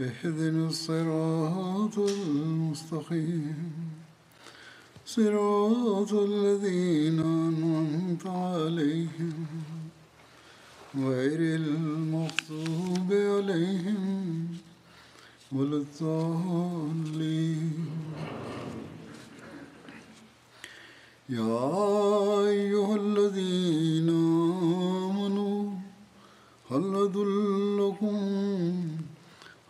اهدنا 0.00 0.66
الصراط 0.68 1.98
المستقيم 1.98 3.72
صراط 5.06 6.12
الذين 6.12 7.18
أنعمت 7.20 8.26
عليهم 8.26 9.46
غير 10.96 11.40
المغضوب 11.56 13.12
عليهم 13.12 14.46
ولا 15.52 15.76
الضالين 15.76 17.86
يا 21.28 21.70
أيها 22.46 22.96
الذين 22.96 24.08
آمنوا 24.08 25.70
هل 26.70 26.94
أدلكم 26.94 28.91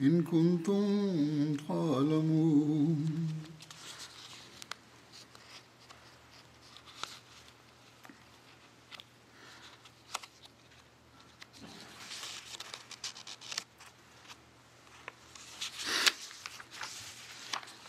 إن 0.00 0.22
كنتم 0.22 1.56
تعلمون 1.68 3.06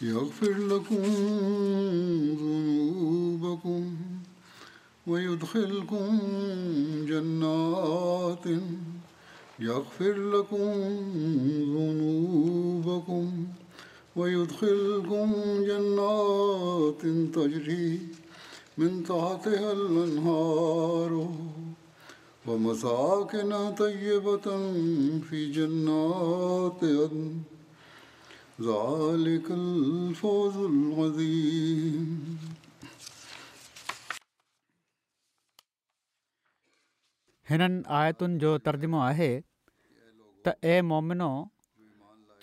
يغفر 0.02 0.54
لكم 0.58 1.02
ذنوبكم 1.02 3.96
ويدخلكم 5.08 6.20
جنات 7.10 8.48
يغفر 9.66 10.18
لكم 10.38 10.74
ذنوبكم 11.76 13.46
ويدخلكم 14.16 15.32
جنات 15.70 17.02
تجري 17.38 18.00
من 18.78 19.02
تحتها 19.08 19.72
الأنهار 19.72 21.30
ومساكن 22.48 23.76
طيبة 23.76 24.50
في 25.30 25.50
جنات 25.58 26.82
عدن 26.84 27.42
ذلك 28.70 29.52
الفوز 29.58 30.58
العظيم 30.70 32.38
हिननि 37.52 37.78
आयतुनि 37.98 38.38
जो 38.44 38.50
तर्जुमो 38.66 38.98
आहे 39.10 39.28
त 40.48 40.72
ए 40.72 40.76
मोमिनो 40.90 41.30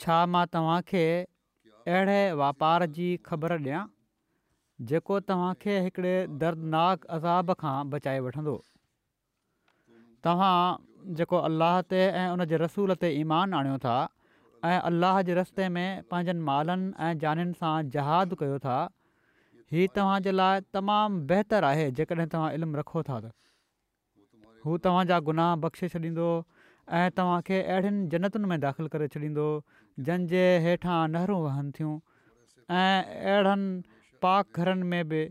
छा 0.02 0.16
मां 0.32 0.44
तव्हांखे 0.54 1.04
अहिड़े 1.92 2.20
वापार 2.40 2.84
जी 2.96 3.06
ख़बर 3.28 3.54
ॾियां 3.56 3.82
जेको 4.90 5.18
तव्हांखे 5.30 5.76
हिकिड़े 5.86 6.14
दर्दनाक 6.42 7.06
अज़ाब 7.18 7.52
खां 7.62 7.74
बचाए 7.94 8.20
वठंदो 8.26 8.54
तव्हां 10.28 10.52
जेको 11.20 11.40
अल्लाह 11.50 11.78
ते 11.92 12.02
ऐं 12.20 12.26
उन 12.36 12.46
जे 12.52 12.60
रसूल 12.64 12.94
ते 13.04 13.12
ईमान 13.22 13.56
आणियो 13.60 13.78
था 13.86 13.94
ऐं 14.72 14.76
अलाह 14.90 15.20
जे 15.30 15.38
रस्ते 15.42 15.70
में 15.76 15.88
पंहिंजनि 16.12 16.46
मालनि 16.50 16.90
ऐं 17.08 17.14
जाननि 17.24 17.58
सां 17.62 17.72
जहाद 17.96 18.36
कयो 18.42 18.60
था 18.66 18.78
ही 19.76 19.86
तव्हांजे 19.98 20.36
लाइ 20.40 20.66
तमामु 20.78 21.22
बहितरु 21.32 21.70
आहे 21.74 21.88
जेकॾहिं 22.00 22.30
तव्हां 22.36 22.52
इल्मु 22.58 22.82
रखो 22.82 23.04
था 23.10 23.20
त 23.20 24.60
हू 24.66 24.80
तव्हांजा 24.88 25.22
गुनाह 25.30 25.54
बख़्शे 25.66 25.94
छॾींदो 25.96 26.28
ऐं 26.92 27.10
तव्हांखे 27.16 27.58
अहिड़ियुनि 27.62 28.06
जन्तुनि 28.12 28.48
में 28.48 28.58
दाख़िलु 28.60 28.88
करे 28.92 29.06
छॾींदो 29.14 29.44
जंहिंजे 30.06 30.42
हेठां 30.64 30.98
नहरूं 31.12 31.38
वहनि 31.42 31.70
थियूं 31.78 31.94
ऐं 32.80 33.02
अहिड़नि 33.32 33.82
पाक 34.22 34.46
घरनि 34.60 34.86
में 34.92 35.08
बि 35.08 35.22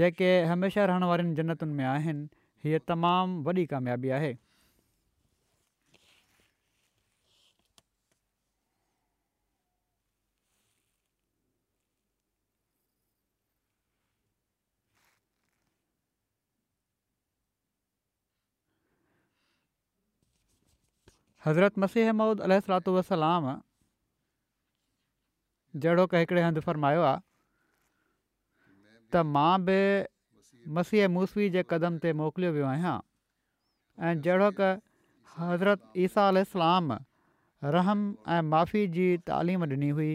जेके 0.00 0.30
हमेशह 0.52 0.84
रहण 0.90 1.04
वारनि 1.12 1.34
जन्नतुनि 1.38 1.74
में 1.78 1.84
आहिनि 1.94 2.28
हीअ 2.64 2.78
तमामु 2.88 3.42
वॾी 3.50 3.66
कामयाबी 3.74 4.08
आहे 4.18 4.34
हज़रत 21.46 21.78
मसीह 21.82 22.12
ममूद 22.16 22.40
अलसलाम 22.46 23.46
जहिड़ो 25.84 26.04
क 26.10 26.20
हिकिड़े 26.20 26.42
हंधु 26.42 26.60
फ़र्मायो 26.66 27.00
आहे 27.06 27.18
त 29.14 29.22
मां 29.36 29.58
बि 29.70 29.78
मसीह 30.76 31.08
मूसवी 31.14 31.48
जे 31.56 31.62
क़दम 31.72 31.96
ते 32.04 32.12
मोकिलियो 32.20 32.52
वियो 32.58 32.66
आहियां 32.74 32.94
ऐं 34.10 34.20
जहिड़ो 34.28 34.70
हज़रत 35.40 36.00
ईसा 36.06 36.28
अल 36.34 36.44
रहम 37.78 38.04
ऐं 38.36 38.40
माफ़ी 38.52 38.86
जी 38.98 39.06
तालीम 39.32 39.64
ॾिनी 39.70 39.88
हुई 39.98 40.12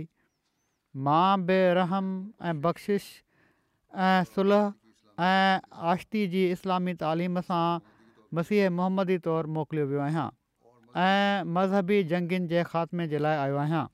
मां 1.10 1.36
बि 1.52 1.58
रहम 1.82 2.08
ऐं 2.48 2.58
बख़्शिश 2.62 3.04
ऐं 4.10 4.24
सुलह 4.34 5.24
ऐं 5.36 5.84
आश्ती 5.92 6.26
जी 6.34 6.42
इस्लामी 6.58 6.94
तालीम 7.06 7.40
सां 7.52 7.64
मसीह 8.40 8.70
मोहम्मदी 8.82 9.18
तौरु 9.32 9.54
मोकिलियो 9.62 9.88
वियो 9.94 10.02
आहियां 10.10 10.28
ऐं 10.98 11.44
मज़हबी 11.46 12.04
जंगनि 12.10 12.48
जे 12.52 12.64
ख़ात्मे 12.70 13.06
जे 13.08 13.18
लाइ 13.22 13.38
आयो 13.46 13.58
आहियां 13.64 13.86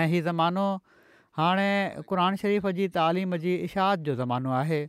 ऐं 0.00 0.06
हीउ 0.12 0.22
ज़मानो 0.28 0.66
हाणे 1.40 1.68
क़ुर 2.08 2.20
शरीफ़ 2.42 2.68
जी 2.78 2.86
तालीम 2.96 3.36
जी 3.44 3.54
इशाद 3.68 4.06
जो 4.08 4.14
ज़मानो 4.20 4.52
आहे 4.60 4.80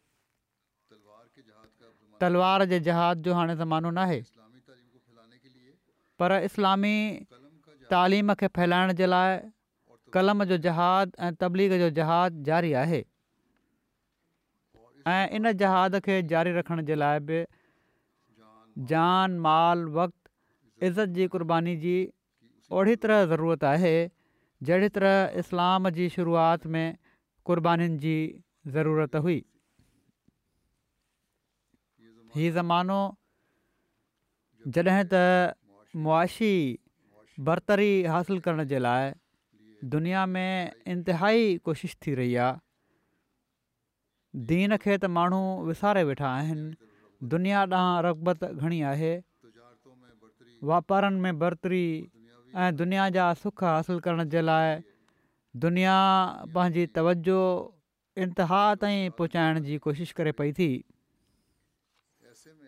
तलवार 2.24 2.66
जे 2.74 2.80
जहाज़ 2.88 3.18
जो 3.28 3.34
हाणे 3.40 3.56
ज़मानो 3.64 3.90
न 3.92 3.98
आहे 4.08 4.22
पर 6.24 6.38
इस्लामी 6.50 6.96
तालीम 7.92 8.34
खे 8.44 8.48
फैलाइण 8.60 8.94
जे 9.02 9.06
लाइ 9.12 9.38
कलम 10.20 10.44
जो 10.54 10.58
जहाज़ 10.70 11.10
ऐं 11.26 11.34
तबलीग 11.44 11.78
जो 11.84 11.90
जहाज़ 12.00 12.34
जारी 12.52 12.72
आहे 12.86 13.04
ऐं 15.18 15.22
इन 15.40 15.52
जहाज़ 15.66 16.00
खे 16.10 16.22
जारी 16.36 16.52
रखण 16.62 16.82
जे 16.92 16.96
लाइ 17.04 17.20
बि 17.30 17.46
जान 18.90 19.38
माल 19.46 19.86
वक़्त 20.00 20.17
इज़त 20.84 21.10
जी 21.10 21.28
क़ुर्बानी 21.34 21.76
जी 21.84 21.98
ओड़ी 22.72 22.96
तरह 23.04 23.22
ज़रूरत 23.26 23.64
आहे 23.64 23.96
जहिड़ी 24.70 24.90
तरह 24.98 25.40
इस्लाम 25.40 25.90
जी 25.98 26.06
शुरूआति 26.16 26.70
में 26.74 26.88
क़ुर्बानीुनि 27.48 27.98
जी 28.04 28.18
ज़रूरत 28.76 29.16
हुई 29.28 29.38
हीउ 32.36 32.52
ज़मानो 32.60 33.00
जॾहिं 34.78 35.06
त 35.14 35.16
मुआशी 36.06 36.54
बरतरी 37.50 37.92
हासिलु 38.16 38.40
करण 38.46 38.60
जे 38.74 38.80
लाइ 38.80 39.06
दुनिया 39.96 40.24
में 40.34 40.52
इंतिहाई 40.94 41.44
कोशिशि 41.66 41.98
थी 42.06 42.12
रही 42.20 42.34
आहे 42.46 42.54
दीन 44.52 44.70
खे 44.86 44.94
त 44.98 45.04
माण्हू 45.18 45.42
विसारे 45.72 46.04
वेठा 46.12 46.28
आहिनि 46.30 46.68
दुनिया 47.34 47.60
ॾांहुं 47.72 47.96
रगबत 48.06 48.40
घणी 48.54 48.80
आहे 48.92 49.14
वापारनि 50.64 51.20
में 51.20 51.40
برتری 51.40 52.12
ऐं 52.56 52.76
दुनिया 52.76 53.10
जा 53.10 53.28
حاصل 53.30 53.52
हासिलु 53.66 54.00
करण 54.00 54.30
जे 54.30 54.42
लाइ 54.42 54.82
दुनिया 55.54 55.96
पंहिंजी 56.56 56.86
तवजो 56.94 57.40
इंतिहा 58.18 58.62
ताईं 58.82 59.10
पहुचाइण 59.18 59.60
जी 59.64 59.78
कोशिशि 59.78 60.14
करे 60.18 60.32
पई 60.38 60.54
थी 60.54 60.84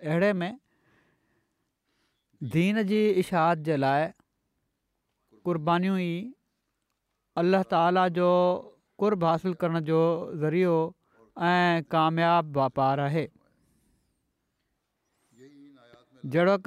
अहिड़े 0.03 0.33
में 0.33 0.57
दीन 2.56 2.83
जी 2.86 3.07
इशाहत 3.21 3.69
जे 3.69 3.77
लाइ 3.77 4.09
جو 5.45 5.97
ई 5.97 6.33
حاصل 7.38 7.63
ताला 7.69 8.07
जो 8.09 8.30
कुर्ब 9.00 9.24
हासिल 9.24 9.53
करण 9.59 9.80
जो 9.81 10.00
ज़रियो 10.39 10.71
ऐं 11.50 11.81
क़ामियाबु 11.91 12.59
वापारु 12.59 13.01
आहे 13.01 13.25
जहिड़ो 16.33 16.57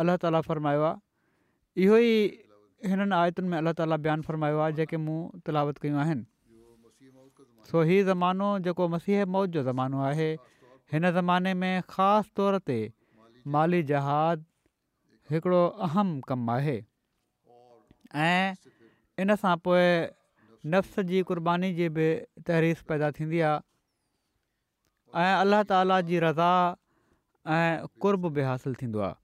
अलाह 0.00 0.16
ताला 0.20 0.40
फ़रमायो 0.48 0.82
आहे 0.88 1.84
इहो 1.84 1.96
ई 2.00 2.90
हिननि 2.90 3.14
आयतुनि 3.20 3.48
में 3.52 3.56
अलाह 3.60 3.74
ताली 3.80 3.96
बयानु 4.06 4.22
फ़रमायो 4.28 4.58
आहे 4.64 4.72
जेके 4.80 4.96
मूं 5.06 5.18
तिलावत 5.44 5.80
कयूं 5.84 5.98
आहिनि 6.04 6.24
सो 7.72 7.82
हीउ 7.90 8.06
ज़मानो 8.10 8.48
जेको 8.66 8.84
मसीह 8.96 9.24
मौत 9.34 9.50
जो 9.56 9.62
ज़मानो 9.68 9.98
आहे 10.10 10.30
हिन 10.94 11.10
ज़माने 11.18 11.52
में 11.64 11.74
ख़ासि 11.92 12.30
तौर 12.40 12.54
ते 12.70 12.78
माली 13.56 13.82
जहाज़ 13.92 14.40
हिकिड़ो 15.34 15.62
अहम 15.88 16.14
कमु 16.32 16.50
आहे 16.56 16.78
ऐं 18.30 19.24
इन 19.24 19.36
सां 19.46 19.56
पोइ 19.68 19.84
नफ़्स 20.74 21.04
जी 21.12 21.22
क़ुर्बानी 21.32 21.72
जी 21.80 21.88
बि 21.98 22.06
तहरीस 22.48 22.80
पैदा 22.90 23.10
थींदी 23.20 23.40
आहे 23.52 25.24
ऐं 25.24 25.32
अलाह 25.46 25.62
ताला 25.72 26.00
जी 26.10 26.18
रज़ा 26.28 26.52
ऐं 27.56 27.90
कुर्ब 28.04 28.32
बि 28.38 28.42
हासिलु 28.52 28.80
थींदो 28.82 29.00
आहे 29.08 29.16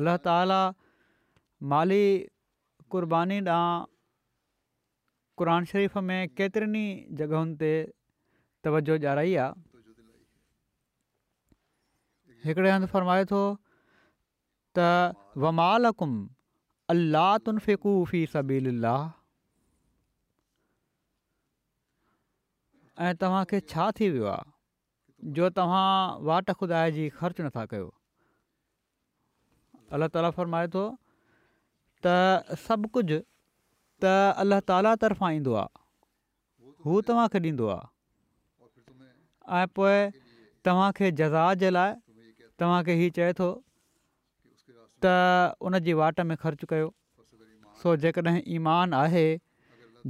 अलाह 0.00 0.16
ताला 0.26 0.58
माली 1.70 2.00
कुर्बानी 2.92 3.38
ॾांहुं 3.44 3.80
क़रान 5.42 5.62
शरीफ़ 5.72 5.96
में 6.10 6.20
केतिरनि 6.40 6.84
जॻहियुनि 7.18 7.54
ते 7.62 7.72
तवजो 8.68 8.94
ॼाणी 9.04 9.34
आहे 9.44 9.52
हिकिड़े 12.46 12.70
हंधि 12.70 12.86
फ़रमाए 12.94 13.24
थो 13.32 13.42
त 14.76 14.78
ऐं 23.02 23.14
तव्हांखे 23.20 23.58
छा 23.72 23.84
थी 23.98 24.08
वियो 24.14 24.26
आहे 24.30 24.42
जो 25.36 25.48
तव्हां 25.58 25.84
वाट 26.28 26.50
ख़ुदा 26.58 26.80
जी 26.96 27.04
ख़र्च 27.20 27.36
नथा 27.46 27.62
कयो 27.70 27.86
अलाह 29.96 30.08
ताला 30.12 30.28
फरमाए 30.36 30.68
थो 30.74 30.82
त 32.04 32.56
सभु 32.66 32.90
कुझु 32.96 33.18
त 34.04 34.12
अल्लाह 34.42 34.60
ताला 34.70 34.92
طرف 35.02 35.22
ईंदो 35.30 35.54
आहे 35.62 35.82
हू 36.86 37.00
तव्हांखे 37.08 37.38
ॾींदो 37.48 37.66
आहे 37.74 39.60
ऐं 39.60 39.66
पोइ 39.78 39.98
तव्हांखे 40.66 41.10
जज़ा 41.20 41.42
जे 41.62 41.70
लाइ 41.76 41.92
तव्हांखे 42.62 42.94
हीअ 43.02 43.12
चए 43.18 43.32
थो 43.42 43.48
त 45.06 45.12
उन 45.68 45.78
जी 45.88 45.96
वाट 46.00 46.20
में 46.30 46.36
ख़र्चु 46.44 46.66
कयो 46.72 46.88
सो 47.82 47.94
जेकॾहिं 48.06 48.40
ईमान 48.60 48.94
आहे 49.02 49.26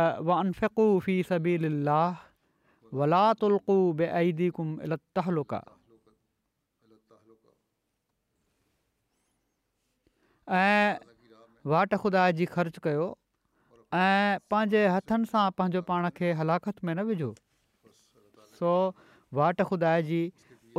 वाट 11.67 11.95
ख़ुदा 11.99 12.25
जी 12.39 12.45
ख़र्च 12.47 12.77
कयो 12.83 13.05
ऐं 14.01 14.39
पंहिंजे 14.51 14.83
हथनि 14.97 15.25
सां 15.31 15.45
पंहिंजो 15.61 15.81
पाण 15.89 16.07
खे 16.19 16.31
हलाकत 16.41 16.79
में 16.87 16.93
न 16.95 17.03
विझो 17.11 17.31
सो 18.59 18.71
वाट 19.39 19.63
ख़ुदा 19.67 19.95
जी 20.11 20.21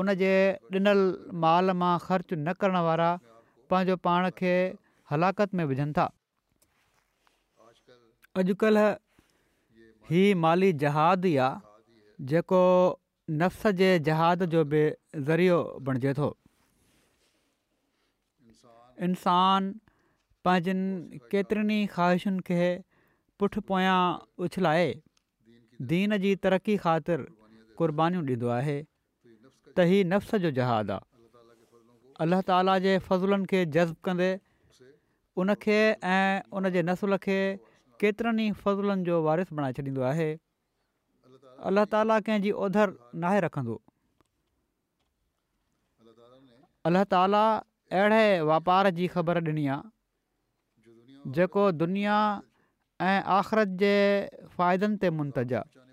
उनजे 0.04 0.32
ॾिनल 0.78 1.04
माल 1.44 1.76
मां 1.82 1.92
ख़र्च 2.08 2.34
न 2.40 2.54
करण 2.62 2.80
वारा 2.88 3.10
पंहिंजो 3.72 3.96
पाण 4.08 4.30
खे 4.38 4.54
हलाकत 5.12 5.54
में 5.60 5.64
विझनि 5.72 5.94
था 5.98 6.06
अॼुकल्ह 8.42 8.88
ही 10.12 10.22
माली 10.46 10.72
जहादु 10.86 11.28
ई 11.32 11.36
आहे 11.46 12.26
जेको 12.32 12.62
नफ़्स 13.42 13.76
जे 13.80 13.90
जहाद 14.10 14.44
जो 14.54 14.64
बि 14.74 14.84
ज़रियो 15.30 15.58
बणिजे 15.88 16.14
थो 16.20 16.28
इंसान 19.08 19.72
पंहिंजनि 20.48 21.20
केतिरनि 21.34 21.78
ई 21.84 21.90
ख़्वाहिशुनि 21.96 22.46
खे 22.52 22.70
पुठि 23.42 23.60
पोयां 23.72 23.98
उछलाए 24.48 24.88
दीन 25.92 26.18
जी 26.26 26.32
तरक़ी 26.46 26.78
ख़ातिर 26.86 27.28
क़ुर्बानीूं 27.82 28.24
ॾींदो 28.32 28.48
आहे 28.62 28.78
त 28.84 29.92
हीउ 29.94 30.06
नफ़्स 30.16 30.42
जो 30.48 30.68
आहे 30.70 30.94
अल्ला 32.24 32.40
ताला 32.48 32.74
जे 32.84 32.98
फ़ज़ुलनि 33.08 33.46
खे 33.50 33.60
जज़्बु 33.78 34.02
कंदे 34.06 34.30
उनखे 35.42 35.78
ऐं 36.02 36.50
उन 36.50 36.70
जे 36.74 36.82
नसुल 36.90 37.14
खे 37.26 37.38
केतिरनि 38.02 38.44
ई 38.50 38.52
फ़ज़ुलनि 38.58 39.04
जो 39.06 39.16
वारिस 39.26 39.50
बणाए 39.54 39.74
छॾींदो 39.78 40.02
आहे 40.12 40.30
अलाह 41.70 41.86
ताला 41.94 42.18
कंहिंजी 42.26 42.52
ओधर 42.66 42.90
नाहे 43.22 43.40
रखंदो 43.46 43.76
अलाह 46.90 47.04
ताला 47.14 47.44
अहिड़े 48.02 48.26
वापार 48.52 48.90
जी 49.00 49.06
ख़बर 49.16 49.42
ॾिनी 49.50 49.66
आहे 49.74 51.30
जेको 51.38 51.64
दुनिया 51.82 52.18
ऐं 53.10 53.18
आख़िरत 53.38 53.76
जे 53.84 53.94
फ़ाइदनि 54.58 54.98
ते 55.06 55.10
मुंतज 55.20 55.54
आहे 55.60 55.86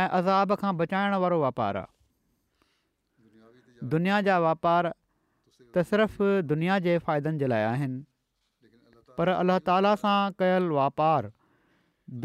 ऐं 0.00 0.06
अज़ाब 0.20 0.54
खां 0.64 0.72
बचाइण 0.82 1.14
वारो 1.24 1.40
वापारु 1.44 1.82
आहे 1.86 3.82
दुनिया 3.96 4.20
जा 4.28 4.36
वापारु 4.48 4.90
त 5.74 5.82
सिर्फ़ु 5.90 6.26
दुनिया 6.48 6.78
जे 6.82 6.92
फ़ाइदनि 7.06 7.38
जे 7.38 7.46
लाइ 7.52 7.86
पर 9.18 9.28
अल्लाह 9.34 9.58
ताला 9.68 9.90
सां 10.02 10.16
कयलु 10.42 10.76
वापारु 10.78 11.30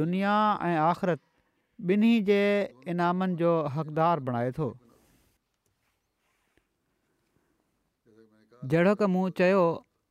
दुनिया 0.02 0.34
ऐं 0.70 0.78
आख़िरत 0.90 1.22
ॿिन्ही 1.92 2.16
जे 2.30 2.40
इनामनि 2.94 3.36
जो 3.42 3.50
हक़दारु 3.78 4.24
बणाए 4.30 4.52
थो 4.58 4.66
जहिड़ो 8.74 8.96
क 9.02 9.10
मूं 9.18 9.26
चयो 9.42 9.62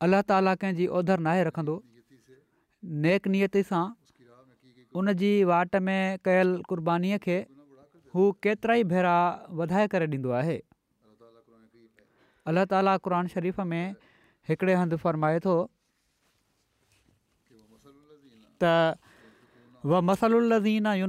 अलाह 0.07 0.25
ताला 0.31 0.55
कंहिंजी 0.63 0.87
उहिदर 0.99 1.25
नाहे 1.27 1.43
रखंदो 1.49 1.75
नेकनियत 3.07 3.57
सां 3.71 3.83
उन 4.99 5.13
जी 5.23 5.31
वाट 5.51 5.75
में 5.89 6.01
कयल 6.29 6.57
क़ुर्बानीअ 6.73 7.21
खे 7.27 7.37
हू 8.15 8.31
केतिरा 8.47 8.75
ई 8.83 8.89
भेरा 8.95 9.17
वधाए 9.61 9.87
करे 9.95 10.07
ॾींदो 10.17 10.31
आहे 10.41 10.57
अलाह 12.47 12.65
ताली 12.73 12.91
क़र 13.05 13.13
शरीफ़ 13.31 13.59
में 13.61 13.95
हिकिड़े 14.49 14.73
हंधि 14.79 14.95
फ़रमाए 15.03 15.39
थो 15.45 15.55
त 18.61 18.63
वसलीनगा 19.85 21.07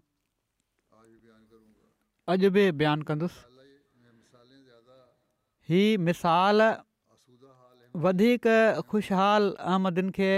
हीअ 5.69 5.97
मिसाल 6.09 6.59
वधीक 8.05 8.45
ख़ुशहालु 8.91 9.47
अहमदिन 9.71 10.07
खे 10.17 10.29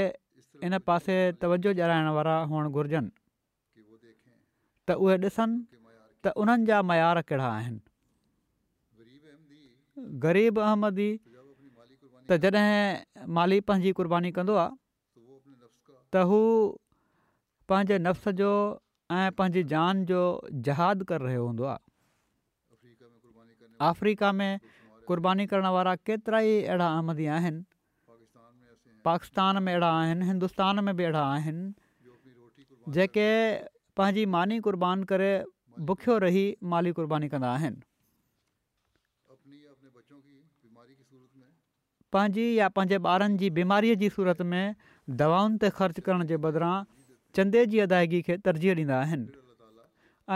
इन 0.66 0.78
पासे 0.88 1.16
तवजो 1.42 1.72
ॼाणाइण 1.78 2.08
वारा 2.16 2.36
हुअणु 2.52 2.70
घुरिजनि 2.70 3.10
त 4.88 4.92
उहे 5.00 5.16
ॾिसनि 5.18 5.62
त 6.26 6.34
उन्हनि 6.42 6.66
जा 6.66 6.82
मयार 6.90 7.22
कहिड़ा 7.30 7.48
आहिनि 7.58 7.80
ग़रीब 10.26 10.60
अहमदी 10.60 11.10
त 12.30 12.38
जॾहिं 12.44 13.26
माली 13.38 13.60
पंहिंजी 13.70 13.92
क़ुर्बानी 14.00 14.32
कंदो 14.38 14.56
आहे 14.64 14.76
त 16.14 16.24
हू 16.30 16.40
पंहिंजे 17.70 17.98
नफ़्स 18.08 18.28
जो 18.42 18.52
ऐं 19.12 19.32
पंहिंजी 19.38 19.64
जान 19.74 20.06
जो 20.12 20.22
जहादु 20.68 21.06
करे 21.12 21.24
रहियो 21.26 21.46
हूंदो 21.48 21.66
आहे 21.72 21.84
अफ्रीका 23.90 24.32
में 24.40 24.52
क़ुर्बानी 25.08 25.46
करण 25.54 25.68
वारा 25.78 25.96
केतिरा 26.10 26.40
ई 26.52 26.56
अहिड़ा 26.68 26.88
अहमदी 26.96 27.26
आहिनि 27.38 27.62
पाकिस्तान 29.06 29.62
में 29.64 29.68
अहिड़ा 29.74 29.90
आहिनि 30.00 30.26
हिंदुस्तान 30.28 30.80
में 30.86 30.94
बि 30.96 31.04
अहिड़ा 31.04 31.24
आहिनि 31.32 31.66
जेके 32.96 33.28
पंहिंजी 33.98 34.24
मानी 34.36 34.58
क़ुर्बान 34.68 34.98
करे 35.12 35.32
बुखियो 35.90 36.16
रही 36.26 36.46
माली 36.74 36.92
क़ुर्बानी 37.00 37.28
कंदा 37.36 37.50
आहिनि 37.56 37.80
या 42.58 42.66
पंहिंजे 42.76 42.98
ॿारनि 43.16 43.36
जी 43.38 43.48
बीमारीअ 43.58 43.96
जी 44.04 44.08
सूरत 44.16 44.40
में 44.54 44.66
दवाउनि 45.22 45.56
ते 45.64 45.68
ख़र्चु 45.80 46.02
करण 46.08 46.22
जे 46.32 46.38
बदिरां 46.46 46.76
चंदे 47.38 47.62
जी 47.72 47.78
अदायगी 47.86 48.20
खे 48.30 48.36
तरजीह 48.50 48.74
ॾींदा 48.84 48.98
आहिनि 49.06 49.28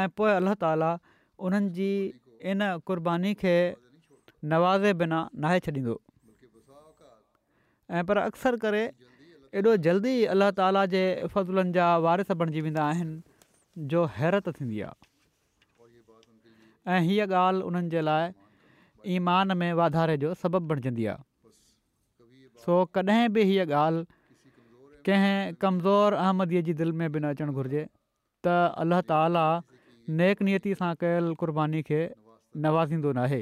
ऐं 0.01 0.07
पोइ 0.17 0.31
अलाह 0.41 0.53
ताला 0.63 0.91
उन्हनि 1.47 1.69
जी 1.79 1.89
इन 2.53 2.61
क़ुर्बानी 2.89 3.31
खे 3.45 3.55
नवाज़े 4.53 4.91
बिना 5.03 5.21
नाहे 5.45 5.59
छॾींदो 5.69 5.95
ऐं 7.93 8.03
पर 8.09 8.17
अक्सर 8.17 8.55
करे 8.61 8.83
एॾो 9.59 9.71
जल्दी 9.87 10.13
अलाह 10.33 10.51
ताला 10.59 10.81
जे 10.91 11.01
फज़ुलनि 11.33 11.73
जा 11.73 11.87
वारिस 12.05 12.35
बणिजी 12.41 12.61
वेंदा 12.67 12.83
आहिनि 12.91 13.87
जो 13.93 14.05
हैरतु 14.13 14.53
थींदी 14.59 14.79
आहे 14.85 15.09
ऐं 16.95 16.99
हीअ 17.07 17.27
ॻाल्हि 17.41 17.67
उन्हनि 17.67 17.91
जे 17.95 18.01
लाइ 18.05 18.31
ईमान 19.17 19.55
में 19.59 19.69
वाधारे 19.81 20.15
जो 20.23 20.31
सबबु 20.43 20.61
बणिजंदी 20.71 21.05
आहे 21.11 21.21
सो 22.63 22.77
कॾहिं 22.97 23.27
बि 23.35 23.43
हीअ 23.51 23.65
ॻाल्हि 23.81 24.05
कंहिं 25.09 25.35
कमज़ोर 25.65 26.17
अहमदीअ 26.23 26.61
जी 26.69 26.73
दिलि 26.81 26.91
में 27.03 27.07
बि 27.17 27.19
न 27.25 27.31
अचणु 27.37 27.53
घुरिजे 27.59 27.83
त 28.47 28.55
अल्लाह 28.85 29.03
ताला 29.13 29.43
नेकनीयती 30.23 30.73
सां 30.81 30.89
कयल 31.05 31.27
क़ुर्बानी 31.43 31.83
खे 31.91 32.01
नवाज़ींदो 32.65 33.13
नाहे 33.21 33.39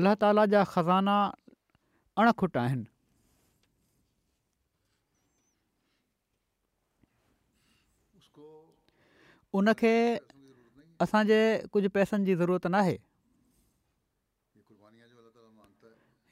अलाह 0.00 0.14
ताला 0.26 0.46
जा 0.56 0.64
ख़ज़ाना 0.74 1.16
अणखुट 2.18 2.56
आहिनि 2.56 2.84
उनखे 9.60 9.92
असांजे 11.00 11.38
कुझु 11.72 11.88
पैसनि 11.94 12.24
जी 12.24 12.34
ज़रूरत 12.34 12.66
न 12.66 12.74
आहे 12.74 12.96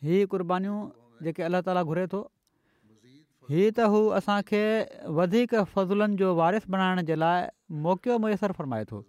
हीउ 0.02 0.26
क़बानीूं 0.32 0.78
जेके 1.24 1.42
अलाह 1.48 1.60
ताला 1.66 1.82
घुरे 1.90 2.06
थो 2.12 2.20
हीअ 3.50 3.72
त 3.76 3.88
हू 3.94 4.00
असांखे 4.18 4.62
वधीक 5.20 5.54
फज़लनि 5.74 6.16
जो 6.22 6.28
वारिफ़ु 6.40 6.70
बणाइण 6.74 7.04
जे 7.10 7.16
लाइ 7.20 7.40
मौक़ियो 7.86 8.16
मुयसरु 8.24 8.56
फरमाए 8.60 8.84
थो 8.90 9.02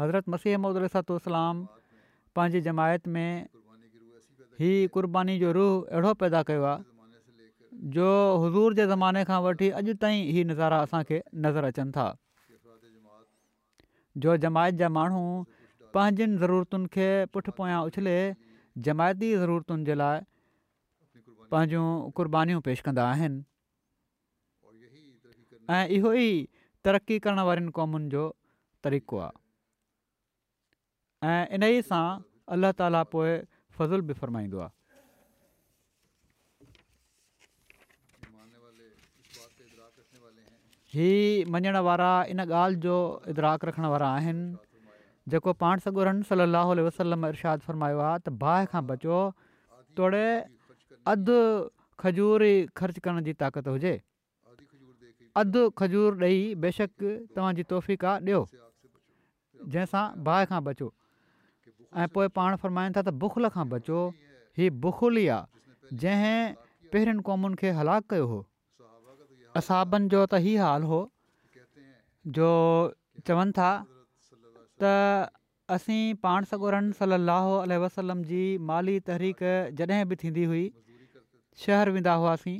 हज़रत 0.00 0.28
मसीहम 0.34 0.66
रस्तातोसलाम 0.84 1.64
पंहिंजी 2.36 2.60
जमायत 2.68 3.08
में 3.16 3.30
ही 4.60 4.88
क़ुर्बानी 4.94 5.36
जो 5.38 5.50
रूह 5.52 5.86
अहिड़ो 5.92 6.12
पैदा 6.22 6.40
कयो 6.50 6.72
جو 7.74 7.88
जो 7.94 8.10
हज़ूर 8.44 8.74
जे 8.74 8.86
ज़माने 8.86 9.22
खां 9.28 9.38
वठी 9.44 9.68
अॼु 9.78 9.94
ताईं 10.02 10.20
हीउ 10.32 10.44
नज़ारा 10.48 10.76
असांखे 10.86 11.16
नज़र 11.44 11.64
अचनि 11.74 11.90
था 11.96 12.04
जो 14.16 14.36
जमायत 14.44 14.74
जा 14.82 14.88
माण्हू 14.96 15.22
पंहिंजनि 15.94 16.36
ज़रूरतुनि 16.42 16.88
खे 16.94 17.08
पुठि 17.34 17.50
पोयां 17.56 17.80
उछले 17.90 18.14
जमायती 18.88 19.28
ज़रूरतुनि 19.42 19.86
जे 19.90 19.94
लाइ 20.02 20.18
पंहिंजूं 21.54 21.88
क़ुर्बानीूं 22.16 22.60
पेश 22.68 22.80
कंदा 22.88 23.06
आहिनि 23.14 23.38
ऐं 25.78 25.82
इहो 25.98 26.12
ई 26.14 26.28
तरक़ी 26.86 27.16
करण 27.26 27.40
वारियुनि 27.48 27.72
क़ौमुनि 27.80 28.06
जो 28.14 28.22
तरीक़ो 28.88 29.16
आहे 29.26 29.34
ऐं 31.34 31.42
इन 31.58 31.62
ई 31.74 31.82
सां 31.90 32.06
अल्ला 32.56 32.70
फज़ 33.78 33.94
बि 34.08 34.14
फ़र 34.14 34.30
हीअ 40.94 41.46
मञण 41.50 41.76
वारा 41.86 42.08
इन 42.30 42.40
ॻाल्हि 42.40 42.76
जो 42.82 42.94
इदराक 43.28 43.64
रखण 43.64 43.84
वारा 43.92 44.08
आहिनि 44.18 44.44
जेको 45.34 45.52
पाण 45.62 45.78
सगुरनि 45.82 46.82
वसलम 46.86 47.26
इरशाद 47.28 47.60
फ़रमायो 47.66 47.98
आहे 48.10 48.18
त 48.22 48.28
बाहि 48.44 48.66
खां 48.70 48.82
बचो 48.90 49.18
तोड़े 49.98 50.22
अधु 51.12 51.38
खजूर 52.02 52.44
ख़र्चु 52.78 53.00
करण 53.06 53.22
जी 53.28 53.32
ताक़त 53.42 53.68
हुजे 53.74 53.94
अधु 55.42 55.62
खजूर 55.82 56.14
ॾेई 56.22 56.38
बेशक 56.66 56.94
तव्हांजी 57.34 57.62
तोहफ़ी 57.74 57.96
का 58.06 58.14
ॾियो 58.28 58.40
जंहिंसां 59.74 60.04
बाहि 60.28 60.46
खां 60.52 60.62
बचो 60.70 60.88
ऐं 62.02 62.06
पोइ 62.14 62.28
पाण 62.38 62.56
था 62.56 63.02
त 63.02 63.08
बुखल 63.24 63.48
खां 63.56 63.68
बचो 63.70 64.00
हीअ 64.58 64.70
बुखली 64.84 65.26
आहे 65.34 65.96
जंहिं 66.02 66.40
पहिरियुनि 66.92 67.22
क़ौमुनि 67.28 67.56
खे 67.60 67.70
हलाकु 67.78 68.06
कयो 68.12 68.26
हो 68.32 68.38
असाबनि 69.62 70.08
जो 70.14 70.22
त 70.34 70.40
हाल 70.62 70.82
हो 70.92 71.00
जो 72.38 72.50
चवनि 73.30 73.52
था 73.60 73.70
त 74.82 74.94
असीं 75.74 76.02
पाण 76.26 76.48
सगोरनि 76.52 76.92
सलाह 77.02 77.76
वसलम 77.84 78.22
जी 78.32 78.42
माली 78.70 78.96
तहरीक 79.10 79.42
जॾहिं 79.80 80.02
बि 80.10 80.16
थींदी 80.24 80.44
हुई 80.50 80.64
शहर 81.64 81.90
वेंदा 81.96 82.14
हुआसीं 82.22 82.58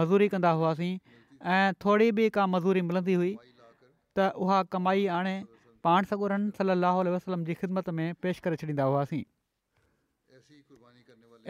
मज़ूरी 0.00 0.28
कंदा 0.34 0.50
हुआसीं 0.60 0.92
ऐं 1.54 1.72
थोरी 1.84 2.10
बि 2.18 2.28
का 2.38 2.46
मज़ूरी 2.56 2.82
मिलंदी 2.90 3.14
हुई 3.22 3.32
त 4.16 4.32
उहा 4.44 4.60
कमाई 4.76 5.06
आणे 5.20 5.34
पाण 5.86 6.04
सगुरन 6.10 6.42
सली 6.56 6.70
अलाह 6.72 6.96
वलम 6.98 7.44
जी 7.46 7.54
ख़िदमत 7.60 7.88
में 8.00 8.06
पेश 8.24 8.40
करे 8.46 8.56
छॾींदा 8.62 8.84
हुआसीं 8.90 9.22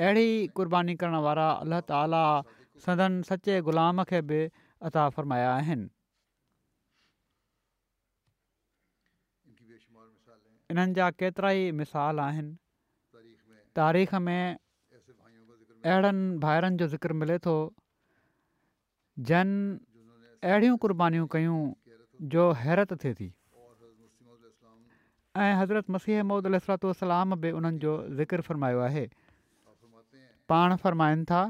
अहिड़ी 0.05 0.29
क़ुर्बानी 0.61 0.95
करण 1.03 1.17
वारा 1.27 1.49
अलाह 1.65 1.81
ताला 1.93 2.21
सदन 2.85 3.19
सचे 3.31 3.61
ग़ुलाम 3.69 4.03
खे 4.13 4.21
बि 4.31 4.39
अता 4.91 5.09
फ़रमाया 5.17 5.51
आहिनि 5.57 5.89
इन्हनि 10.75 10.95
जा 11.01 11.11
केतिरा 11.25 11.51
ई 11.59 11.71
मिसाल 11.83 12.21
आहिनि 12.27 12.53
तारीख़ 13.81 14.17
में 14.31 14.57
अहिड़नि 15.91 16.33
भाइरनि 16.47 16.77
जो 16.83 16.87
ज़िकर 16.95 17.13
मिले 17.25 17.39
थो 17.51 17.57
जन 19.33 19.49
अहिड़ियूं 20.55 20.83
क़ुर्बानीूं 20.89 21.27
कयूं 21.39 21.59
जो 22.37 22.51
हैरत 22.65 22.93
थिए 23.05 23.15
थी 23.23 23.31
ऐं 25.41 25.55
हज़रत 25.57 25.89
मसीह 25.91 26.23
महूदलातलाम 26.29 27.35
बि 27.43 27.51
उन्हनि 27.59 27.79
जो 27.83 27.93
ज़िकरु 28.17 28.43
फ़रमायो 28.49 28.81
आहे 28.87 29.07
पाण 30.49 30.77
फ़रमाइनि 30.77 31.25
था 31.31 31.41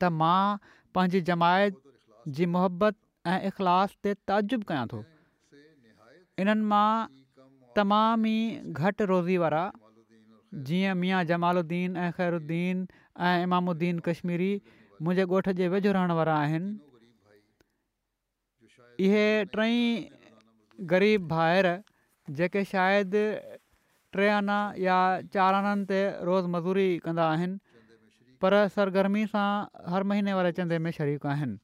त 0.00 0.04
मां 0.20 0.56
पंहिंजी 0.94 1.20
जमायत 1.30 1.74
जी 2.36 2.46
मुहबत 2.56 2.96
ऐं 3.26 3.40
इख़लास 3.48 3.94
ते 4.04 4.12
ताजुब 4.30 4.64
कयां 4.70 4.86
थो 4.92 5.00
इन्हनि 6.44 6.64
मां 6.72 6.88
तमाम 7.78 8.26
ई 8.30 8.38
घटि 8.80 9.04
रोज़ी 9.10 9.36
वारा 9.42 9.62
जीअं 10.70 10.94
मिया 11.04 11.20
जमालुद्दीन 11.30 11.96
ऐं 12.00 12.10
ख़ैरुद्दीन 12.18 12.82
ऐं 13.30 13.46
इमामुद्दीन 13.48 13.98
कश्मीरी 14.10 14.50
मुंहिंजे 15.00 15.24
ॻोठ 15.36 15.48
जे 15.62 15.68
वेझो 15.76 15.92
रहण 15.98 16.12
वारा 16.20 16.34
आहिनि 16.42 16.70
इहे 19.08 19.24
टई 19.56 19.80
ग़रीब 20.92 21.26
भाइर 21.32 21.70
जेके 22.30 22.62
शायदि 22.64 23.24
टे 24.12 24.28
आना 24.28 24.74
या 24.78 24.98
चारि 25.34 25.56
आननि 25.58 25.84
ते 25.90 25.98
रोज़ 26.24 26.46
मज़ूरी 26.54 26.88
कंदा 27.04 27.24
आहिनि 27.34 27.58
पर 28.42 28.68
सरगर्मी 28.74 29.26
सां 29.26 29.50
हर 29.90 30.02
महीने 30.04 30.34
वारे 30.34 30.52
चंदे 30.52 30.78
में 30.78 30.90
शरीक 30.90 31.26
आहिनि 31.26 31.58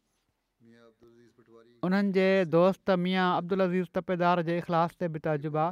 उन्हनि 1.86 2.10
जे 2.12 2.28
दोस्त 2.50 2.90
मियाँ 2.98 3.36
अब्दुल 3.36 3.60
अज़ीज़ 3.66 3.86
तपेदार 3.94 4.42
जे 4.48 4.58
इख़लास 4.58 4.96
ते 4.98 5.06
बि 5.14 5.18
तजुर्बा 5.22 5.66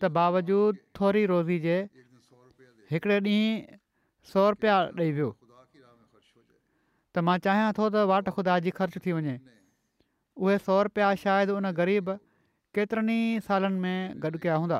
त 0.00 0.04
बावजूदु 0.08 0.78
थोरी 0.96 1.24
रोज़ी 1.34 1.58
जे 1.66 1.78
हिकिड़े 2.94 3.18
ॾींहुं 3.20 3.78
सौ 4.32 4.48
रुपया 4.56 4.78
ॾेई 4.96 5.10
वियो 5.18 5.28
त 7.14 7.18
मां 7.28 7.36
चाहियां 7.48 7.68
थो 7.76 7.88
त 7.92 8.08
वाटि 8.14 8.30
ख़ुदा 8.32 8.58
जी 8.66 8.70
ख़र्चु 8.80 9.00
थी 9.04 9.12
वञे 9.20 9.36
उहे 10.44 10.56
सौ 10.70 10.80
रुपया 10.88 11.14
शायदि 11.26 11.52
उन 11.60 11.70
ग़रीब 11.82 12.18
केतिरनि 12.74 13.14
ई 13.20 13.38
सालनि 13.46 13.78
में 13.82 13.98
गॾु 14.24 14.38
कया 14.42 14.56
हूंदा 14.62 14.76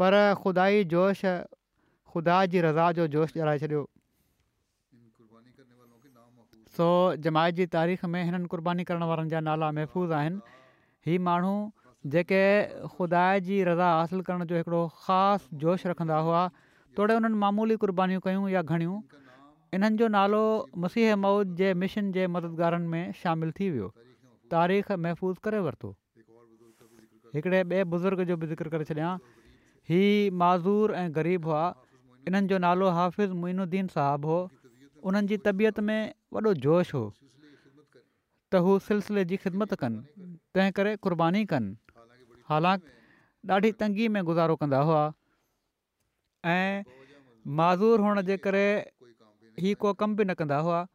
पर 0.00 0.14
ख़ुदाई 0.40 0.84
जोश 0.92 1.20
खुदा 2.12 2.36
जी 2.52 2.58
रज़ा 2.66 2.86
जो 2.98 3.06
जोश 3.14 3.30
ॼाणाए 3.40 3.58
छॾियो 3.62 3.82
सो 6.76 6.88
जमायत 7.26 7.54
जी 7.60 7.66
तारीख़ 7.76 8.04
में 8.14 8.22
हिननि 8.24 8.46
क़ुर्बानी 8.52 8.84
करण 8.90 9.02
वारनि 9.10 9.30
जा 9.34 9.40
नाला 9.48 9.70
महफ़ूज़ 9.78 10.12
आहिनि 10.18 10.40
हीअ 11.08 11.20
माण्हू 11.28 11.54
जेके 12.14 12.42
ख़ुदा 12.96 13.22
जी 13.48 13.56
रज़ा 13.70 13.88
हासिलु 13.92 14.22
करण 14.28 14.44
जो 14.52 14.56
हिकिड़ो 14.60 14.80
ख़ासि 15.04 15.56
जोश 15.64 15.86
रखंदा 15.92 16.18
हुआ 16.28 16.42
तोड़े 17.00 17.14
उन्हनि 17.18 17.38
मामूली 17.44 17.76
क़ुर्बानीूं 17.84 18.20
कयूं 18.28 18.44
या 18.56 18.62
घणियूं 18.62 18.98
इन्हनि 19.78 19.96
जो 20.04 20.08
नालो 20.18 20.42
मसीह 20.84 21.16
मऊद 21.24 21.56
जे 21.62 21.72
मिशन 21.82 22.12
जे 22.14 22.26
मददगारनि 22.36 22.86
में 22.94 23.04
शामिलु 23.22 23.52
थी 23.60 23.70
वियो 23.74 23.88
तारीख़ 24.54 24.90
महफ़ूज़ 24.92 25.38
करे 25.46 25.58
वरितो 25.68 25.90
हिकिड़े 27.36 27.62
ॿिए 27.62 27.84
बुज़ुर्ग 27.94 28.22
जो 28.30 28.36
बि 28.42 28.46
ज़िक्र 28.54 28.68
करे 28.74 28.84
छॾिया 28.90 29.08
ही 29.92 30.00
माज़ूर 30.42 30.92
ऐं 31.02 31.06
ग़रीब 31.18 31.44
हुआ 31.50 31.62
इन्हनि 32.30 32.46
जो 32.54 32.58
नालो 32.66 32.88
हाफ़िज़ 32.98 33.32
मुइनुद्दीन 33.44 33.86
साहबु 33.96 34.28
हो 34.32 34.38
उन्हनि 35.10 35.32
जी 35.32 35.36
तबियत 35.48 35.80
में 35.88 36.00
वॾो 36.32 36.54
जोश 36.66 36.94
हो 36.98 37.02
त 38.48 38.64
हू 38.66 38.78
सिलसिले 38.90 39.24
जी 39.32 39.36
ख़िदमत 39.46 39.74
कनि 39.84 40.36
तंहिं 40.58 40.72
करे 40.80 40.96
कुर्बानी 41.08 41.44
कनि 41.52 41.76
हालांकि 42.52 42.94
ॾाढी 43.56 43.72
तंगी 43.80 44.06
में 44.14 44.22
गुज़ारो 44.28 44.56
कंदा 44.64 44.80
हुआ 44.88 45.02
ऐं 46.48 46.82
मज़ूर 47.60 48.00
हुअण 48.06 48.20
जे 48.30 48.36
करे 48.46 48.66
ही 49.64 49.74
को 49.84 49.92
कम 50.02 50.14
बि 50.16 50.24
न 50.24 50.34
कंदा 50.40 50.56
हुआ 50.66 50.86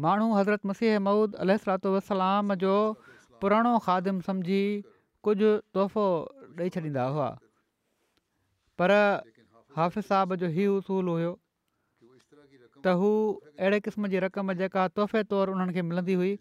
माण्हू 0.00 0.32
हज़रत 0.34 0.64
मसीह 0.66 0.98
ममूद 0.98 1.34
अल 1.42 1.56
सलातोसलाम 1.64 2.54
जो 2.62 2.72
पुराणो 3.40 3.78
ख़ादिम 3.86 4.20
सम्झी 4.26 4.62
कुझु 5.24 5.50
तोहफ़ो 5.74 6.06
ॾेई 6.58 6.68
छॾींदा 6.76 7.04
हुआ 7.16 7.28
पर 8.80 8.90
हाफ़िज़ 9.76 10.06
साहब 10.06 10.34
जो 10.42 10.46
हीउ 10.56 10.76
उसूल 10.78 11.08
हुयो 11.08 11.32
त 12.84 12.94
हू 13.00 13.10
अहिड़े 13.58 13.80
क़िस्म 13.86 14.08
जी 14.14 14.18
रक़म 14.24 14.52
जेका 14.62 14.86
तोहफ़े 14.98 15.22
तौरु 15.32 15.52
उन्हनि 15.56 15.72
खे 15.76 15.82
मिलंदी 15.90 16.14
हुई 16.22 16.32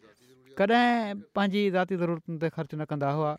कॾहिं 0.62 1.20
पंहिंजी 1.36 1.64
ज़ाती 1.76 1.98
ज़रूरतुनि 2.06 2.38
ते 2.46 2.50
ख़र्च 2.58 2.74
न 2.76 2.86
कंदा 2.94 3.10
हुआ 3.18 3.32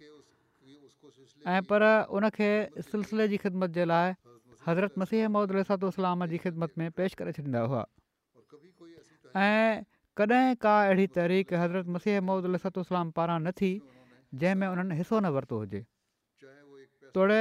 ऐं 1.59 1.63
पर 1.73 1.83
उनखे 2.19 2.51
सिलसिले 2.93 3.27
जी 3.33 3.37
ख़िदमत 3.47 3.71
जे 3.81 3.85
लाइ 3.93 4.15
हज़रत 4.69 4.99
मसीह 5.03 5.29
मूद 5.39 5.53
लातातुसल 5.59 6.07
जी 6.35 6.39
ख़िदमत 6.47 6.79
में 6.79 6.89
पेश 7.03 7.15
करे 7.23 7.33
छॾींदा 7.41 7.61
हुआ 7.75 7.87
कॾहिं 10.19 10.55
का 10.63 10.73
अहिड़ी 10.89 11.07
तहरीक 11.19 11.53
हज़रत 11.59 11.87
मसीह 11.99 12.21
महूदल 12.23 12.51
लिस्तलाम 12.55 13.11
पारां 13.19 13.39
न 13.43 13.51
थी 13.61 13.71
जंहिंमें 14.43 14.67
उन्हनि 14.71 14.95
हिसो 14.99 15.19
न 15.21 15.27
वरितो 15.37 15.59
हुजे 15.63 15.81
तोड़े 17.19 17.41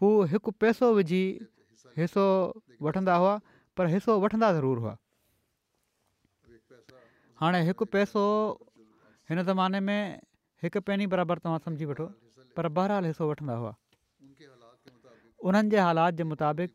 हू 0.00 0.08
हिकु 0.32 0.50
पैसो 0.64 0.92
विझी 0.98 1.24
हिसो 2.00 2.24
वठंदा 2.88 3.14
हुआ 3.22 3.34
पर 3.76 3.86
हिसो 3.96 4.16
वठंदा 4.24 4.52
ज़रूरु 4.58 4.80
हुआ 4.86 4.94
हाणे 7.42 7.60
हिकु 7.68 7.84
पैसो 7.96 8.22
हिन 9.30 9.42
ज़माने 9.44 9.80
में 9.88 9.98
हिकु 10.64 10.80
पहिरीं 10.88 11.06
बराबरि 11.16 11.40
तव्हां 11.44 11.58
सम्झी 11.68 11.84
वठो 11.92 12.06
पर 12.56 12.68
बहरहाल 12.78 13.12
हिसो 13.12 13.28
वठंदा 13.30 13.54
हुआ 13.62 13.74
उन्हनि 15.50 15.70
जे 15.76 15.84
हालात 15.86 16.14
जे 16.20 16.24
मुताबिक़ 16.32 16.72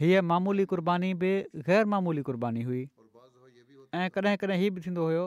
हीअ 0.00 0.22
मामूली 0.32 0.64
क़ुर्बानी 0.72 1.14
बि 1.24 1.32
मामूली 1.94 2.22
क़ुर्बानी 2.28 2.62
हुई 2.68 2.84
ऐं 3.94 4.08
कॾहिं 4.10 4.36
कॾहिं 4.42 4.56
हीउ 4.60 4.70
बि 4.74 4.80
थींदो 4.84 5.02
हुयो 5.06 5.24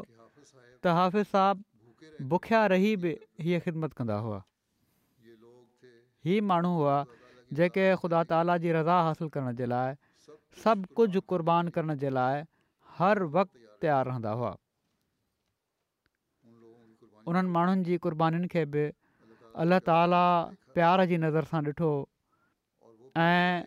त 0.83 0.91
हाफ़िज़ 0.99 1.27
साहब 1.31 1.63
बुखिया 2.31 2.61
रही 2.73 2.89
बि 3.03 3.11
हीअ 3.43 3.59
ख़िदमत 3.65 3.93
कंदा 3.99 4.15
हुआ 4.23 4.39
हीअ 6.27 6.41
माण्हू 6.47 6.71
हुआ 6.77 6.95
जेके 7.59 7.85
ख़ुदा 8.01 8.23
ताला 8.31 8.57
जी 8.63 8.71
रज़ा 8.77 8.97
हासिल 9.07 9.27
करण 9.35 9.55
जे 9.59 9.65
लाइ 9.73 9.93
सभु 10.63 10.87
कुझु 10.99 11.21
क़ुर्बान 11.33 11.67
करण 11.77 11.95
जे 12.03 12.09
लाइ 12.15 12.41
हर 12.97 13.23
वक़्तु 13.37 13.77
तयारु 13.85 14.09
रहंदा 14.09 14.31
हुआ 14.41 14.51
उन्हनि 17.31 17.55
माण्हुनि 17.55 17.83
जी 17.91 17.95
क़ुर्बानीुनि 18.07 18.47
खे 18.55 18.63
बि 18.75 18.83
अलाह 19.63 19.79
ताला 19.91 20.21
प्यार 20.75 21.05
जी 21.13 21.17
नज़र 21.27 21.43
सां 21.53 21.61
ॾिठो 21.69 21.89
ऐं 23.29 23.63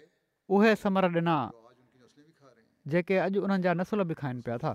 उहे 0.59 0.73
समर 0.85 1.11
ॾिना 1.23 1.37
जेके 2.95 3.19
अॼु 3.31 3.41
उन्हनि 3.49 3.63
जा 3.71 3.77
नसुल 3.83 4.03
बि 4.15 4.21
खाइनि 4.25 4.41
पिया 4.49 4.57
था 4.69 4.73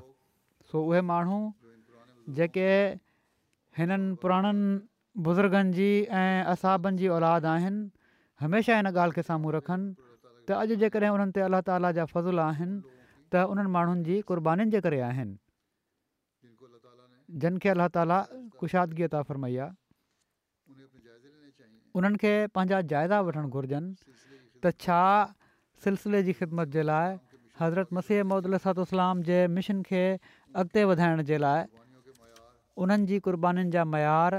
उहे 0.82 1.02
माण्हू 1.12 1.38
जेके 2.38 2.68
हिननि 3.78 4.16
पुराणनि 4.22 4.80
बुज़ुर्गनि 5.26 5.72
जी 5.78 5.90
ऐं 6.22 6.44
असाबनि 6.54 6.98
जी 6.98 7.08
औलाद 7.16 7.46
आहिनि 7.56 7.90
हमेशह 8.44 8.76
हिन 8.78 8.86
ॻाल्हि 8.92 9.16
खे 9.16 9.24
साम्हूं 9.30 9.54
रखनि 9.58 9.94
त 10.48 10.52
अॼु 10.60 10.76
जेकॾहिं 10.84 11.12
उन्हनि 11.16 11.32
ते 11.36 11.42
अल्ला 11.48 11.62
ताला 11.68 11.92
जा 11.98 12.06
फज़ुल 12.14 12.40
आहिनि 12.48 12.80
त 13.34 13.44
उन्हनि 13.54 13.70
माण्हुनि 13.76 14.04
जी 14.08 14.16
क़ुर्बानीुनि 14.30 14.72
जे 14.74 14.82
करे 14.86 15.00
आहिनि 15.10 15.36
जिन 17.42 17.58
खे 17.64 17.70
अल्ला 17.76 17.88
ताला 17.96 18.20
कुशादगीअ 18.60 19.08
ता 19.14 19.22
फरमैया 19.30 19.68
उन्हनि 22.00 22.18
खे 22.22 22.34
पंहिंजा 22.56 22.82
जाइदा 22.94 23.18
वठणु 23.28 23.50
घुरिजनि 23.56 23.94
त 24.64 24.74
छा 24.84 25.00
सिलसिले 25.84 26.24
जी 26.28 26.34
ख़िदमत 26.42 26.68
जे 26.76 26.84
लाइ 26.92 27.08
हज़रत 27.62 27.94
मसीह 27.98 28.24
महद 28.30 28.60
इस्लाम 28.84 29.22
जे 29.28 29.40
मिशन 29.58 29.82
खे 29.90 30.04
अॻिते 30.60 30.84
वधाइण 30.90 31.22
जे 31.28 31.38
लाइ 31.44 31.64
उन्हनि 32.84 33.06
जी 33.12 33.18
क़ुर्बानीुनि 33.28 33.72
जा 33.76 33.84
मयार 33.94 34.36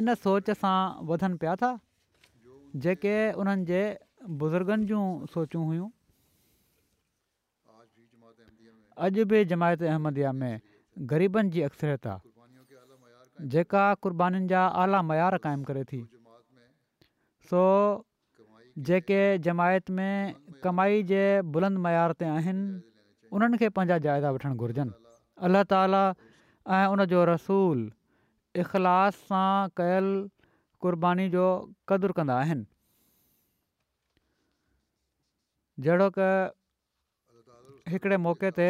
इन 0.00 0.14
सोच 0.24 0.48
सां 0.62 0.74
वधनि 1.10 1.36
पिया 1.44 1.54
था 1.62 1.70
जेके 2.86 3.14
उन्हनि 3.44 3.64
जे 3.70 3.80
बुज़ुर्गनि 4.42 4.86
जूं 4.90 5.00
सोचूं 5.34 5.62
हुयूं 5.70 5.88
अॼु 9.06 9.24
बि 9.32 9.40
जमायत 9.54 9.82
अहमदया 9.94 10.32
में 10.42 10.52
ग़रीबनि 11.14 11.50
जी 11.56 11.62
अक्सरियत 11.70 12.06
आहे 12.14 13.48
जेका 13.56 13.84
क़ुर्बानीुनि 14.08 14.52
जा 14.52 14.66
आला 14.84 15.02
मयार 15.12 15.38
क़ाइमु 15.48 15.64
करे 15.70 15.84
थी 15.94 16.02
सो 17.52 17.64
जेके 18.90 19.22
जमायत 19.48 19.90
में 20.00 20.12
कमाई 20.68 21.02
जे 21.14 21.24
बुलंद 21.56 21.82
मयार 21.88 22.16
ते 22.22 22.30
आहिनि 22.36 22.68
उन्हनि 23.38 23.64
खे 23.64 23.68
पंहिंजा 23.80 23.98
जाइदा 24.08 24.36
वठणु 24.38 24.94
अलाह 25.44 25.62
ताला 25.70 26.02
ऐं 26.74 26.86
उन 26.92 27.04
जो 27.12 27.24
रसूल 27.30 27.78
इख़लास 28.64 29.16
सां 29.30 29.68
कयलु 29.80 30.12
कुर्बानी 30.84 31.28
जो 31.34 31.42
कदुरु 31.92 32.16
कंदा 32.20 32.36
आहिनि 32.44 32.64
जहिड़ो 35.84 36.08
क 36.16 36.56
हिकिड़े 37.92 38.16
मौके 38.26 38.50
ते 38.58 38.68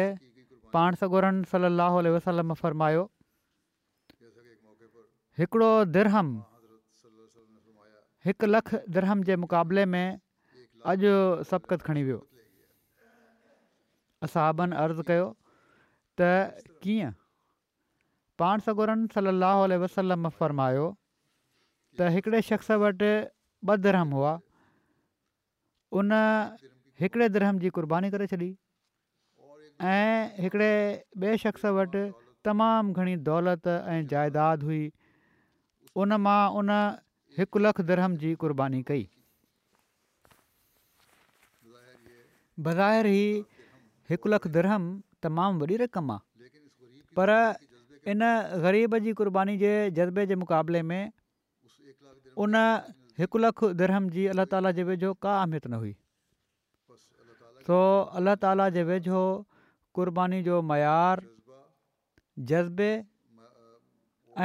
पाण 0.75 0.99
सगोरनि 1.01 2.09
वसलम 2.17 2.53
फ़रमायो 2.63 3.03
हिकिड़ो 5.39 5.71
दिरहम 5.95 6.27
हिकु 8.27 8.45
लख 8.51 8.67
दिरहम 8.91 9.23
जे 9.29 9.35
मुक़ाबले 9.41 9.85
में 9.95 10.19
अॼु 10.91 11.11
सबक़त 11.49 11.81
खणी 11.87 12.03
वियो 12.03 12.19
असां 14.27 14.47
अर्ज़ु 14.83 15.03
कयो 15.09 15.25
त 16.21 16.65
कीअं 16.83 17.11
पाण 18.41 18.59
सगोरनि 18.67 19.07
सलाहु 19.15 19.63
वसलम 19.85 20.23
फ़रमायो 20.41 20.85
त 21.97 22.09
हिकिड़े 22.17 22.39
शख़्स 22.51 22.69
वटि 22.83 23.11
ॿ 23.71 23.77
धर्म 23.85 24.09
हुआ 24.17 24.33
उन 26.01 26.09
हिकिड़े 27.03 27.27
धर्म 27.37 27.59
जी 27.65 27.69
क़ुर्बानी 27.79 28.09
करे 28.15 28.25
छॾी 28.33 28.49
ऐं 29.93 30.43
हिकिड़े 30.45 30.71
ॿिए 31.25 31.37
शख़्स 31.45 31.65
वटि 31.79 32.03
तमामु 32.49 32.93
घणी 33.01 33.15
दौलत 33.31 33.67
ऐं 33.95 33.99
जाइदाद 34.13 34.63
हुई 34.69 34.83
उन 36.03 36.13
मां 36.27 36.39
उन 36.61 36.69
हिकु 37.39 37.59
धर्म 37.91 38.15
जी 38.23 38.33
क़ुर्बानी 38.45 38.81
कई 38.91 39.07
बज़ाहिर 42.65 43.07
ई 43.07 43.25
हिकु 44.09 44.29
लख 44.33 44.47
धर्म 44.53 44.83
तमामु 45.23 45.59
वॾी 45.65 45.75
रक़म 45.83 46.07
आहे 46.11 46.21
पर 47.17 47.29
इन 48.11 48.21
ग़रीब 48.63 48.97
जी 49.05 49.11
क़ुर्बानी 49.19 49.53
जे 49.63 49.73
जज़्बे 49.97 50.25
जे 50.29 50.35
मुक़ाबले 50.45 50.81
में 50.89 51.03
उन 52.43 52.55
हिकु 53.19 53.37
लखु 53.43 53.65
धर्म 53.81 54.09
जी 54.15 54.25
अलाह 54.33 54.45
ताला 54.51 54.71
जे 54.77 54.83
वेझो 54.89 55.13
का 55.25 55.31
अहमियत 55.41 55.65
न 55.73 55.81
हुई 55.81 55.93
सो 57.69 57.77
अलाह 58.21 58.35
ताला 58.43 58.69
जे 58.77 58.83
वेझो 58.89 59.21
क़ुर्बानी 59.97 60.41
जो 60.47 60.61
मयारु 60.71 61.27
जज़्बे 62.51 62.91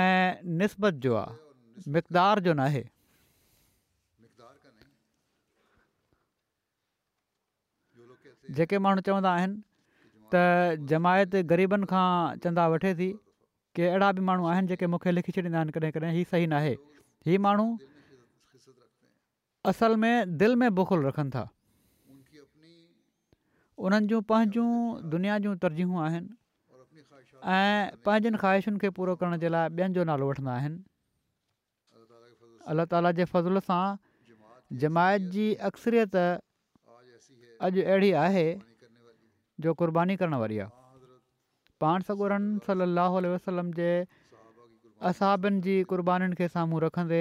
ऐं 0.04 0.56
निस्बत 0.60 0.94
जो 1.06 1.14
आहे 1.24 1.90
मक़दार 1.96 2.40
जो 2.48 2.52
न 2.56 2.60
आहे 2.68 2.84
जेके 8.56 8.78
माण्हू 8.84 9.00
चवंदा 9.06 9.30
आहिनि 9.36 9.60
त 10.32 10.88
जमायत 10.92 11.38
ग़रीबनि 11.52 11.86
खां 11.92 12.06
चंदा 12.44 12.64
वठे 12.74 12.90
थी 13.00 13.08
की 13.78 13.82
अहिड़ा 13.88 14.10
बि 14.18 14.26
माण्हू 14.28 14.44
आहिनि 14.52 14.66
जेके 14.74 14.86
मूंखे 14.92 15.10
लिखी 15.16 15.32
छॾींदा 15.38 15.56
आहिनि 15.62 15.72
कॾहिं 15.76 15.92
कॾहिं 15.96 16.12
हीअ 16.18 16.28
सही 16.34 16.46
नाहे 16.52 16.72
हीअ 17.28 17.40
माण्हू 17.46 17.66
असल 19.72 19.96
में 20.04 20.36
दिलि 20.42 20.54
में 20.64 20.68
बुखुल 20.80 21.04
रखनि 21.08 21.30
था 21.36 21.44
उन्हनि 23.88 24.10
जूं 24.12 24.20
पंहिंजूं 24.30 24.68
दुनिया 25.16 25.38
जूं 25.46 25.54
तरजीहूं 25.66 25.98
आहिनि 26.06 26.34
ऐं 27.58 28.00
पंहिंजनि 28.06 28.38
ख़्वाहिशुनि 28.42 28.78
खे 28.84 28.90
पूरो 28.96 29.14
करण 29.20 29.36
जे 29.44 29.48
लाइ 29.54 29.68
ॿियनि 29.76 29.94
जो 30.00 30.04
नालो 30.10 30.28
वठंदा 30.30 30.52
आहिनि 30.58 30.78
अल्ला 32.72 32.84
ताला 32.90 33.10
जे 33.20 33.24
फज़ुल 33.34 33.58
सां 33.68 33.84
जमायत 34.82 35.22
जी 35.36 35.46
अक्सरियत 35.70 36.16
अॼु 36.18 37.82
अहिड़ी 37.86 38.12
आहे 38.26 38.46
जो 39.66 39.72
क़ुर्बानी 39.82 40.14
करण 40.22 40.34
वारी 40.42 40.56
आहे 40.64 40.70
पाण 41.82 42.06
सगुरनि 42.08 42.58
सली 42.66 43.28
वसलम 43.32 43.70
जे 43.78 43.88
असाबनि 45.10 45.62
जी 45.68 45.74
क़ुर्बानीुनि 45.94 46.38
खे 46.40 46.48
साम्हूं 46.56 46.80
रखंदे 46.84 47.20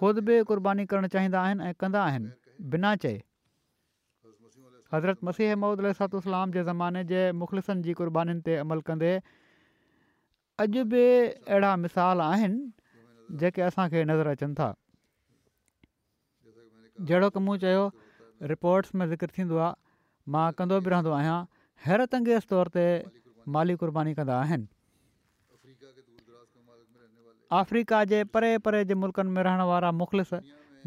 ख़ुदि 0.00 0.24
बि 0.28 0.36
क़ुर्बानी 0.50 0.84
करणु 0.92 1.10
चाहींदा 1.14 1.42
आहिनि 1.48 1.68
ऐं 1.70 1.74
कंदा 1.84 2.02
आहिनि 2.08 2.32
बिना 2.74 2.92
चए 3.04 3.12
हज़रत 4.94 5.24
मसीह 5.30 5.54
महमद 5.56 5.84
अलातलाम 5.84 6.54
जे 6.56 6.64
ज़माने 6.70 7.04
जे 7.12 7.22
मुख़लिसनि 7.42 7.86
जी 7.88 7.94
क़ुर्बानीुनि 8.00 8.44
ते 8.48 8.56
अमल 8.64 8.84
कंदे 8.90 9.12
अॼु 10.66 10.84
बि 10.94 11.04
अहिड़ा 11.10 11.74
मिसाल 11.84 12.26
आहिनि 12.30 12.60
जेके 13.44 13.64
असांखे 13.68 14.04
नज़र 14.12 14.32
अचनि 14.38 14.60
था 14.62 14.68
जहिड़ो 15.86 17.28
त 17.28 17.46
मूं 17.48 17.56
चयो 17.66 17.84
रिपोर्ट्स 18.54 18.94
में 19.00 19.06
ज़िक्र 19.14 19.34
थींदो 19.38 19.62
आहे 19.68 19.72
मां 20.32 20.44
कंदो 20.58 20.80
बि 20.86 20.90
रहंदो 20.94 21.12
आहियां 21.16 21.38
हैरत 21.86 22.14
अंगेज़ 22.18 22.46
तौर 22.52 22.68
ते 22.76 22.84
माली 23.56 23.74
क़ुर्बानी 23.82 24.14
कंदा 24.20 24.38
अफ्रीका 27.56 27.98
जे 28.10 28.20
परे 28.36 28.52
परे 28.66 28.84
जे 28.90 28.94
मुल्कनि 29.00 29.30
में 29.34 29.42
रहण 29.48 29.62
वारा 29.70 29.90
मुख़लिस 30.02 30.30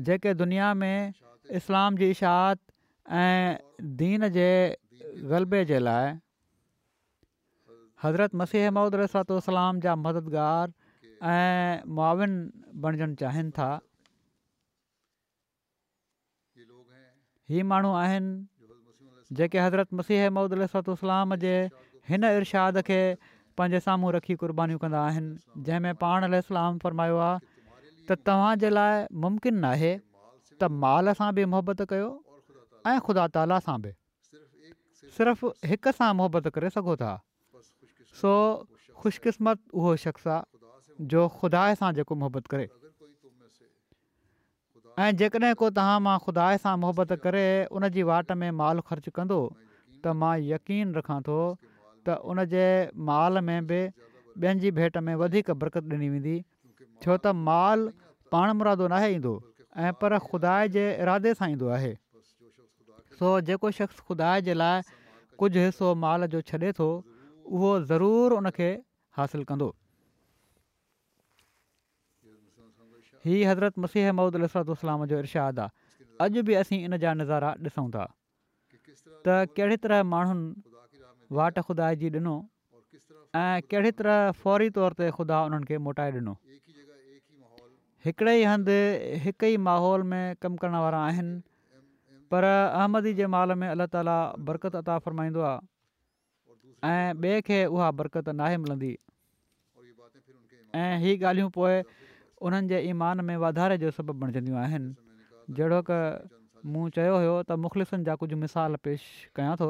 जेके 0.09 0.33
दुनिया 0.39 0.73
में 0.79 1.13
इस्लाम 1.59 1.95
जी 2.01 2.09
इशात 2.15 2.59
ऐं 3.19 3.85
दीन 4.01 4.27
जे 4.37 4.47
ग़लबे 5.33 5.61
जे 5.69 5.79
लाइ 5.85 6.17
हज़रत 8.03 8.35
मसीह 8.41 8.69
ममूद 8.71 8.95
रसातो 9.01 9.37
इस्लाम 9.45 9.79
जा 9.85 9.95
मददगारु 9.95 11.27
ऐं 11.35 11.87
मआविन 11.99 12.35
बणिजणु 12.85 13.15
चाहिनि 13.23 13.51
था 13.59 13.69
हीउ 17.53 17.65
माण्हू 17.73 17.93
आहिनि 17.95 18.56
जेके 19.33 19.59
हज़रत 19.59 19.93
मुसीह 19.93 20.29
महूदुसत 20.29 21.37
जे 21.43 21.55
हिन 22.09 22.23
इरशाद 22.23 22.81
खे 22.87 22.99
पंहिंजे 23.57 23.79
साम्हूं 23.83 24.11
रखी 24.13 24.35
क़ुर्बानीूं 24.39 24.77
कंदा 24.79 25.01
आहिनि 25.07 25.63
जंहिंमें 25.67 25.95
पाण 26.03 26.27
लाइ 26.31 26.75
फरमायो 26.83 27.17
आहे 27.27 28.15
त 28.15 28.71
लाइ 28.79 29.93
त 30.59 30.69
माल 30.83 31.13
सां 31.19 31.29
बि 31.39 31.45
मुहबत 31.53 31.81
कयो 31.91 32.07
ऐं 32.87 32.99
ख़ुदा 33.07 33.27
ताला 33.37 33.59
सां 33.67 33.77
बि 33.85 33.91
सिर्फ़ु 35.17 35.51
हिक 35.73 35.93
सां 35.99 36.13
मुहबत 36.21 36.49
करे 36.57 36.69
सघो 36.77 36.95
था 37.03 37.11
सो 38.21 38.33
ख़ुशकिस्मत 39.03 39.77
उहो 39.81 39.95
शख़्स 40.05 40.27
आहे 40.37 41.05
जो 41.13 41.27
ख़ुदा 41.41 41.67
सां 41.81 41.93
जेको 41.99 42.15
मुहबत 42.25 42.47
करे 42.55 42.69
ऐं 45.05 45.15
जेकॾहिं 45.17 45.53
को 45.61 45.67
तव्हां 45.77 45.97
मां 46.03 46.13
ख़ुदा 46.21 46.43
सां 46.61 46.71
मुहबत 46.83 47.11
करे 47.25 47.41
उन 47.79 47.83
वाट 48.09 48.31
में 48.43 48.47
माल 48.61 48.79
ख़र्चु 48.87 49.11
कंदो 49.17 49.35
त 49.49 50.13
मां 50.21 50.31
यकीन 50.45 50.93
रखां 50.99 51.17
थो 51.27 51.35
त 51.41 52.15
उन 52.33 52.41
माल 53.11 53.41
में 53.49 53.59
बि 53.71 53.81
ॿियनि 54.39 54.59
जी 54.65 54.71
भेट 54.79 54.97
में 55.09 55.13
वधीक 55.21 55.51
बरक़त 55.65 55.93
ॾिनी 55.97 56.09
वेंदी 56.15 56.33
छो 57.05 57.13
त 57.13 57.37
माल 57.45 57.85
पाण 58.35 58.55
मुरादो 58.61 58.87
न 58.87 58.99
आहे 58.99 59.13
ईंदो 59.19 59.35
ऐं 59.85 59.93
पर 60.03 60.17
ख़ुदा 60.25 60.57
जे 60.77 60.87
इरादे 61.05 61.35
सां 61.41 61.49
ईंदो 61.55 61.71
आहे 61.79 61.93
सो 63.21 63.35
जेको 63.51 63.71
शख़्स 63.81 64.05
ख़ुदा 64.09 64.33
जे 64.49 64.59
लाइ 64.61 64.85
कुझु 65.43 65.65
हिसो 65.67 65.93
माल 66.07 66.29
जो 66.35 66.43
छॾे 66.53 66.73
थो 66.81 66.89
उहो 66.93 67.75
ज़रूरु 67.93 68.41
उनखे 68.43 68.73
हासिलु 69.21 69.49
कंदो 69.53 69.71
हीअ 73.27 73.49
हज़रत 73.51 73.77
मसीह 73.85 74.11
ममूदु 74.17 74.37
लिसरतलाम 74.43 75.05
जो 75.11 75.15
इरशादु 75.23 75.61
आहे 75.63 76.27
अॼु 76.27 76.39
बि 76.47 76.53
असीं 76.61 76.79
इन 76.87 76.97
जा 77.03 77.13
नज़ारा 77.21 77.49
ॾिसूं 77.69 77.85
था 77.95 78.05
त 79.25 79.27
कहिड़े 79.59 79.75
तरह 79.85 79.99
माण्हुनि 80.13 80.47
वाट 81.39 81.55
ख़ुदा 81.67 81.87
तरह 84.01 84.15
फौरी 84.43 84.67
तौर 84.77 84.91
ते 84.99 85.05
ख़ुदा 85.17 85.37
उन्हनि 85.49 85.65
खे 85.71 85.75
मोटाए 85.87 86.11
ॾिनो 86.19 86.33
हिकिड़े 88.05 88.33
ई 88.41 88.43
हंधि 88.51 88.79
हिक 89.25 89.39
ई 89.53 89.57
माहौल 89.69 90.01
में 90.13 90.23
कमु 90.43 90.55
करण 90.63 90.75
वारा 90.85 90.99
आहिनि 91.09 91.35
पर 92.33 92.43
अहमदी 92.79 93.13
जे 93.19 93.25
माल 93.35 93.49
में 93.63 93.67
अलाह 93.67 93.87
ताला 93.95 94.17
बरकत 94.49 94.75
अता 94.83 94.93
फ़रमाईंदो 95.05 95.41
आहे 95.49 95.67
ऐं 96.95 97.13
ॿिए 97.13 97.41
खे 97.49 97.59
उहा 97.75 97.87
बरकत 98.01 98.27
नाहे 98.41 98.55
मिलंदी 98.65 98.91
ऐं 100.83 100.89
हीअ 101.03 101.15
ॻाल्हियूं 101.29 101.49
पोइ 101.57 101.75
उन्हनि 102.41 102.67
जे 102.67 102.79
ईमान 102.89 103.21
में 103.25 103.35
वाधारे 103.43 103.77
जो 103.81 103.91
सबबु 103.91 104.13
बणिजंदियूं 104.21 104.57
आहिनि 104.61 104.93
जहिड़ो 105.57 105.81
की 105.89 105.99
मूं 106.73 106.87
चयो 106.97 107.15
हुयो 107.17 107.35
त 107.49 107.57
मुख़लिफ़ुनि 107.65 108.03
जा 108.09 108.15
कुझु 108.21 108.35
मिसाल 108.43 108.75
पेश 108.85 109.01
कयां 109.35 109.55
थो 109.61 109.69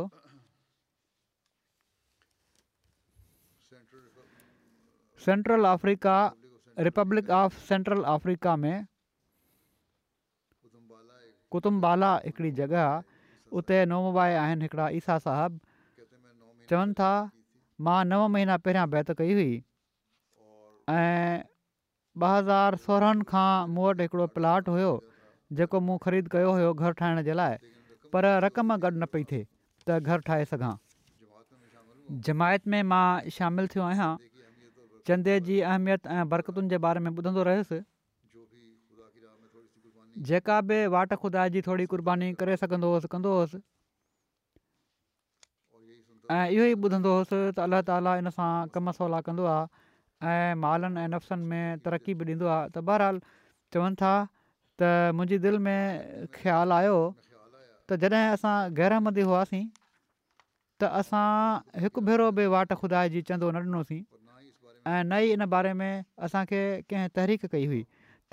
central 5.28 5.66
Africa 5.72 6.18
republic 6.88 7.30
of 7.40 7.58
central 7.70 8.02
Africa 8.16 8.56
में 8.64 8.78
कुतुंबाला 11.52 12.12
हिकिड़ी 12.26 12.52
जॻहि 12.62 12.76
आहे 12.76 13.04
उते 13.60 13.84
नौमबाए 13.92 14.36
आहिनि 14.44 14.62
हिकिड़ा 14.66 14.90
ईसा 15.00 15.18
साहिबु 15.26 16.68
चवनि 16.70 16.94
था 17.00 17.12
मां 17.88 18.00
नव 18.12 18.28
महीना 18.36 18.58
पहिरियां 18.68 18.90
बैत 18.96 19.12
कई 19.22 19.34
हुई 19.40 19.54
ऐं 20.90 21.44
ॿ 22.26 22.30
हज़ार 22.38 22.76
सोरहनि 22.84 23.26
खां 23.30 23.50
मूं 23.74 23.84
वटि 23.88 24.04
हिकिड़ो 24.06 24.26
प्लाट 24.38 24.70
हुयो 24.74 24.94
जेको 25.60 25.80
मूं 25.90 25.98
ख़रीद 26.06 26.30
कयो 26.36 26.54
हुयो 26.60 26.70
घरु 26.74 26.96
ठाहिण 27.02 27.22
जे 27.28 27.34
लाइ 27.40 27.58
पर 28.16 28.28
रक़म 28.46 28.74
गॾु 28.86 28.92
न 28.94 29.06
पई 29.16 29.24
थिए 29.32 29.44
त 29.90 29.98
घरु 30.02 30.26
ठाहे 30.30 30.48
सघां 30.54 30.72
जमायत 32.30 32.68
में 32.74 32.80
मां 32.94 33.04
शामिलु 33.38 33.68
थियो 33.76 33.84
आहियां 33.90 34.10
चंदे 35.10 35.36
जी 35.50 35.60
अहमियत 35.72 36.08
ऐं 36.18 36.26
बरक़तुनि 36.34 36.74
जे 36.76 36.82
बारे 36.88 37.06
में 37.08 37.12
ॿुधंदो 37.12 37.44
रहियुसि 37.52 37.82
जेका 40.32 40.60
बि 40.72 40.82
वाट 40.98 41.14
खुदा 41.26 41.48
जी 41.58 41.62
थोरी 41.70 41.86
क़ुर्बानी 41.94 42.34
करे 42.42 42.58
सघंदो 42.66 42.94
हुउसि 42.94 43.10
कंदो 43.18 43.34
हुयुसि 43.40 43.60
ऐं 46.38 46.46
इहो 46.56 46.70
ई 46.70 46.78
ॿुधंदो 46.88 47.16
हुउसि 47.18 47.36
त 47.60 47.68
अलाह 47.68 47.84
ताला 47.90 48.90
सवला 49.02 49.28
कंदो 49.30 49.54
ऐं 50.24 50.56
मालनि 50.58 51.00
ऐं 51.02 51.08
नफ़्सनि 51.14 51.46
में 51.46 51.78
तरक़ी 51.86 52.14
बि 52.18 52.26
ॾींदो 52.26 52.48
आहे 52.50 52.68
त 52.74 52.82
बहरहालु 52.82 53.20
चवनि 53.74 53.96
था 54.02 54.14
त 54.82 55.14
मुंहिंजी 55.14 55.38
दिलि 55.46 55.58
में 55.62 56.28
ख़्यालु 56.34 56.74
आयो 56.74 56.98
त 57.86 57.90
जॾहिं 58.02 58.34
असां 58.34 58.56
गहिरामंदी 58.74 59.22
हुआसीं 59.30 59.66
त 60.82 60.90
असां 60.90 61.22
हिकु 61.86 62.02
भेरो 62.02 62.32
बि 62.34 62.46
वाट 62.50 62.74
खुदा 62.82 63.02
जी 63.14 63.22
चंदो 63.30 63.52
न 63.54 63.58
ॾिनोसीं 63.62 64.02
ऐं 64.90 65.02
न 65.06 65.14
ई 65.22 65.28
इन 65.38 65.46
बारे 65.46 65.74
में 65.78 65.92
असांखे 66.18 66.62
कंहिं 66.90 67.10
तहरीक 67.16 67.46
कई 67.54 67.66
हुई 67.70 67.82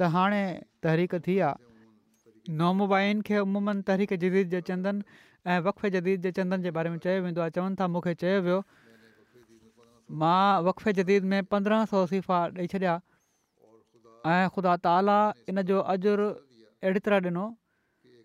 त 0.01 0.09
हाणे 0.15 0.43
तहरीक 0.83 1.15
थी 1.27 1.39
आहे 1.51 2.55
नोमोबाइन 2.61 3.21
खे 3.29 3.39
उमूमनि 3.45 3.83
तहरीक़ 3.91 4.15
जदीद 4.25 4.49
जे 4.57 4.61
चंदनि 4.69 5.03
ऐं 5.53 5.61
वक़े 5.69 5.91
जदीद 5.91 6.23
जे 6.29 6.33
चंदनि 6.39 6.63
जे 6.63 6.71
बारे 6.79 6.91
में 6.97 6.99
चयो 7.05 7.21
वेंदो 7.25 7.41
आहे 7.41 7.51
चवनि 7.59 7.77
था 7.81 7.87
मूंखे 7.97 8.15
चयो 8.25 8.41
वियो 8.49 8.61
मां 10.11 10.63
वक़फ़े 10.65 10.93
जदीद 10.93 11.25
में 11.25 11.45
पंद्रहं 11.53 11.85
सौ 11.91 12.03
इस्तीफ़ा 12.05 12.49
ॾेई 12.61 12.67
छॾिया 12.73 12.95
ऐं 14.27 14.49
ख़ुदा 14.49 14.77
ताला 14.85 15.19
इन 15.49 15.63
जो 15.71 15.81
अॼु 15.81 16.13
अहिड़ी 16.83 17.01
तरह 17.01 17.17
ॾिनो 17.29 17.45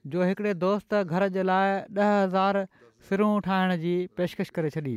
जो 0.08 0.24
हिकिड़े 0.24 0.54
दोस्त 0.64 0.96
घर 1.04 1.28
जे 1.38 1.44
लाइ 1.44 1.80
ॾह 2.00 2.12
हज़ार 2.24 2.66
सिरूं 3.10 3.32
ठाहिण 3.48 3.76
जी 3.84 3.96
पेशिकशि 4.18 4.52
करे 4.56 4.70
छॾी 4.76 4.96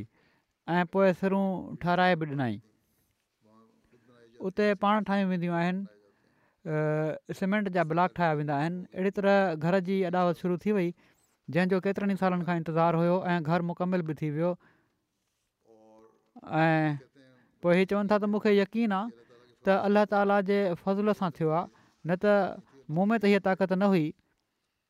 ऐं 0.68 0.84
पोइ 0.92 1.12
सिरूं 1.22 1.76
ठाराए 1.82 2.16
बि 2.22 2.26
ॾिनाई 2.34 2.60
उते 4.50 4.74
पाण 4.82 5.04
ठाहियूं 5.10 5.28
वेंदियूं 5.30 5.54
आहिनि 5.62 7.34
सीमेंट 7.38 7.68
जा 7.76 7.84
ब्लॉक 7.92 8.12
ठाहिया 8.18 8.34
वेंदा 8.40 8.56
आहिनि 8.58 8.84
अहिड़ी 8.94 9.10
तरह 9.18 9.54
घर 9.54 9.78
जी 9.90 10.02
अॾावत 10.10 10.36
शुरू 10.44 10.56
थी 10.64 10.72
वई 10.78 10.92
जंहिंजो 11.54 11.80
केतिरनि 11.86 12.16
सालनि 12.22 12.44
खां 12.50 12.56
इंतज़ारु 12.62 12.98
हुयो 12.98 13.16
ऐं 13.34 13.42
घरु 13.50 13.64
मुकमिल 13.70 14.14
थी 14.22 14.30
वियो 14.38 14.54
ऐं 16.46 16.96
पोइ 17.62 17.76
हीउ 17.76 17.84
चवनि 17.90 18.08
था 18.10 18.16
त 18.18 18.24
मूंखे 18.26 18.50
यकीन 18.58 18.90
आहे 18.92 19.06
त 19.64 19.66
अल्लाह 19.86 20.04
ताला 20.10 20.36
जे 20.42 20.58
फज़ल 20.82 21.14
सां 21.14 21.30
थियो 21.38 21.50
आहे 21.54 21.66
न 21.70 22.10
त 22.18 22.24
मूं 22.90 23.06
में 23.06 23.18
त 23.22 23.30
हीअ 23.30 23.40
ताक़त 23.46 23.72
न 23.78 23.82
हुई 23.94 24.06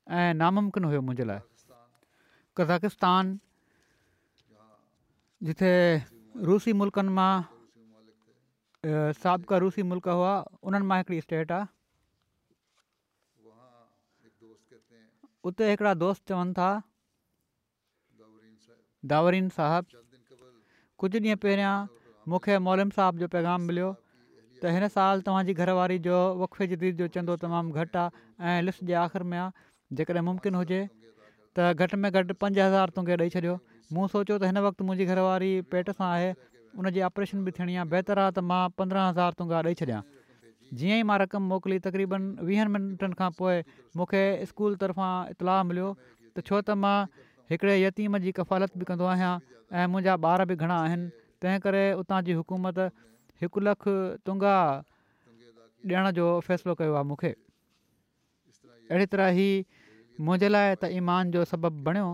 ऐं 0.09 0.33
नामुमकिन 0.41 0.85
हुयो 0.88 1.01
मुंहिंजे 1.05 1.25
लाइ 1.29 1.41
कज़ाकिस्तान 2.57 3.25
जिथे 5.49 5.73
रूसी 6.49 6.73
मुल्कनि 6.73 7.11
मां 7.21 7.33
साबका 9.21 9.57
रूसी 9.62 9.83
मुल्क 9.93 10.07
हुआ 10.09 10.35
उन्हनि 10.65 10.87
मां 10.88 10.97
हिकिड़ी 11.05 11.21
स्टेट 11.29 11.49
आहे 11.53 11.67
उते 15.51 15.62
हिकिड़ा 15.71 15.93
दोस्त 16.01 16.21
चवनि 16.33 16.53
था 16.59 16.71
दावरीन 19.12 19.47
साहिबु 19.55 20.02
कुझु 21.03 21.19
ॾींहं 21.23 21.37
पहिरियां 21.43 21.71
मूंखे 22.33 22.57
मोलम 22.65 22.91
साहिब 22.97 23.17
जो 23.21 23.27
पैगाम 23.31 23.62
मिलियो 23.69 23.87
त 23.95 24.75
हिन 24.75 24.85
साल 24.97 25.23
तव्हांजी 25.29 25.55
घरवारी 25.62 25.97
जो 26.05 26.19
वक़फ़े 26.43 26.67
जी 26.83 26.91
जो 27.01 27.09
चंदो 27.17 27.35
तमामु 27.45 27.81
घटि 27.85 27.99
आहे 28.03 28.51
ऐं 28.59 28.62
लिस्ट 28.67 28.85
जे 28.91 28.95
आख़िर 29.05 29.25
में 29.33 29.35
आहे 29.38 29.62
जेकॾहिं 30.01 30.23
मुमकिन 30.29 30.59
हुजे 30.59 30.79
त 31.59 31.73
घटि 31.87 31.99
में 32.05 32.09
घटि 32.12 32.37
पंज 32.45 32.59
हज़ार 32.65 32.93
तोखे 32.99 33.17
ॾेई 33.25 33.33
छॾियो 33.37 33.57
मूं 33.97 34.05
सोचियो 34.15 34.37
त 34.45 34.53
हिन 34.53 34.62
वक़्तु 34.69 34.87
मुंहिंजी 34.91 35.09
घरवारी 35.17 35.51
पेट 35.75 35.91
सां 35.99 36.07
आहे 36.11 36.31
उनजी 36.85 37.05
ऑपरेशन 37.11 37.45
बि 37.49 37.57
थियणी 37.59 37.77
आहे 37.85 37.88
बहितरु 37.97 38.25
आहे 38.27 38.37
त 38.38 38.47
मां 38.53 38.61
पंद्रहं 38.83 39.09
हज़ार 39.09 39.41
तोखे 39.43 39.65
ॾेई 39.71 39.81
छॾियां 39.83 40.01
जीअं 40.77 41.01
ई 41.01 41.09
मां 41.11 41.19
रक़म 41.25 41.51
मोकिली 41.57 41.83
तक़रीबन 41.91 42.31
वीहनि 42.53 42.75
मिंटनि 42.79 43.21
खां 43.25 43.33
पोइ 43.43 43.59
मूंखे 44.03 44.25
स्कूल 44.55 44.81
तरफ़ां 44.87 45.37
इतलाउ 45.37 45.69
मिलियो 45.75 45.91
त 46.07 46.49
छो 46.53 46.65
त 46.71 47.19
हिकिड़े 47.50 47.74
यतीम 47.83 48.18
जी 48.24 48.33
कफ़ालत 48.38 48.76
बि 48.78 48.85
कंदो 48.88 49.05
आहियां 49.11 49.33
ऐं 49.74 49.87
मुंहिंजा 49.90 50.14
ॿार 50.22 50.44
बि 50.50 50.55
घणा 50.57 50.76
आहिनि 50.87 51.09
तंहिं 51.42 51.61
करे 51.66 51.85
उतां 52.00 52.18
जी 52.26 52.33
हुकूमत 52.38 52.78
हिकु 53.42 53.61
लखु 53.66 53.94
तुंगा 54.26 54.55
ॾियण 55.83 56.11
जो 56.16 56.26
फ़ैसिलो 56.46 56.74
कयो 56.81 56.92
आहे 56.94 57.05
मूंखे 57.11 57.31
अहिड़ी 58.90 59.07
तरह 59.14 59.40
ई 59.46 59.50
मुंहिंजे 60.26 60.48
लाइ 60.55 60.74
त 60.83 60.90
ईमान 60.98 61.33
जो 61.37 61.44
सबबु 61.52 61.81
बणियो 61.88 62.11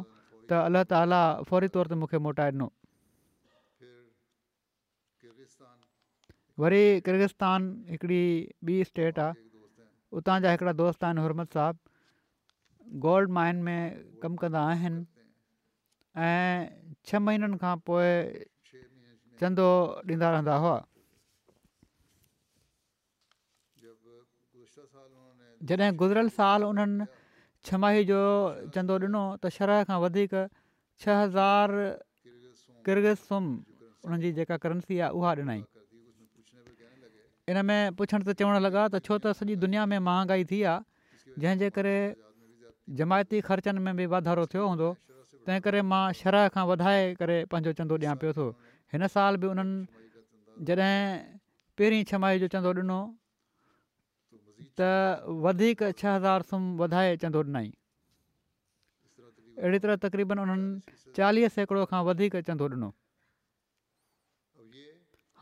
त 0.50 0.60
अलाह 0.70 0.84
ताला 0.94 1.20
फौरी 1.50 1.68
तौर 1.76 1.90
ते 1.92 1.98
मूंखे 2.04 2.20
मोटाए 2.28 2.52
ॾिनो 2.54 2.68
वरी 6.64 6.82
किर्गिस्तान 7.06 7.68
हिकिड़ी 7.90 8.22
ॿी 8.66 8.78
स्टेट 8.92 9.18
आहे 9.26 9.46
उतां 10.20 10.38
जा 10.46 10.54
हिकिड़ा 10.56 10.72
दोस्त 10.80 11.04
आहिनि 11.10 11.44
साहब 11.58 11.78
गोल्ड 13.04 13.30
माइन 13.36 13.62
में 13.68 13.78
कमु 14.22 14.40
कंदा 14.44 14.64
ऐं 16.18 16.98
छह 17.07 17.18
महीननि 17.24 17.57
खां 17.62 17.74
पोइ 17.87 18.11
चंदो 19.38 19.66
ॾींदा 20.02 20.28
रहंदा 20.35 20.54
हुआ 20.62 20.78
जॾहिं 25.68 25.90
गुज़िरियल 26.00 26.28
साल 26.38 26.61
उन्हनि 26.70 27.07
छमाही 27.66 28.02
जो 28.11 28.20
चंदो 28.74 28.94
ॾिनो 29.07 29.22
त 29.42 29.54
शरह 29.54 29.85
खां 29.87 29.98
वधीक 30.02 30.33
छह 31.02 31.14
हज़ार 31.22 31.74
किरग 32.87 33.07
सुम 33.26 33.44
उन्हनि 34.07 34.20
जी 34.26 34.31
जेका 34.42 34.57
करंसी 34.62 34.94
आहे 34.98 35.11
उहा 35.14 35.31
ॾिनई 35.42 35.61
इन 37.50 37.57
में 37.68 37.81
पुछण 37.98 38.26
त 38.28 38.35
चवणु 38.38 38.59
लॻा 38.66 38.85
त 38.90 38.98
छो 39.07 39.18
त 39.22 39.31
सॼी 39.38 39.54
दुनिया 39.66 39.87
में 39.90 39.98
महांगाई 40.11 40.44
थी 40.50 40.62
आहे 40.70 41.38
जंहिंजे 41.42 41.68
करे 41.78 41.96
जमायती 42.98 43.38
ख़र्चनि 43.46 43.81
में 43.87 43.94
बि 43.98 44.07
वाधारो 44.14 44.46
थियो 44.54 44.64
हूंदो 44.72 44.88
तंहिं 45.48 45.61
करे 45.64 45.80
मां 45.90 46.02
शरह 46.16 46.42
खां 46.54 46.62
वधाए 46.68 47.00
करे 47.18 47.37
पंहिंजो 47.52 47.72
चंदो 47.80 47.96
ॾियां 48.04 48.14
पियो 48.22 48.32
थो 48.38 48.44
हिन 48.94 49.06
साल 49.12 49.37
बि 49.44 49.46
उन्हनि 49.50 50.66
जॾहिं 50.70 50.96
पहिरीं 51.80 52.00
छह 52.11 52.26
जो 52.42 52.48
चंदो 52.54 52.72
ॾिनो 52.82 52.98
त 54.80 54.88
वधीक 55.46 55.82
छह 55.96 56.12
हज़ार 56.16 56.44
सुम 56.52 56.66
वधाए 56.82 57.14
चंदो 57.24 57.40
ॾिनई 57.52 57.68
अहिड़ी 59.62 59.80
तरह 59.88 59.96
तक़रीबन 60.04 60.38
उन्हनि 60.44 60.98
चालीह 61.20 61.48
सैकड़ो 61.56 61.84
खां 61.94 62.02
वधीक 62.11 62.37
चंदो 62.50 62.68
ॾिनो 62.76 62.88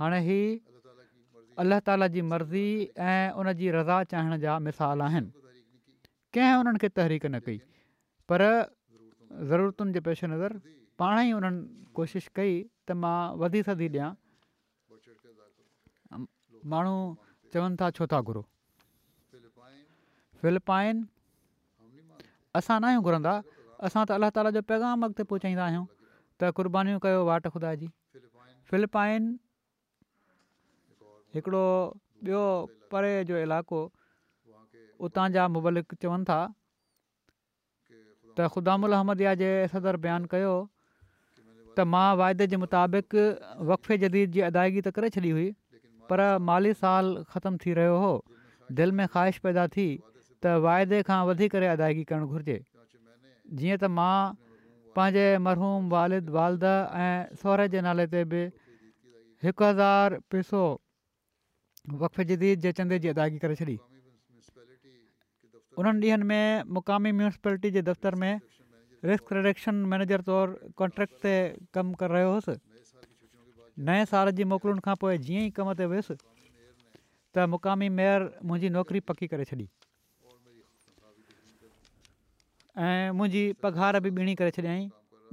हाणे 0.02 0.20
ही 0.30 0.40
अलाह 1.64 1.80
ताला 1.90 2.06
जी 2.14 2.22
मर्ज़ी 2.28 2.66
ऐं 3.10 3.26
उन 3.42 3.52
रज़ा 3.80 3.96
चाहिण 4.14 4.38
जा 4.46 4.58
मिसाल 4.70 5.02
आहिनि 5.10 5.30
कंहिं 6.38 6.54
उन्हनि 6.62 6.88
तहरीक 7.02 7.26
न 7.32 7.40
कई 7.50 7.60
पर 8.30 8.48
ज़रूरतुनि 9.32 9.92
जे 9.92 10.00
पेश 10.00 10.22
नज़र 10.24 10.50
पाण 10.98 11.14
ई 11.28 11.32
उन्हनि 11.38 11.92
कोशिशि 11.94 12.30
कई 12.34 12.52
त 12.86 12.96
मां 13.00 13.36
वधी 13.42 13.62
सदी 13.68 13.88
ॾियां 13.88 14.10
माण्हू 16.72 16.94
चवनि 17.52 17.76
था 17.80 17.90
छो 17.96 18.06
था 18.12 18.20
घुरो 18.22 18.42
फिलिपाइन 20.42 21.06
असां 22.58 22.78
नाहियूं 22.82 23.02
घुरंदा 23.02 23.34
असां 23.86 24.02
त 24.06 24.10
अल्ला 24.18 24.30
ताला 24.36 24.50
जो 24.56 24.62
पैगाम 24.72 25.04
अॻिते 25.08 25.22
पहुचाईंदा 25.30 25.64
आहियूं 25.66 25.86
त 26.40 26.50
क़ुर्बानीूं 26.56 26.98
कयो 27.06 27.20
वाट 27.30 27.48
ख़ुदा 27.54 27.74
जी 27.82 27.88
फिलिपाइन 28.70 29.32
हिकिड़ो 31.36 31.64
ॿियो 32.26 32.42
परे 32.92 33.12
जो 33.28 33.36
इलाइक़ो 33.46 33.80
उतां 35.08 35.26
जा 35.32 35.42
मुबलिक 35.56 35.94
चवनि 36.02 36.24
था 36.30 36.38
त 38.38 38.48
ख़ुदामुलहमदिया 38.54 39.34
जे 39.42 39.50
सदर 39.74 39.98
बयानु 40.06 40.30
कयो 40.34 40.54
त 41.76 41.86
मां 41.92 42.08
वाइदे 42.20 42.46
जे 42.52 42.58
मुताबिक़ 42.64 43.10
वक़फ़े 43.70 43.98
जदीद 44.04 44.34
जी 44.36 44.44
अदायगी 44.48 44.80
त 44.86 44.92
करे 44.98 45.10
छॾी 45.16 45.30
हुई 45.36 45.48
पर 46.10 46.24
माली 46.50 46.74
साल 46.82 47.10
ख़तमु 47.34 47.62
थी 47.64 47.76
रहियो 47.80 47.96
हो 48.04 48.12
दिलि 48.80 48.96
में 49.00 49.06
ख़्वाहिश 49.14 49.40
पैदा 49.48 49.66
थी 49.76 49.86
त 50.00 50.54
वाइदे 50.68 51.00
खां 51.10 51.18
वधी 51.30 51.48
करे 51.56 51.72
अदायगी 51.76 52.04
करणु 52.12 52.30
घुर्जे 52.36 52.58
जीअं 52.60 53.80
त 53.80 53.92
मां 54.00 54.12
पंहिंजे 55.00 55.26
मरहूम 55.48 55.90
वालिद 55.96 56.32
वालद 56.38 56.68
ऐं 56.74 57.42
सहुरे 57.44 57.68
जे 57.76 57.84
नाले 57.88 58.08
ते 58.16 58.24
बि 58.34 58.44
हिकु 59.48 59.72
हज़ार 59.72 60.20
पैसो 60.34 60.62
वक़े 62.04 62.28
जदीद 62.32 62.64
जे 62.68 62.72
चंदे 62.80 63.00
जी 63.04 63.12
अदायगी 63.16 63.42
करे 63.44 63.58
छॾी 63.62 63.74
उन्हनि 65.78 66.06
ॾींहनि 66.08 66.24
में 66.24 66.62
मुक़ामी 66.72 67.10
म्युनिसिपलिटी 67.12 67.70
जे 67.70 67.80
दफ़्तर 67.88 68.14
में 68.20 68.40
रिस्क 69.04 69.32
रिडक्शन 69.36 69.74
मैनेजर 69.92 70.20
तौरु 70.28 70.54
कॉन्ट्रेक्ट 70.80 71.16
ते 71.24 71.32
कमु 71.76 71.94
करे 72.02 72.12
रहियो 72.16 72.30
हुउसि 72.34 72.54
नए 73.88 74.04
साल 74.12 74.30
जी 74.38 74.44
मोकिलुनि 74.52 74.80
खां 74.86 74.94
पोइ 75.02 75.18
जीअं 75.26 75.42
ई 75.46 75.50
कम 75.58 75.72
ते 75.80 75.86
वियुसि 75.92 76.14
त 76.18 77.44
मुक़ामी 77.54 77.88
मेयर 77.96 78.24
मुंहिंजी 78.50 78.70
नौकिरी 78.76 79.02
पकी 79.10 79.28
करे 79.34 79.44
छॾी 79.50 79.66
ऐं 82.86 83.12
मुंहिंजी 83.20 83.44
पघार 83.66 84.00
बि 84.06 84.10
ॿीणी 84.20 84.34
करे 84.42 84.54
छॾियईं 84.58 84.88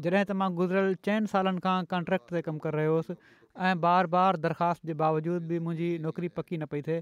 जॾहिं 0.08 0.24
त 0.28 0.36
मां 0.44 0.50
गुज़िरियल 0.60 0.94
चइनि 1.10 1.32
सालनि 1.36 1.64
खां 1.68 1.78
कॉन्ट्रेक्ट 1.96 2.36
ते 2.38 2.42
कमु 2.50 2.66
करे 2.68 2.78
रहियो 2.82 2.98
हुउसि 3.00 3.16
ऐं 3.70 3.74
बार 3.88 4.12
बार 4.18 4.42
दरख़्वास्त 4.48 4.86
जे 4.92 4.98
बावजूद 5.06 5.48
बि 5.54 5.64
मुंहिंजी 5.70 5.90
नौकिरी 6.08 6.32
पकी 6.42 6.60
न 6.62 6.70
पई 6.76 6.86
थिए 6.90 7.00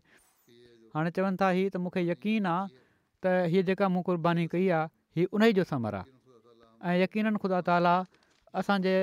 हाणे 0.95 1.15
चवनि 1.19 1.43
था 1.43 1.49
ही 1.57 1.65
त 1.77 1.83
मूंखे 1.87 2.05
यकीन 2.09 2.49
आहे 2.53 2.79
त 3.23 3.53
हीअ 3.53 3.61
जेका 3.69 3.87
मूं 3.93 4.01
कुर्बानी 4.09 4.45
कई 4.53 4.65
आहे 4.75 4.89
हीअ 5.15 5.27
उन 5.33 5.43
ई 5.45 5.53
जो 5.57 5.63
समर 5.71 5.95
आहे 5.95 6.09
ऐं 6.89 6.93
यकीन 7.03 7.35
ख़ुदा 7.43 7.59
ताला 7.69 7.93
असांजे 8.59 8.93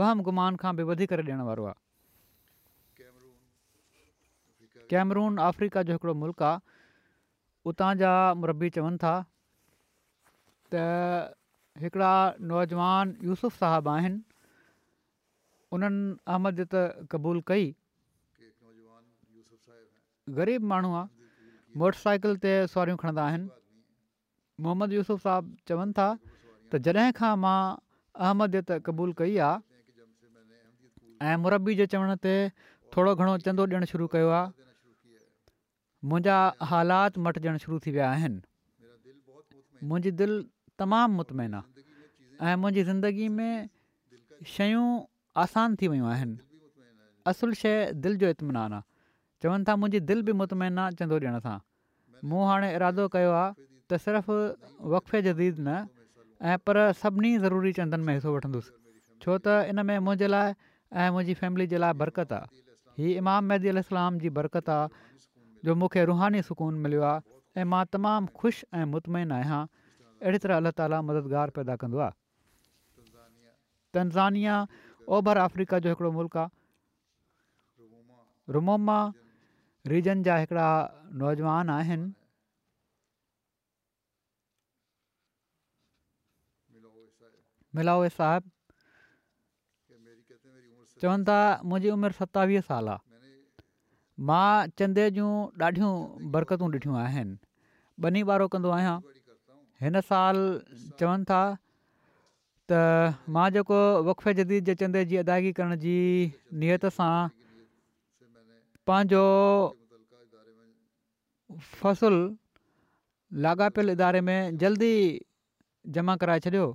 वहम 0.00 0.20
गुमान 0.28 0.56
खां 0.62 0.72
बि 0.78 0.84
वधी 0.90 1.06
करे 1.10 1.22
ॾियण 1.26 1.40
वारो 1.50 1.64
आहे 1.70 1.76
कैमरून 4.92 5.38
अफ्रीका 5.50 5.82
जो 5.88 5.92
हिकिड़ो 5.98 6.14
मुल्क़ 6.22 6.42
आहे 6.50 6.62
उतां 7.72 7.90
जा 8.04 8.12
मरबी 8.44 8.70
चवनि 8.78 9.00
था 9.02 9.14
त 10.72 10.86
हिकिड़ा 11.82 12.12
नौजवान 12.52 13.16
यूसुफ़ 13.28 13.56
साहबु 13.62 13.90
आहिनि 13.96 14.20
उन्हनि 15.74 16.06
अहमद 16.34 16.62
त 16.74 16.86
क़बूल 17.14 17.42
कई 17.50 17.66
ग़रीब 20.38 20.70
माण्हू 20.74 20.94
आहे 21.00 21.23
मोटर 21.76 21.98
साइकिल 22.00 22.32
ते 22.42 22.52
सवारियूं 22.72 22.96
खणंदा 23.02 23.22
आहिनि 23.28 23.48
मोहम्मद 24.62 24.92
यूसुफ़ 24.94 25.22
साहबु 25.22 25.66
चवनि 25.70 25.92
था 25.98 26.08
त 26.70 26.78
जॾहिं 26.86 27.10
खां 27.18 27.32
मां 27.44 27.58
अहमद 28.14 28.54
क़बूलु 28.88 29.12
कई 29.20 29.34
आहे 29.46 29.62
ऐं 31.30 31.36
मुरबी 31.42 31.74
जे 31.82 31.86
चवण 31.94 32.14
ते 32.26 32.34
थोरो 32.94 33.14
घणो 33.18 33.34
चंदो 33.46 33.66
ॾियणु 33.74 33.86
शुरू 33.92 34.06
कयो 34.14 34.30
आहे 34.38 34.48
मुंहिंजा 36.10 36.38
हालात 36.72 37.18
मटिजणु 37.26 37.58
शुरू 37.66 37.76
थी 37.86 37.90
विया 37.98 38.10
आहिनि 38.14 38.38
मुंहिंजी 39.90 40.10
दिलि 40.22 40.38
तमामु 40.82 41.12
मुतमिन 41.22 41.54
आहे 41.60 41.86
ऐं 42.54 42.56
मुंहिंजी 42.62 42.82
ज़िंदगी 42.90 43.28
में 43.40 43.52
शयूं 44.54 44.86
आसान 45.46 45.76
थी 45.80 45.88
वियूं 45.94 46.08
आहिनि 46.14 46.38
असुलु 47.34 47.58
शइ 47.64 47.74
दिलि 48.06 48.16
जो 48.22 48.30
आहे 48.64 48.82
चवनि 49.44 49.64
था 49.68 49.74
मुंहिंजी 49.76 50.00
दिलि 50.08 50.22
बि 50.24 50.32
मुतमैन 50.40 50.72
आहे 50.82 50.92
चंदो 50.98 51.16
ॾियण 51.20 51.36
सां 51.44 51.56
मूं 52.28 52.42
हाणे 52.48 52.68
इरादो 52.80 53.04
कयो 53.14 53.32
आहे 53.36 53.48
त 53.92 53.98
सिर्फ़ 54.00 54.28
वक़्फ़े 54.92 55.18
जदीद 55.28 55.54
न 55.60 55.68
ऐं 56.52 56.56
पर 56.64 56.76
सभिनी 57.00 57.30
ज़रूरी 57.44 57.70
चंदनि 57.78 58.04
में 58.08 58.14
हिसो 58.16 58.28
वठंदुसि 58.34 58.72
छो 59.22 59.32
त 59.44 59.46
इन 59.72 59.78
में 59.88 59.98
मुंहिंजे 60.06 60.28
लाइ 60.32 60.46
ऐं 61.04 61.08
मुंहिंजी 61.16 61.34
फैमिली 61.42 61.66
जे 61.72 61.78
लाइ 61.84 61.92
बरक़त 62.02 62.30
आहे 62.36 62.44
हीउ 63.00 63.10
इमाम 63.22 63.42
महदी 63.48 63.68
अलाम 63.74 64.12
जी 64.24 64.28
बरक़त 64.38 64.68
आहे 64.74 64.84
जो 65.68 65.72
मूंखे 65.82 66.00
रुहानी 66.12 66.40
सुकून 66.48 66.74
मिलियो 66.86 67.02
आहे 67.08 67.18
ऐं 67.60 67.66
मां 67.74 67.82
तमामु 67.96 68.26
ख़ुशि 68.38 68.60
ऐं 68.78 68.84
मुतमाइन 68.96 69.30
आहियां 69.40 69.60
अहिड़ी 70.22 70.38
तरह 70.46 70.62
अलाह 70.64 70.74
तालि 70.80 70.98
मददगार 71.10 71.52
पैदा 71.58 71.76
कंदो 71.84 72.00
आहे 72.06 72.16
तनज़ानिया 73.98 74.54
ओभर 75.18 75.36
अफ्रीका 75.48 75.76
जो 75.84 75.88
हिकिड़ो 75.94 76.10
मुल्क़ 76.20 76.38
आहे 76.44 76.52
रुमोमा 78.58 78.98
रीजन 79.90 80.22
जा 80.26 80.36
हिकिड़ा 80.40 80.66
नौजवान 81.20 81.70
आहिनि 81.70 82.12
चवनि 91.02 91.24
था 91.30 91.36
मुंहिंजी 91.70 91.90
उमिरि 91.96 92.14
सतावीह 92.20 92.60
साल 92.70 92.88
आहे 92.94 93.34
मां 94.30 94.48
चंड 94.80 94.98
जूं 95.20 95.30
ॾाढियूं 95.66 95.92
बरकतूं 96.36 96.68
ॾिठियूं 96.78 96.96
आहिनि 97.04 97.36
ॿिन्ही 98.04 98.22
ॿारहों 98.28 98.48
कंदो 98.54 98.70
आहियां 98.80 98.98
हिन 99.82 100.00
साल 100.10 100.40
चवनि 101.00 101.24
था 101.34 101.42
त 102.72 103.16
मां 103.36 103.46
जेको 103.58 103.78
जदीद 104.42 104.64
जे 104.70 104.74
चंदे 104.84 105.04
जी 105.12 105.20
अदायगी 105.28 105.52
करण 105.60 105.76
जी 105.88 105.98
नियत 106.62 106.86
सां 107.00 107.12
पंहिंजो 108.88 109.20
फ़सुलु 111.80 112.20
लाॻापियल 113.44 113.90
इदारे 113.90 114.20
में 114.28 114.56
जल्दी 114.62 114.94
जमा 115.96 116.16
कराए 116.22 116.40
छॾियो 116.46 116.66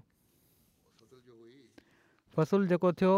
फ़सुलु 2.36 2.66
जेको 2.74 2.90
थियो 3.02 3.14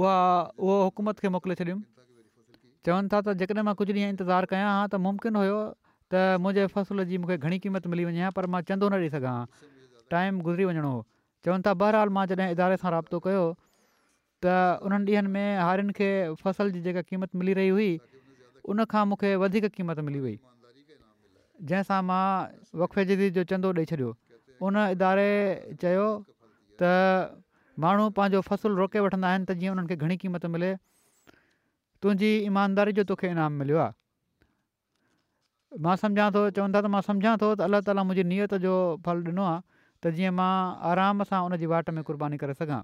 उहा 0.00 0.18
उहो 0.64 0.76
हुकूमत 0.84 1.18
खे 1.22 1.28
मोकिले 1.36 1.54
छॾियुमि 1.60 1.84
चवनि 2.86 3.08
था 3.12 3.20
त 3.20 3.26
जेकॾहिं 3.44 3.64
मां 3.68 3.74
कुझु 3.82 3.92
ॾींहं 3.96 4.10
इंतिज़ारु 4.16 4.48
कयां 4.52 4.72
हा 4.76 4.86
त 4.94 5.00
मुमकिन 5.06 5.36
हुयो 5.42 5.58
त 6.12 6.40
मुंहिंजे 6.44 6.66
फ़सुल 6.74 7.04
जी 7.12 7.18
मूंखे 7.24 7.36
घणी 7.44 7.58
क़ीमत 7.66 7.86
मिली 7.92 8.04
वञे 8.08 8.22
हा 8.26 8.30
पर 8.40 8.48
मां 8.56 8.62
चंदो 8.72 8.88
न 8.96 9.02
ॾेई 9.04 9.12
सघां 9.18 9.34
टाइम 10.14 10.40
गुज़री 10.48 10.64
वञिणो 10.72 10.92
हो 10.96 11.04
चवनि 11.44 11.62
था 11.66 11.74
बहरहाल 11.84 12.08
मां 12.18 12.24
जॾहिं 12.34 12.48
इदारे 12.56 12.80
सां 12.84 12.90
राबितो 12.96 13.20
कयो 13.28 13.44
त 14.44 14.52
उन्हनि 14.88 15.12
ॾींहनि 15.14 15.30
में 15.34 15.58
हारियुनि 15.66 15.92
खे 15.98 16.08
फसल 16.42 16.70
जी 16.76 16.80
जेका 16.86 17.02
क़ीमत 17.10 17.30
मिली 17.42 17.52
रही 17.60 17.68
हुई 17.76 17.90
उनखां 18.74 19.02
मूंखे 19.10 19.30
वधीक 19.42 19.66
क़ीमत 19.78 19.98
मिली 20.08 20.20
वई 20.26 20.34
जंहिंसां 21.70 21.98
मां 22.10 22.24
वफ़े 22.82 23.04
जदी 23.10 23.28
जो 23.38 23.44
चंदो 23.54 23.70
ॾेई 23.78 23.86
छॾियो 23.92 24.10
उन 24.68 24.78
इदारे 24.98 25.28
चयो 25.84 26.06
त 26.82 27.40
माण्हू 27.86 28.06
पंहिंजो 28.18 28.40
फ़सुलु 28.50 28.74
रोके 28.82 29.02
वठंदा 29.06 29.28
आहिनि 29.32 29.46
त 29.50 29.54
जीअं 29.62 29.74
उन्हनि 29.74 29.90
खे 29.92 29.96
घणी 30.10 30.16
क़ीमत 30.24 30.46
मिले 30.56 30.70
तुंहिंजी 32.04 32.30
ईमानदारी 32.50 32.92
जो 32.98 33.04
तोखे 33.12 33.30
इनाम 33.36 33.62
मिलियो 33.64 33.78
आहे 33.86 35.82
मां 35.86 35.94
सम्झा 36.04 36.26
थो 36.38 36.42
चवंदा 36.58 36.80
त 36.80 36.90
मां 36.96 37.04
सम्झा 37.10 37.36
थो 37.44 37.52
त 37.54 37.68
अल्ला 37.68 37.82
ताला 37.90 38.06
मुंहिंजी 38.10 38.28
नियत 38.34 38.58
जो 38.66 38.74
फल 39.06 39.22
ॾिनो 39.32 39.46
आहे 39.52 39.62
त 39.66 40.12
जीअं 40.18 40.34
मां 40.42 40.52
आराम 40.94 41.24
सां 41.30 41.42
उनजी 41.50 41.72
वाट 41.74 41.94
में 41.98 42.02
कुर्बानी 42.10 42.40
करे 42.44 42.58
सघां 42.64 42.80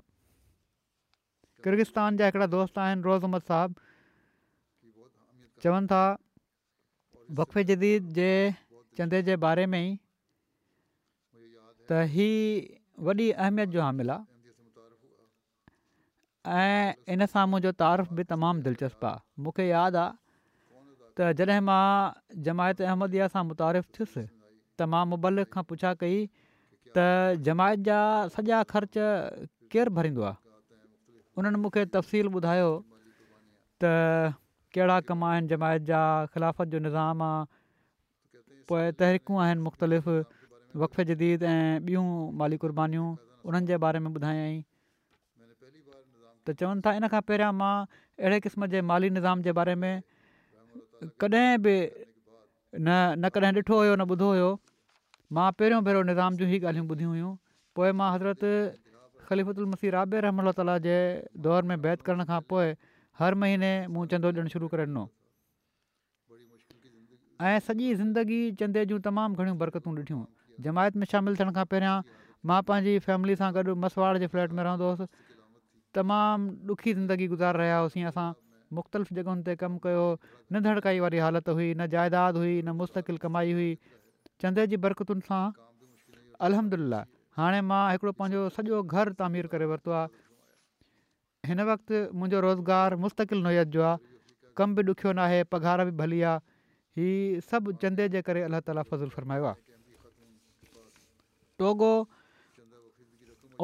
किर्गिस्तान 1.65 2.17
जा 2.17 2.27
हिकिड़ा 2.27 2.47
दोस्त 2.55 2.79
आहिनि 2.79 3.03
रोज़ 3.03 3.25
अहमद 3.25 3.43
साहबु 3.51 3.87
चवनि 5.65 5.87
था 5.93 6.03
वकफे 7.41 7.65
जदीद 7.71 8.13
जे 8.19 8.29
चंदे 9.01 9.23
जे 9.31 9.37
बारे 9.47 9.65
में 9.73 9.81
ई 9.81 9.89
त 11.91 12.07
हीअ 12.15 13.11
वॾी 13.11 13.29
अहमियत 13.33 13.75
जो 13.75 13.83
हामिल 13.87 14.15
आहे 14.17 14.25
ऐं 16.63 17.19
इनसां 17.19 17.45
मुंहिंजो 17.51 17.73
तारीफ़ 17.85 18.15
बि 18.21 18.25
तमामु 18.37 18.63
दिलचस्पु 18.71 19.09
आहे 19.13 19.43
मूंखे 19.47 19.67
यादि 19.73 20.03
आहे 20.07 20.17
त 21.17 21.31
जॾहिं 21.43 21.61
मां 21.75 21.83
जमायत 22.47 22.87
अहमद 22.91 23.19
सां 23.39 23.43
मुतारिफ़ु 23.55 23.91
थियुसि 23.99 24.25
त 24.25 24.95
मां 24.95 25.03
मुबल 25.15 25.45
खां 25.57 25.67
पुछा 25.75 25.93
कई 26.05 26.23
त 26.35 27.15
जमायत 27.51 27.87
जा 27.91 27.99
सॼा 28.37 28.65
ख़र्च 28.75 29.07
केरु 29.75 29.97
भरींदो 30.01 30.27
आहे 30.31 30.47
उन्हनि 31.39 31.59
मूंखे 31.63 31.83
तफ़सील 31.95 32.27
ॿुधायो 32.37 32.71
त 33.83 33.93
कहिड़ा 34.75 34.99
कम 35.09 35.23
आहिनि 35.31 35.47
जमायत 35.55 35.83
जा 35.91 36.01
खिलाफ़त 36.35 36.69
जो 36.75 36.79
निज़ाम 36.87 37.23
आहे 37.23 37.39
पोइ 38.67 38.91
तहरीकूं 39.01 39.37
आहिनि 39.43 39.63
मुख़्तलिफ़ 39.67 40.09
वक़े 40.83 41.03
जदीद 41.11 41.41
ऐं 41.51 41.81
ॿियूं 41.89 42.07
माली 42.43 42.57
क़ुर्बानीूं 42.63 43.09
उन्हनि 43.47 43.71
जे 43.71 43.77
बारे 43.85 43.99
में 44.05 44.11
ॿुधायई 44.11 44.59
त 46.47 46.57
चवनि 46.59 46.81
था 46.85 46.91
इन 46.99 47.07
खां 47.15 47.23
पहिरियां 47.31 47.53
मां 47.61 47.75
अहिड़े 47.87 48.41
क़िस्म 48.49 48.67
जे 48.75 48.83
माली 48.91 49.09
निज़ाम 49.19 49.47
जे 49.47 49.53
बारे 49.61 49.75
में 49.85 49.95
कॾहिं 51.23 51.47
बि 51.65 51.75
न 52.75 52.99
न 53.23 53.33
कॾहिं 53.39 53.53
ॾिठो 53.63 53.81
हुयो 53.85 53.95
न 53.97 54.11
ॿुधो 54.13 54.29
हुयो 54.35 54.49
मां 55.39 55.49
पहिरियों 55.61 55.81
भेरो 55.91 56.03
निज़ाम 56.13 56.41
जूं 56.43 56.49
ई 56.53 56.61
ॻाल्हियूं 56.73 56.87
ॿुधियूं 56.97 57.13
हुयूं 57.17 57.33
पोइ 57.79 57.97
मां 58.03 58.11
हज़रत 58.15 58.88
ख़लीफ़लमसी 59.29 59.91
राबे 59.97 60.21
रहम 60.27 60.53
जे 60.89 60.97
दौर 61.47 61.69
में 61.73 61.81
बैत 61.87 62.03
करण 62.09 62.25
खां 62.33 62.41
पोइ 62.53 62.75
हर 63.23 63.35
महीने 63.45 63.71
मूं 63.97 64.05
चंदो 64.13 64.31
ॾियणु 64.39 64.55
शुरू 64.57 64.69
करे 64.75 64.87
ॾिनो 64.91 65.05
ऐं 67.49 67.59
सॼी 67.67 67.95
ज़िंदगी 68.03 68.39
चंदे 68.63 68.85
जूं 68.93 68.99
तमामु 69.09 69.43
घणियूं 69.43 69.59
बरक़तूं 69.63 69.93
ॾिठियूं 70.05 70.23
जमायत 70.67 70.97
में 71.03 71.07
शामिलु 71.13 71.37
थियण 71.41 71.51
खां 71.59 71.65
पहिरियां 71.75 71.97
मां 72.51 72.61
पंहिंजी 72.71 72.95
फैमिली 73.09 73.37
सां 73.43 73.51
गॾु 73.59 73.75
मसुवाड़ 73.85 74.15
जे 74.25 74.31
फ्लैट 74.35 74.53
में 74.61 74.65
रहंदो 74.69 74.91
हुउसि 74.91 75.07
तमामु 76.01 76.51
ॾुखी 76.77 76.95
ज़िंदगी 77.01 77.29
गुज़ार 77.35 77.61
रहिया 77.63 77.77
हुआसीं 77.85 78.05
असां 78.13 78.27
मुख़्तलिफ़ 78.81 79.13
जॻहियुनि 79.19 79.47
ते 79.51 79.57
कमु 79.65 79.83
कयो 79.87 80.01
हो 80.07 80.09
न 80.31 80.63
धड़काई 80.69 81.03
वारी 81.07 81.23
हालति 81.27 81.57
हुई 81.61 81.69
न 81.75 81.87
जाइदाद 81.97 82.43
हुई 82.45 82.57
न 82.63 82.77
मुस्तक़िल 82.83 83.23
कमाई 83.27 83.55
हुई 83.61 83.71
चंदे 84.45 84.67
जी 84.75 84.81
बरक़तुनि 84.89 85.29
सां 85.31 85.43
अलहम 86.49 86.75
हाणे 87.39 87.59
मां 87.71 87.83
हिकिड़ो 87.91 88.13
पंहिंजो 88.21 88.41
सॼो 88.55 88.79
घरु 88.93 89.13
तामीर 89.19 89.47
करे 89.51 89.67
वरितो 89.73 89.91
आहे 89.97 91.51
हिन 91.51 91.61
वक़्तु 91.69 91.99
मुंहिंजो 92.19 92.39
रोज़गारु 92.45 92.97
जो 93.75 93.83
आहे 93.89 93.93
कमु 94.61 94.73
बि 94.79 94.83
ॾुखियो 94.91 95.11
न 95.19 95.23
आहे 95.25 95.43
पघार 95.55 95.85
बि 95.91 95.95
भली 96.01 96.19
आहे 96.31 96.43
हीअ 97.01 97.41
सभु 97.51 97.73
चंदे 97.85 98.09
जे 98.15 98.23
करे 98.29 98.43
अलाह 98.49 98.63
ताला 98.71 98.83
फज़ुलु 98.91 99.13
फ़रमायो 99.19 99.45
आहे 99.51 99.63
टोगो 101.63 101.93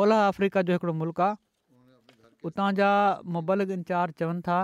ओलह 0.05 0.23
अफ्रीका 0.31 0.63
जो 0.71 0.79
हिकिड़ो 0.79 0.93
मुल्क 1.01 1.21
आहे 1.27 1.43
उतां 2.47 2.69
जा 2.79 2.93
इंचार्ज 3.79 4.15
चवनि 4.23 4.47
था 4.51 4.61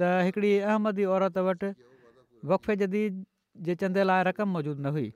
त 0.00 0.14
हिकिड़ी 0.30 0.54
अहमदी 0.70 1.04
औरत 1.16 1.38
वटि 1.50 2.76
जदीद 2.86 3.22
जे 3.68 3.74
चंदे 3.84 4.02
लाइ 4.10 4.24
रक़म 4.32 4.48
मौजूदु 4.56 4.80
न 4.82 4.96
हुई 4.98 5.08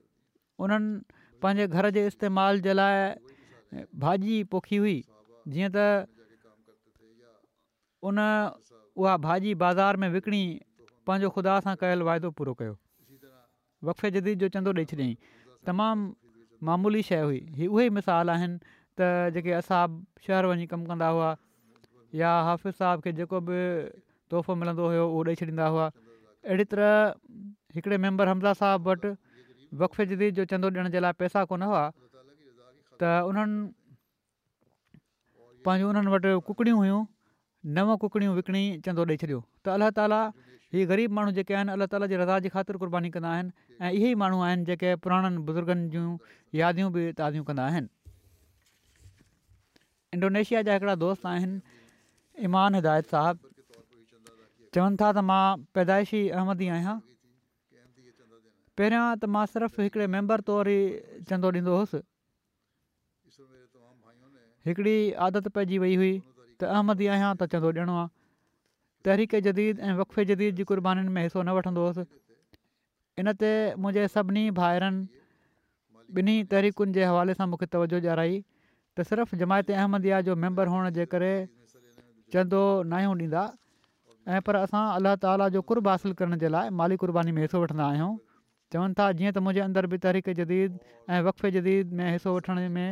उन्हनि 0.64 1.21
पंहिंजे 1.42 1.66
घर 1.78 1.90
जे 1.98 2.06
इस्तेमाल 2.14 2.60
जे 2.66 2.72
लाइ 2.78 3.86
भाॼी 4.04 4.36
पोखी 4.54 4.80
हुई 4.86 4.96
जीअं 5.54 5.70
त 5.76 6.10
उन 8.10 8.22
उहा 8.22 9.16
भाॼी 9.26 9.54
बाज़ारि 9.64 9.98
में 10.04 10.08
विकिणी 10.14 10.40
पंहिंजो 11.06 11.30
ख़ुदा 11.36 11.54
सां 11.66 11.74
कयल 11.82 12.02
वाइदो 12.08 12.30
पूरो 12.38 12.54
कयो 12.62 12.74
वक़्ते 13.90 14.10
जदीद 14.18 14.44
जो 14.44 14.48
चंदो 14.56 14.74
ॾेई 14.78 14.86
छॾियईं 14.92 15.14
तमामु 15.68 16.08
मामूली 16.70 17.02
शइ 17.10 17.22
हुई 17.26 17.38
हीअ 17.60 17.70
उहे 17.76 17.88
मिसाल 17.98 18.34
आहिनि 18.34 18.58
त 18.66 19.10
जेके 19.36 19.54
असां 19.58 19.82
शहरु 20.26 20.52
वञी 20.54 20.66
कमु 20.74 20.90
कंदा 20.92 21.08
हुआ 21.16 21.30
या 22.22 22.30
हाफ़िज़ 22.50 22.78
साहब 22.82 23.06
खे 23.06 23.12
जेको 23.20 23.40
बि 23.50 23.60
तोहफ़ो 24.30 24.54
मिलंदो 24.62 24.86
हुयो 24.94 25.04
उहो 25.10 25.24
ॾेई 25.32 25.40
छॾींदा 25.42 25.66
हुआ 25.76 25.86
अहिड़ी 25.90 26.64
तरह 26.74 26.96
हिकिड़े 27.78 27.98
मेंबर 28.06 28.34
हमज़ा 28.34 28.54
साहब 28.64 28.88
वटि 28.92 29.10
वक़फ़ 29.80 30.02
जदीद 30.08 30.34
जो 30.34 30.44
चंदो 30.44 30.68
ॾियण 30.70 30.88
जे 30.92 31.00
लाइ 31.00 31.12
पैसा 31.18 31.44
कोन 31.48 31.62
हुआ 31.64 31.82
त 33.00 33.24
उन्हनि 33.24 33.56
पंहिंजो 35.64 35.88
उन्हनि 35.88 36.10
वटि 36.12 36.30
कुकिड़ियूं 36.46 36.78
हुयूं 36.78 37.00
नओं 37.76 37.96
कुकिड़ियूं 38.04 38.34
विकिणी 38.36 38.62
चंदो 38.84 39.02
ॾेई 39.08 39.16
छॾियो 39.22 39.40
त 39.64 39.72
अलाह 39.76 39.90
ताली 39.96 40.20
ही 40.76 40.80
ग़रीब 40.92 41.10
माण्हू 41.16 41.32
जेके 41.40 41.52
आहिनि 41.56 41.72
अलाह 41.76 41.88
ताला 41.88 42.06
जी 42.12 42.16
रज़ा 42.20 42.38
जी 42.44 42.48
ख़ातिर 42.52 42.76
क़ुर्बानी 42.84 43.08
कंदा 43.16 43.30
आहिनि 43.32 43.52
ऐं 43.80 43.90
इहे 43.96 44.10
ई 44.12 44.14
माण्हू 44.22 44.40
आहिनि 44.44 44.64
जेके 44.68 44.94
पुराणनि 45.04 45.40
बुज़ुर्गनि 45.48 45.88
जूं 45.94 46.16
यादियूं 46.60 46.92
बि 46.92 47.02
कंदा 47.16 47.64
आहिनि 47.72 47.88
इंडोनेशिया 50.20 50.62
जा 50.68 50.76
हिकिड़ा 50.76 50.94
दोस्त 51.06 51.24
आहिनि 51.32 51.60
ईमान 52.48 52.74
हिदायत 52.74 53.06
साहब 53.14 53.38
चवनि 54.74 54.96
था 55.00 55.08
त 55.12 55.18
मां 55.32 55.44
पैदाइशी 55.76 56.20
अहमदी 56.36 56.68
आहियां 56.76 56.96
पहिरियां 58.82 59.10
त 59.22 59.28
मां 59.34 59.42
सिर्फ़ 59.50 59.80
हिकिड़े 59.82 60.06
मेंबर 60.12 60.42
तौरु 60.46 60.70
ई 60.76 61.22
चंदो 61.30 61.50
ॾींदो 61.56 61.74
हुयुसि 61.76 61.98
हिकिड़ी 64.68 64.94
आदत 65.26 65.44
पइजी 65.58 65.76
वई 65.82 65.94
हुई 66.00 66.08
त 66.20 66.70
अहमदी 66.76 67.06
आहियां 67.16 67.28
त 67.34 67.46
चंदो 67.52 67.70
ॾियणो 67.76 67.94
आहे 67.98 68.08
तहरीक 69.08 69.36
जदीद 69.48 69.74
ऐं 69.90 69.92
वक़फ़े 70.00 70.24
जदीद 70.30 70.58
जी 70.60 70.66
क़ुर्बानीुनि 70.72 71.14
में 71.18 71.22
हिसो 71.26 71.42
न 71.44 71.54
वठंदो 71.58 71.84
हुयुसि 71.84 72.04
इन 73.22 73.32
ते 73.44 73.52
मुंहिंजे 73.84 74.08
सभिनी 74.16 74.44
भाइरनि 74.58 75.06
ॿिन्ही 76.22 76.36
तहरीकुनि 76.54 76.96
जे 76.98 77.04
हवाले 77.12 77.38
सां 77.42 77.48
मूंखे 77.54 77.70
तवजो 77.76 78.02
ॾियाराई 78.02 78.34
त 78.40 79.08
सिर्फ़ु 79.12 79.40
जमायत 79.44 79.72
अहमदिया 79.78 80.20
जो 80.30 80.38
मैंबर 80.46 80.74
हुअण 80.74 80.90
जे 80.98 81.08
करे 81.14 81.30
चंदो 82.34 82.64
नाहियूं 82.96 83.14
ॾींदा 83.22 83.46
ऐं 84.34 84.44
पर 84.50 84.60
असां 84.64 84.84
अलाह 84.98 85.16
ताला 85.28 85.50
जो 85.58 85.64
कुर्ब 85.72 85.94
हासिलु 85.94 86.20
करण 86.24 86.42
जे 86.44 86.54
लाइ 86.56 86.76
माली 86.82 87.02
क़ुर्बानी 87.06 87.38
में 87.40 87.42
हिसो 87.46 87.62
वठंदा 87.68 87.88
चवनि 88.72 88.94
था 88.98 89.06
जीअं 89.20 89.30
त 89.32 89.38
मुंहिंजे 89.44 89.60
अंदरि 89.68 89.86
बि 89.92 89.98
तहरीक 90.04 90.26
जदीद 90.40 90.70
ऐं 90.72 91.18
वक़फ़े 91.28 91.48
जदीद 91.56 91.92
में 91.98 92.06
हिसो 92.10 92.30
वठण 92.36 92.56
में 92.76 92.88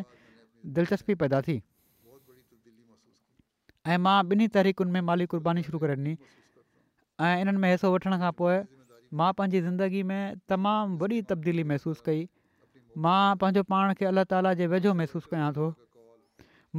दिलचस्पी 0.79 1.15
पैदा 1.25 1.41
थी 1.49 1.57
ऐं 3.93 3.97
मां 4.07 4.17
ॿिन्ही 4.33 4.49
तहरीकुनि 4.57 4.91
में 4.97 5.01
माली 5.11 5.27
क़ुर्बानी 5.35 5.63
शुरू 5.69 5.79
करे 5.85 5.97
ॾिनी 6.01 6.13
ऐं 7.29 7.37
इन्हनि 7.45 7.59
में 7.65 7.69
हिसो 7.71 7.93
वठण 7.95 8.17
खां 8.25 8.33
पोइ 8.41 8.57
मां 9.21 9.29
पंहिंजी 9.41 9.61
ज़िंदगी 9.69 10.03
में 10.13 10.43
तमामु 10.55 11.01
वॾी 11.05 11.21
तब्दीली 11.35 11.65
महसूसु 11.73 12.05
कई 12.09 12.27
मां 13.07 13.15
पंहिंजो 13.45 13.63
पाण 13.75 13.93
खे 14.01 14.09
अलाह 14.13 14.29
ताला 14.35 14.53
जे 14.63 14.67
वेझो 14.75 14.93
महसूसु 15.03 15.33
कयां 15.35 15.51
थो 15.61 15.69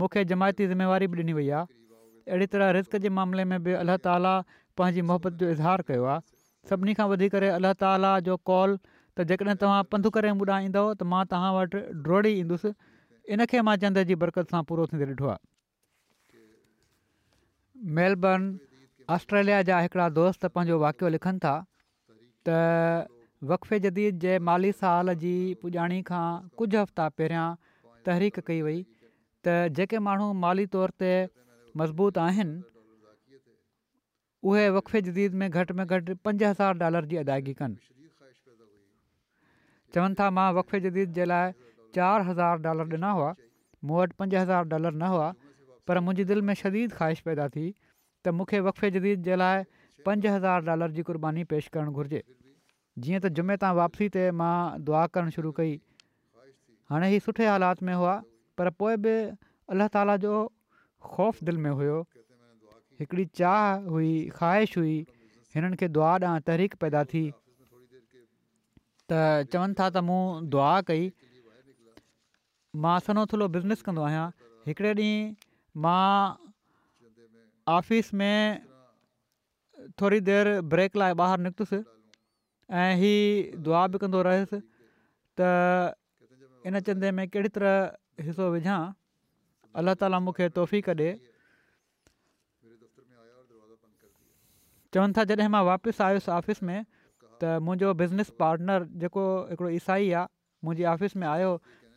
मूंखे 0.02 0.26
जमायती 0.34 0.68
ज़िम्मेवारी 0.74 1.12
बि 1.16 1.22
ॾिनी 1.26 1.38
वई 1.42 1.48
आहे 1.62 1.78
अहिड़ी 2.36 2.52
तरह 2.56 2.68
रिस्क 2.80 2.94
जे 3.08 3.12
मामले 3.20 3.46
में 3.54 3.58
बि 3.68 3.74
अलाह 3.84 3.98
ताला 4.10 4.36
पंहिंजी 4.82 5.04
मुहबत 5.12 5.42
जो 5.44 5.50
इज़हार 5.58 5.84
कयो 5.92 6.06
आहे 6.16 6.22
सभिनी 6.70 6.94
खां 6.98 7.08
करे 7.36 7.48
अलाह 7.58 7.74
ताला 7.84 8.12
जो 8.30 8.38
कॉल 8.50 8.76
त 8.78 9.28
जेकॾहिं 9.32 9.56
तव्हां 9.62 9.84
पंधु 9.94 10.10
करे 10.18 10.34
ॿुॾाईंदव 10.42 10.90
त 11.00 11.08
मां 11.14 11.22
तव्हां 11.34 11.54
वटि 11.58 11.80
ड्रोड़ी 12.08 12.34
ईंदुसि 12.42 12.74
इनके 13.36 13.62
मां 13.70 13.76
चंद 13.86 14.02
जी 14.12 14.18
बरकत 14.26 14.54
सां 14.56 14.62
पूरो 14.72 14.86
थींदे 14.92 15.08
ॾिठो 15.14 15.32
आहे 15.34 15.42
मेलबर्न 18.00 18.48
ऑस्ट्रेलिया 19.18 19.62
जा 19.72 19.80
हिकिड़ा 19.86 20.06
दोस्त 20.18 20.46
पंहिंजो 20.58 20.78
वाक़ियो 20.86 21.10
लिखनि 21.18 21.42
था 21.46 21.54
त 22.50 22.58
वक़फ़े 23.52 23.80
जदीद 23.88 24.20
जे 24.24 24.38
माली 24.50 24.72
साल 24.82 25.14
जी 25.26 25.34
पुॼाणी 25.64 26.00
खां 26.12 26.26
कुझु 26.62 26.78
हफ़्ता 26.84 27.08
पहिरियां 27.22 27.46
तहरीक 28.10 28.40
कई 28.50 28.60
वई 28.70 28.78
त 28.82 29.58
जेके 29.80 30.04
माण्हू 30.10 30.30
माली 30.46 30.66
तौर 30.78 30.94
ते 31.04 31.14
मज़बूत 31.84 32.22
आहिनि 32.28 32.58
उहे 34.44 34.70
वक़फ़े 34.70 35.02
जदीद 35.02 35.34
में 35.38 35.50
घटि 35.50 35.74
में 35.74 35.86
घटि 35.86 36.14
पंज 36.26 36.44
हज़ार 36.44 36.74
डॉलर 36.82 37.06
जी 37.06 37.16
अदायगी 37.22 37.54
कनि 37.62 37.78
चवनि 39.94 40.16
था 40.20 40.30
मां 40.38 40.54
वक़फ़े 40.54 40.80
जदीद 40.86 41.12
जे 41.14 41.26
लाइ 41.26 41.52
चारि 41.96 42.24
हज़ार 42.28 42.58
डॉलर 42.66 42.86
ॾिना 42.96 43.12
हुआ 43.18 43.36
मूं 43.86 43.98
वटि 44.02 44.14
पंज 44.20 44.36
हज़ार 44.36 44.64
डॉलर 44.74 44.94
न 44.94 45.02
हुआ 45.14 45.30
पर 45.88 46.00
मुंहिंजी 46.06 46.24
दिलि 46.34 46.42
में 46.48 46.54
शदीद 46.62 46.92
ख़्वाहिश 46.94 47.20
पैदा 47.28 47.48
थी 47.56 47.66
त 48.26 48.30
मूंखे 48.38 48.60
वक़े 48.68 48.92
जदीद 48.98 49.24
जे 49.30 49.36
लाइ 49.42 49.64
पंज 50.06 50.26
हज़ार 50.28 50.62
डॉलर 50.70 50.92
जी 50.96 51.04
क़ुर्बानी 51.10 51.44
पेश 51.54 51.68
करणु 51.78 51.92
घुरिजे 51.94 52.22
जीअं 52.22 53.20
त 53.22 53.32
जुमे 53.40 53.58
तां 53.66 53.72
वापसी 53.84 54.08
ते 54.18 54.24
मां 54.42 54.56
दुआ 54.90 55.04
करणु 55.18 55.36
शुरू 55.38 55.52
कई 55.62 55.78
हाणे 56.94 57.12
ई 57.16 57.20
सुठे 57.30 57.46
हालात 57.54 57.84
में 57.90 57.94
हुआ 57.94 58.16
पर 58.58 58.70
पोइ 58.82 58.98
बि 59.06 59.16
अलाह 59.76 59.94
ताला 59.98 60.18
जो 60.26 60.34
ख़ौफ़ 61.12 61.44
दिलि 61.52 61.66
में 61.68 61.72
हुयो 61.82 62.00
हिकिड़ी 63.02 63.26
चाह 63.42 63.90
हुई 63.92 64.10
ख़्वाहिश 64.38 64.78
हुई 64.78 64.98
हिननि 65.56 65.78
खे 65.82 65.88
दुआ 65.98 66.10
ॾांहुं 66.24 66.42
तहरीक 66.50 66.74
पैदा 66.84 67.04
थी 67.14 67.24
त 69.12 69.22
चवनि 69.54 69.76
था 69.80 69.88
त 69.90 70.04
मूं 70.10 70.20
दुआ 70.56 70.70
कई 70.90 71.08
मां 72.86 72.98
सन्हो 73.08 73.24
थुल्हो 73.32 73.48
बिज़नेस 73.56 73.82
कंदो 73.88 74.06
आहियां 74.10 74.26
हिकिड़े 74.68 74.92
ॾींहुं 75.00 75.32
मां 75.86 76.10
ऑफिस 77.78 78.14
में 78.22 78.38
थोरी 80.02 80.20
देरि 80.30 80.54
ब्रेक 80.76 81.02
लाइ 81.04 81.18
ॿाहिरि 81.24 81.44
निकितसि 81.50 81.82
ऐं 82.84 83.02
हीअ 83.02 83.60
दुआ 83.68 83.84
बि 83.96 84.04
कंदो 84.06 84.22
रहियुसि 84.30 84.62
त 85.42 85.98
इन 86.70 86.80
चंदे 86.92 87.12
में 87.18 87.26
कहिड़ी 87.34 87.54
तरह 87.60 88.26
हिसो 88.30 88.54
विझां 88.58 88.80
अलाह 89.82 90.02
ताला 90.04 90.22
मूंखे 90.28 90.50
तोहफ़ी 90.56 90.84
कॾे 90.90 91.10
चवनि 94.94 95.14
था 95.18 95.24
जॾहिं 95.30 95.48
मां 95.52 95.64
वापसि 95.72 96.04
आयुसि 96.04 96.30
ऑफ़िस 96.40 96.60
में 96.68 96.82
त 97.40 97.44
मुंहिंजो 97.64 97.94
बिज़नेस 97.98 98.30
पार्टनर 98.42 98.86
जेको 99.02 99.24
हिकिड़ो 99.52 99.70
ईसाई 99.80 100.12
आहे 100.12 100.28
मुंहिंजी 100.64 100.84
ऑफ़िस 100.92 101.16
में 101.18 101.28
आयो 101.28 101.52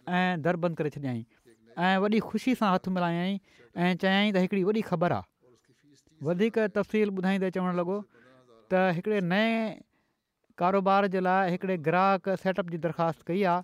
ऐं 0.08 0.42
दर 0.42 0.56
बंदि 0.62 0.76
करे 0.78 0.90
छॾियई 0.94 1.24
ऐं 1.74 1.96
वॾी 2.00 2.20
ख़ुशी 2.30 2.54
सां 2.62 2.68
हथु 2.74 2.90
मिलायाई 2.94 3.34
ऐं 3.34 3.90
चयाई 4.00 4.30
त 4.32 4.36
हिकिड़ी 4.46 4.62
वॾी 4.70 4.82
ख़बर 4.90 5.12
आहे 5.18 5.26
वधीक 6.26 6.58
तफ़सील 6.78 7.10
ॿुधाईंदे 7.18 7.50
चवणु 7.58 7.72
लॻो 7.82 7.98
त 8.70 8.86
हिकिड़े 8.96 9.20
नए 9.34 9.52
कारोबार 10.62 11.06
जे 11.14 11.20
लाइ 11.26 11.50
हिकिड़े 11.52 11.76
ग्राहक 11.90 12.28
सेटअप 12.46 12.70
जी 12.74 12.78
दरख़्वास्त 12.88 13.22
कई 13.30 13.42
आहे 13.42 13.62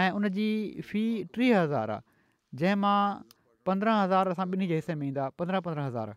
ऐं 0.00 0.10
उन 0.16 0.28
जी 0.38 0.48
फ़ी 0.88 1.02
टीह 1.36 1.58
हज़ार 1.60 1.90
आहे 1.96 2.02
जंहिं 2.60 2.76
मां 2.86 2.98
पंद्रहं 3.68 4.02
हज़ार 4.04 4.28
असां 4.34 4.46
ॿिन्ही 4.52 4.66
जे 4.68 4.74
हिसे 4.80 4.94
में 5.00 5.06
ईंदा 5.08 5.28
पंद्रहं 5.42 5.60
पंद्रहं 5.68 5.86
हज़ार 5.86 6.14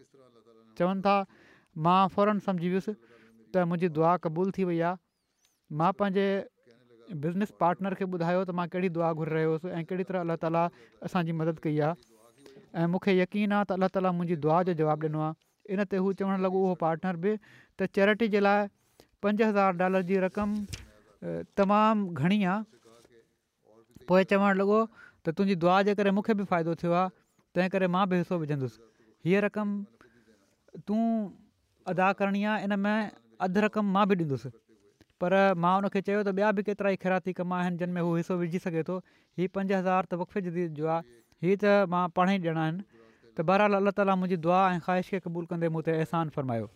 चवनि 0.79 1.01
था 1.07 1.17
मां 1.77 2.01
फौरन 2.15 2.39
सम्झी 2.47 2.67
वियुसि 2.73 2.91
त 2.95 3.63
मुंहिंजी 3.69 3.89
दुआ 3.95 4.11
क़बूल 4.25 4.51
थी 4.57 4.63
वई 4.69 4.79
आहे 4.89 5.75
मां 5.81 5.91
पंहिंजे 6.01 6.27
बिज़नेस 7.25 7.51
पार्टनर 7.63 7.97
खे 8.01 8.05
ॿुधायो 8.17 8.43
त 8.45 8.55
मां 8.59 8.67
कहिड़ी 8.75 8.91
दुआ 8.99 9.09
घुरी 9.21 9.33
रहियो 9.37 9.49
हुउसि 9.55 9.71
ऐं 9.79 9.81
कहिड़ी 9.89 10.05
तरह 10.11 10.27
अलाह 10.27 10.39
ताला 10.45 10.63
असांजी 11.09 11.35
मदद 11.41 11.59
कई 11.67 11.79
आहे 11.89 12.13
ऐं 12.83 12.87
मूंखे 12.93 13.17
यकीन 13.19 13.57
आहे 13.57 13.67
त 13.71 13.79
अलाह 13.79 13.93
ताला 13.97 14.13
मुंहिंजी 14.21 14.39
दुआ 14.47 14.61
जो 14.69 14.77
जवाबु 14.83 15.09
ॾिनो 15.09 15.25
आहे 15.27 15.75
इन 15.75 15.83
ते 15.91 16.01
उहो 16.03 16.15
चवणु 16.21 16.41
लॻो 16.47 16.55
उहो 16.63 16.73
पार्टनर 16.87 17.21
बि 17.27 17.35
त 17.43 17.89
चैरिटी 17.99 18.27
जे 18.37 18.43
लाइ 18.47 18.71
पंज 19.27 19.41
हज़ार 19.49 19.77
डॉलर 19.83 20.07
जी 20.11 20.23
रक़म 20.29 20.57
तमामु 21.61 22.09
घणी 22.23 22.41
आहे 22.55 23.13
पोइ 24.13 24.27
चवणु 24.33 24.57
लॻो 24.63 24.83
त 24.97 25.37
तुंहिंजी 25.37 25.59
दुआ 25.65 25.79
जे 25.89 25.95
करे 26.01 26.15
मूंखे 26.19 26.33
बि 26.41 26.47
फ़ाइदो 26.53 26.75
थियो 26.83 26.97
आहे 27.05 27.15
तंहिं 27.57 27.71
करे 27.77 27.87
मां 27.97 28.03
बि 28.11 28.21
हिसो 28.25 28.37
विझंदुसि 28.43 28.85
हीअ 29.29 29.41
रक़म 29.49 29.81
तूं 30.89 31.03
अदा 31.91 32.11
करणी 32.19 32.43
आहे 32.51 32.63
इन 32.65 32.73
में 32.79 33.11
अधु 33.47 33.61
रक़म 33.63 33.85
मां 33.95 34.05
बि 34.09 34.15
ॾींदुसि 34.15 34.49
पर 35.21 35.33
मां 35.65 35.73
उनखे 35.81 36.01
चयो 36.07 36.21
त 36.23 36.33
ॿिया 36.39 36.51
बि 36.59 36.63
केतिरा 36.69 36.89
ई 36.89 36.97
ख़ैराती 37.03 37.33
कम 37.39 37.53
आहिनि 37.57 37.77
जिन 37.81 37.93
में 37.97 38.01
हू 38.07 38.15
हिसो 38.19 38.37
विझी 38.41 38.59
सघे 38.65 38.83
थो 38.89 38.95
हीअ 39.41 39.49
पंज 39.57 39.73
हज़ार 39.77 40.09
त 40.13 40.41
जदीद 40.47 40.73
जो 40.79 40.89
आहे 40.95 41.19
हीअ 41.45 41.59
त 41.63 41.73
मां 41.95 42.01
पाण 42.19 42.33
ई 42.35 42.39
ॼणा 42.53 42.63
आहिनि 42.63 42.85
त 43.03 43.47
बहरहाल 43.51 43.81
अलाह 43.81 43.97
ताला 44.01 44.17
मुंहिंजी 44.23 44.41
दुआ 44.47 44.63
ऐं 44.73 44.81
ख़्वाहिश 44.87 45.13
खे 45.13 45.21
क़बूल 45.27 45.47
कंदे 45.53 45.71
मूं 45.77 45.85
तेसान 45.89 46.33
फ़रमायो 46.39 46.69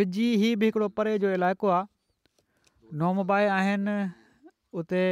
फिजी 0.00 0.28
हीउ 0.44 0.60
बि 0.64 0.70
हिकिड़ो 0.72 0.90
परे 1.00 1.16
जो 1.24 1.32
इलाइक़ो 1.40 1.74
आहे 1.80 2.96
नोमबाए 3.04 3.50
आहिनि 3.58 3.98
उते 4.82 5.02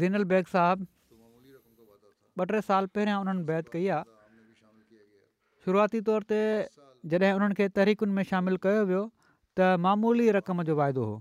ज़ीनल 0.00 0.24
बेग 0.28 0.50
साहबु 0.56 0.91
ॿ 2.40 2.44
टे 2.52 2.60
साल 2.66 2.86
पहिरियां 2.96 3.18
उन्हनि 3.22 3.42
बैत 3.48 3.68
कई 3.72 3.86
आहे 3.94 4.04
शुरूआती 5.64 6.00
तौर 6.08 6.22
ते 6.32 6.38
जॾहिं 7.14 7.32
उन्हनि 7.38 7.56
खे 7.58 7.66
तहरीकुनि 7.78 8.12
में 8.18 8.22
शामिलु 8.28 8.60
कयो 8.66 8.84
वियो 8.90 9.00
त 9.08 9.80
मामूली 9.86 10.28
रक़म 10.36 10.62
जो 10.68 10.76
वाइदो 10.78 11.02
हो 11.10 11.16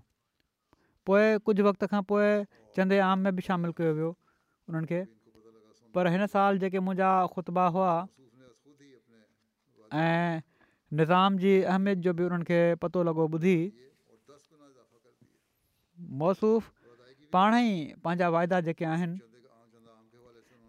पोइ 1.09 1.25
कुझु 1.49 1.65
वक़्त 1.67 1.83
खां 1.93 2.01
पोइ 2.11 2.29
चंदे 2.77 2.99
आम 3.07 3.27
में 3.27 3.35
बि 3.39 3.43
शामिल 3.49 3.75
कयो 3.81 3.91
वियो 3.97 4.11
उन्हनि 4.71 4.87
खे 4.91 5.01
पर 5.97 6.09
हिन 6.15 6.25
साल 6.35 6.61
जेके 6.65 6.79
मुंहिंजा 6.85 7.09
ख़ुतबा 7.35 7.65
हुआ 7.77 7.91
ऐं 10.03 10.45
निज़ाम 11.01 11.41
जी 11.43 11.51
अहमियत 11.75 12.05
जो 12.07 12.13
बि 12.21 12.29
उन्हनि 12.31 12.49
खे 12.51 12.61
पतो 12.85 13.03
लॻो 13.11 13.27
ॿुधी 13.39 13.57
मौसूफ़ 16.23 16.71
पाण 17.37 17.51
ई 17.57 17.75
पंहिंजा 18.07 18.27
वाइदा 18.37 18.61
जेके 18.69 18.85
आहिनि 18.95 19.19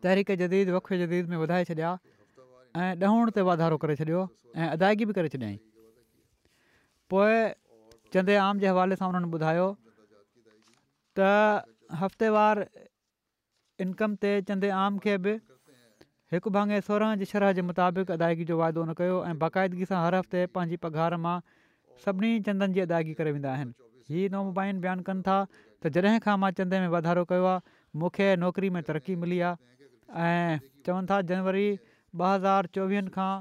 तहरीक 0.02 0.30
जदीद 0.42 0.70
वफ़े 0.76 0.98
जदीद 1.02 1.28
में 1.32 1.36
वधाए 1.44 1.64
छॾिया 1.70 1.90
ऐं 2.84 2.94
ॾहण 3.08 3.30
ते 3.38 3.44
वाधारो 3.48 3.76
करे 3.84 3.94
छॾियो 4.02 4.22
ऐं 4.56 4.68
अदायगी 4.76 5.06
बि 5.10 5.16
करे 5.18 5.30
छॾियई 5.34 5.56
पोइ 7.12 7.38
चंदे 8.16 8.36
आम 8.46 8.62
जे 8.64 8.72
हवाले 8.74 8.98
सां 9.02 9.10
उन्हनि 9.14 9.30
ॿुधायो 9.38 9.66
त 11.20 11.30
हफ़्तेवारु 12.02 12.64
इनकम 13.86 14.16
ते 14.26 14.32
चंदे 14.50 14.72
आम 14.82 14.98
खे 15.06 15.16
बि 15.26 15.36
हिकु 16.34 16.50
भाङे 16.56 16.80
सोरहं 16.90 17.20
जी 17.22 17.28
शरह 17.32 17.52
जे 17.58 17.62
मुताबिक़ 17.70 18.10
अदायगी 18.18 18.44
जो 18.52 18.56
वाइदो 18.64 18.84
न 18.88 18.96
कयो 19.00 19.16
ऐं 19.30 19.34
बाक़ाइदगी 19.44 19.88
सां 19.92 19.98
हर 20.06 20.18
हफ़्ते 20.20 20.44
पंहिंजी 20.56 20.80
पघार 20.84 21.16
मां 21.24 21.34
सभिनी 22.06 22.30
चंदनि 22.48 22.74
जी 22.78 22.84
अदायगी 22.90 23.14
करे 23.18 23.32
वेंदा 23.38 23.50
आहिनि 23.56 23.90
हीअ 24.12 24.30
नमुबाइनि 24.36 24.82
बयानु 24.86 25.06
कनि 25.08 25.22
था 25.30 25.36
त 25.48 25.98
जॾहिं 25.98 26.22
खां 26.26 26.36
मां 26.44 26.50
चंदे 26.60 26.80
में 26.84 26.88
वाधारो 26.96 27.22
कयो 27.34 27.50
आहे 27.52 27.76
मूंखे 28.04 28.30
नौकिरी 28.44 28.70
में 28.78 28.82
तरक़ी 28.88 29.18
मिली 29.26 29.38
आहे 29.50 29.70
ऐं 30.20 30.58
चवनि 30.86 31.06
था 31.10 31.20
जनवरी 31.26 31.68
ॿ 31.74 32.26
हज़ार 32.28 32.66
चोवीहनि 32.76 33.10
खां 33.10 33.32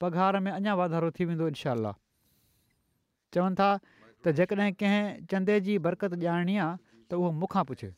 पघार 0.00 0.38
में 0.44 0.50
अञा 0.52 0.74
वाधारो 0.80 1.10
थी 1.16 1.24
वेंदो 1.24 1.46
इनशा 1.48 1.74
चवनि 3.34 3.54
था 3.60 3.68
त 4.24 4.32
जेकॾहिं 4.40 4.72
कंहिं 4.80 5.24
चंदे 5.32 5.60
जी 5.68 5.78
बरक़त 5.88 6.12
ॼाणणी 6.24 6.56
आहे 6.60 6.76
त 7.10 7.20
उहो 7.20 7.30
मूंखां 7.40 7.64
पुछे 7.72 7.94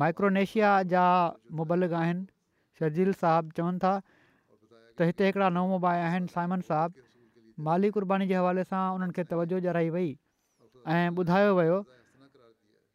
माइक्रोनेशिया 0.00 0.70
जा 0.92 1.04
मुबलिक 1.60 1.92
आहिनि 2.00 2.24
शर्जील 2.78 3.12
साहब 3.24 3.50
चवनि 3.60 3.78
था 3.84 3.92
त 4.06 5.10
हिते 5.12 5.26
हिकिड़ा 5.26 5.48
नओं 5.58 5.68
मोबाइल 5.76 6.02
आहिनि 6.08 6.32
साइमन 6.32 6.60
साहबु 6.72 7.04
माली 7.68 7.90
क़ुर्बानी 7.92 8.26
जे 8.32 8.34
हवाले 8.40 8.64
सां 8.72 8.82
उन्हनि 8.96 9.12
खे 9.20 9.24
तवजो 9.32 9.60
ॾाई 9.74 9.88
वई 9.98 10.10
ऐं 10.96 11.06
ॿुधायो 11.20 11.80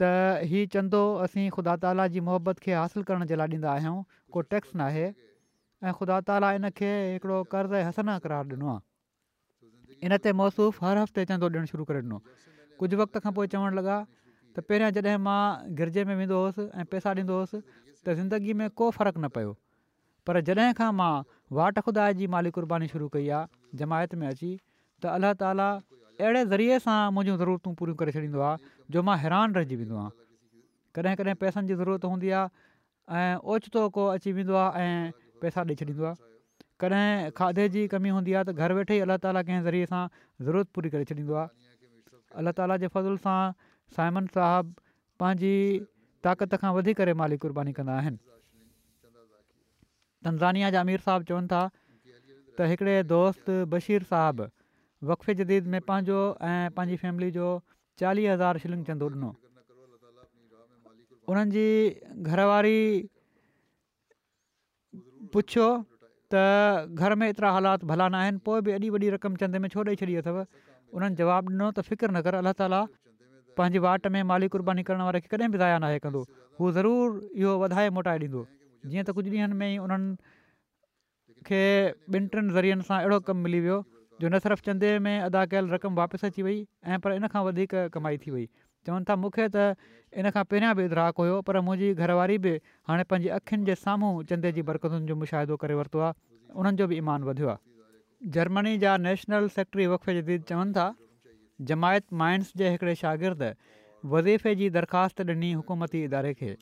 त 0.03 0.63
चंदो 0.75 1.01
असीं 1.25 1.45
ख़ुदा 1.57 1.73
ताला 1.83 2.05
जी 2.15 2.19
मुहबत 2.29 2.63
खे 2.65 2.73
हासिलु 2.77 3.03
करण 3.09 3.25
जे 3.31 3.35
लाइ 3.41 3.49
ॾींदा 3.59 3.69
आहियूं 3.71 3.97
को 4.35 4.41
टैक्स 4.53 4.75
नाहे 4.81 5.05
ऐं 5.05 5.93
ख़ुदा 5.99 6.17
ताली 6.29 6.49
इन 6.59 6.69
खे 6.79 6.89
हिकिड़ो 6.95 7.37
कर्ज़ु 7.53 7.83
हसन 7.89 8.09
क़रार 8.25 8.45
ॾिनो 8.55 8.67
आहे 8.73 10.09
इन 10.09 10.17
ते 10.25 10.33
मौसूफ़ु 10.41 10.85
हर 10.87 10.97
हफ़्ते 11.03 11.25
चंदो 11.31 11.47
ॾियणु 11.53 11.73
शुरू 11.73 11.83
करे 11.91 11.99
ॾिनो 12.03 12.17
कुझु 12.81 12.95
वक़्त 13.03 13.15
खां 13.27 13.31
पोइ 13.39 13.47
चवणु 13.55 13.71
लॻा 13.81 13.97
त 14.55 14.65
पहिरियां 14.71 14.91
जॾहिं 14.99 15.21
मां 15.29 15.39
गिरजे 15.79 16.03
में 16.11 16.15
वेंदो 16.23 16.37
हुउसि 16.47 16.67
ऐं 16.79 16.85
पैसा 16.95 17.15
ॾींदो 17.21 17.33
हुउसि 17.39 17.63
त 17.71 18.17
ज़िंदगी 18.21 18.53
में 18.61 18.67
को 18.81 18.89
फ़र्क़ु 18.99 19.19
न 19.23 19.27
पियो 19.39 19.55
पर 20.27 20.41
जॾहिं 20.51 20.69
खां 20.81 20.91
मां 20.99 21.13
वाट 21.61 21.79
ख़ुदा 21.87 22.11
जी 22.21 22.27
माली 22.35 22.51
कुर्बानी 22.59 22.87
शुरू 22.93 23.07
कई 23.17 23.29
आहे 23.39 23.79
जमायत 23.83 24.19
में 24.21 24.27
अची 24.35 24.51
त 24.59 25.17
अलाह 25.17 25.33
ताली 25.45 25.69
अहिड़े 25.71 26.45
ज़रिए 26.53 26.75
सां 26.89 26.97
मुंहिंजूं 27.13 27.39
ज़रूरतूं 27.43 27.71
पूरियूं 27.77 28.45
जो 28.93 29.01
मां 29.09 29.15
हैरान 29.23 29.53
रहिजी 29.57 29.75
वेंदो 29.81 29.97
आहियां 30.01 30.97
कॾहिं 30.97 31.13
कॾहिं 31.21 31.37
पैसनि 31.43 31.69
जी 31.69 31.75
ज़रूरत 31.81 32.09
हूंदी 32.11 32.29
आहे 32.39 32.47
ऐं 33.21 33.47
ओचितो 33.53 33.83
को 33.95 34.03
अची 34.17 34.29
वेंदो 34.39 34.55
आहे 34.63 34.73
ऐं 34.89 34.97
पैसा 35.45 35.63
ॾेई 35.69 35.77
छॾींदो 35.79 36.05
आहे 36.09 36.29
कॾहिं 36.83 37.31
खाधे 37.39 37.65
जी 37.77 37.85
कमी 37.93 38.11
हूंदी 38.17 38.35
आहे 38.39 38.47
त 38.49 38.65
घर 38.65 38.75
वेठे 38.79 38.97
ई 38.99 39.05
अलाह 39.07 39.19
ताला 39.25 39.43
कंहिं 39.47 39.63
ज़रिए 39.69 39.87
सां 39.93 40.03
ज़रूरत 40.47 40.73
पूरी 40.77 40.91
करे 40.97 41.07
छॾींदो 41.11 41.39
आहे 41.45 41.71
अलाह 42.43 42.55
ताला 42.61 42.77
जे 42.85 42.91
फज़ल 42.97 43.17
सां 43.25 43.39
साइमन 43.97 44.29
साहबु 44.37 44.77
पंहिंजी 45.23 45.53
ताक़त 46.29 46.55
खां 46.65 46.73
वधी 46.79 46.95
करे 47.01 47.17
माली 47.23 47.41
कुर्बानी 47.47 47.75
कंदा 47.81 47.97
आहिनि 48.05 48.23
तंज़ानिया 48.23 50.71
जा 50.77 50.85
अमीर 50.89 51.05
साहबु 51.09 51.29
चवनि 51.33 51.51
था 51.55 51.63
त 51.75 52.69
हिकिड़े 52.73 52.95
दोस्त 53.17 53.51
बशीर 53.75 54.07
साहबु 54.15 54.49
वक़फ़े 55.13 55.39
जदीद 55.45 55.75
में 55.75 55.81
पंहिंजो 55.93 56.21
ऐं 56.53 56.63
पंहिंजी 56.79 57.03
फैमिली 57.05 57.31
जो 57.39 57.49
चालीह 58.01 58.33
हज़ार 58.33 58.57
शिलिंग 58.63 58.83
चंदो 58.89 59.07
ॾिनो 59.15 59.29
उन्हनि 61.31 61.51
जी 61.55 61.67
घरवारी 62.29 62.79
पुछियो 65.33 65.67
त 66.33 66.35
घर 66.97 67.15
में 67.21 67.25
एतिरा 67.29 67.49
हालात 67.55 67.85
भला 67.91 68.07
न 68.13 68.15
आहिनि 68.21 68.39
पोइ 68.47 68.59
बि 68.65 68.69
एॾी 68.77 68.87
वॾी 68.95 69.07
रक़म 69.17 69.35
चंदे 69.41 69.57
में 69.63 69.69
छो 69.73 69.79
ॾेई 69.87 69.95
छॾी 70.01 70.15
अथव 70.21 70.37
उन्हनि 70.97 71.15
जवाबु 71.21 71.47
ॾिनो 71.53 71.67
त 71.77 71.85
फ़िक्र 71.89 72.09
न 72.11 72.21
कर 72.25 72.33
अल्ला 72.41 72.53
ताला 72.61 72.81
पंहिंजे 73.57 73.79
वाट 73.85 74.03
में 74.13 74.21
माली 74.31 74.47
कुर्बानी 74.57 74.83
करण 74.89 75.01
वारे 75.07 75.19
खे 75.23 75.27
कॾहिं 75.37 75.51
बि 75.53 75.57
ज़ाया 75.63 75.77
नाहे 75.85 75.97
कंदो 76.05 76.21
हू 76.59 76.71
ज़रूरु 76.77 77.03
इहो 77.41 77.51
वधाए 77.63 77.87
मोटाए 77.97 78.17
ॾींदो 78.27 78.41
जीअं 78.91 79.03
त 79.07 79.09
कुझु 79.21 79.29
ॾींहनि 79.37 79.55
में 79.61 79.67
ई 79.73 79.77
उन्हनि 79.85 80.09
खे 81.47 81.61
ॿिनि 82.19 82.27
टिनि 82.33 83.41
मिली 83.47 83.59
वियो 83.69 83.77
जो 84.21 84.29
न 84.29 84.39
सिर्फ़ु 84.39 84.61
चंदे 84.65 84.91
में 85.01 85.19
अदा 85.19 85.45
कयल 85.51 85.69
रक़म 85.69 85.95
वापसि 85.95 86.27
अची 86.27 86.41
वई 86.43 86.57
ऐं 86.85 86.99
पर 87.01 87.11
इन 87.13 87.27
खां 87.33 87.43
वधीक 87.45 87.73
कमाई 87.93 88.17
थी 88.25 88.31
वई 88.31 88.45
चवनि 88.85 89.05
था 89.09 89.15
मूंखे 89.17 89.47
त 89.55 89.63
इन 90.21 90.29
खां 90.35 90.43
पहिरियां 90.53 90.73
बि 90.77 90.87
ग्राहकु 90.93 91.23
हुयो 91.23 91.41
पर 91.47 91.59
मुंहिंजी 91.69 91.93
घरवारी 92.05 92.37
बि 92.45 92.53
हाणे 92.89 93.03
पंहिंजी 93.13 93.29
अखियुनि 93.37 93.65
जे 93.71 93.75
साम्हूं 93.85 94.21
चंदे 94.31 94.51
जी 94.57 94.61
बरक़तुनि 94.69 95.07
जो 95.11 95.15
मुशाहिदो 95.23 95.57
करे 95.65 95.79
वरितो 95.81 96.05
आहे 96.05 96.57
उन्हनि 96.63 96.77
जो 96.83 96.87
बि 96.93 96.97
ईमान 97.03 97.23
वधियो 97.31 97.49
आहे 97.55 98.29
जर्मनी 98.37 98.77
जा 98.85 98.95
नेशनल 99.07 99.47
सेक्रेटरी 99.57 99.87
वक़फ़े 99.95 100.15
जदीद 100.19 100.45
चवनि 100.51 100.73
था 100.77 100.85
जमायत 101.73 102.05
माइंस 102.23 102.53
जे 102.61 102.69
हिकिड़े 102.77 102.95
शागिर्दु 103.01 103.51
वज़ीफ़े 104.15 104.55
जी 104.61 104.69
दरख़्वास्त 104.79 105.27
ॾिनी 105.33 105.51
हुकूमती 105.57 106.03
इदारे 106.11 106.33
खे 106.43 106.55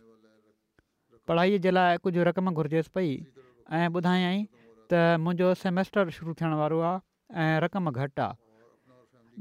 पढ़ाईअ 1.28 1.62
जे 1.68 1.72
लाइ 1.78 2.02
कुझु 2.08 2.24
रक़म 2.32 2.52
घुर्जेसि 2.62 2.92
पई 2.98 3.12
ऐं 3.78 3.88
ॿुधायई 4.00 4.44
त 4.92 5.06
मुंहिंजो 5.28 5.54
सेमेस्टर 5.68 6.10
शुरू 6.20 6.34
थियण 6.42 6.54
वारो 6.62 6.80
आहे 6.90 7.00
ऐं 7.34 7.60
रक़म 7.64 7.90
घटि 7.92 8.22
आहे 8.22 8.36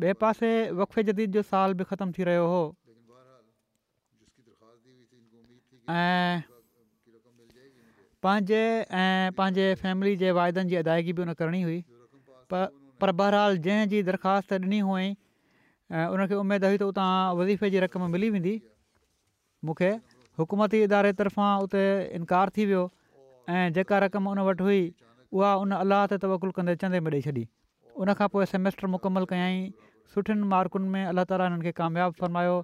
ॿिए 0.03 0.13
पासे 0.23 0.51
वफ़े 0.81 1.03
जदीद 1.11 1.33
जो 1.39 1.43
साल 1.43 1.73
बि 1.75 1.85
ख़तम 1.85 2.13
थी 2.19 2.25
रहियो 2.25 2.47
हो 2.49 2.61
ऐं 5.91 6.43
पंहिंजे 8.23 8.61
ऐं 9.03 9.33
पंहिंजे 9.39 9.67
फैमिली 9.83 10.17
जे 10.23 10.31
वाइदनि 10.39 10.69
जी 10.71 10.77
अदायगी 10.83 11.13
बि 11.19 11.23
उन 11.23 11.33
करणी 11.43 11.63
हुई 11.63 11.81
पर 12.53 13.11
बहरहाल 13.19 13.59
जंहिं 13.67 14.05
दरख़्वास्त 14.13 14.53
ॾिनी 14.53 14.79
हुअईं 14.89 15.15
उनखे 16.15 16.41
उमेदु 16.47 16.67
हुई 16.73 16.79
त 16.79 16.83
उतां 16.95 17.11
वज़ीफ़े 17.43 17.71
जी 17.75 17.81
रक़म 17.87 18.09
मिली 18.17 18.31
वेंदी 18.39 18.55
मूंखे 19.67 19.91
हुकूमती 20.41 20.83
इदारे 20.89 21.13
तरफ़ां 21.23 21.69
उते 21.69 21.83
इनकार 22.21 22.51
थी 22.59 22.67
वियो 22.73 22.85
ऐं 23.55 23.65
जेका 23.79 23.99
रक़म 24.07 24.29
उन 24.37 24.49
वटि 24.53 24.65
हुई 24.69 24.83
उहा 25.39 25.55
उन 25.65 25.73
अलाह 25.85 26.07
ते 26.15 26.19
तवकुलु 26.27 26.53
कंदे 26.59 26.77
चंदे 26.85 27.01
में 27.07 27.11
ॾेई 27.13 27.23
छॾी 27.25 27.47
उनखां 28.01 28.27
पोइ 28.35 28.45
सैमेस्टर 28.51 28.87
मुकमल 28.91 29.25
कयाईं 29.31 29.65
सुठियुनि 30.13 30.47
मार्कुनि 30.51 30.89
में 30.93 31.05
अलाह 31.09 31.25
ताला 31.31 31.47
हिननि 31.49 31.65
खे 31.65 31.73
कामयाबु 31.81 32.17
फरमायो 32.21 32.55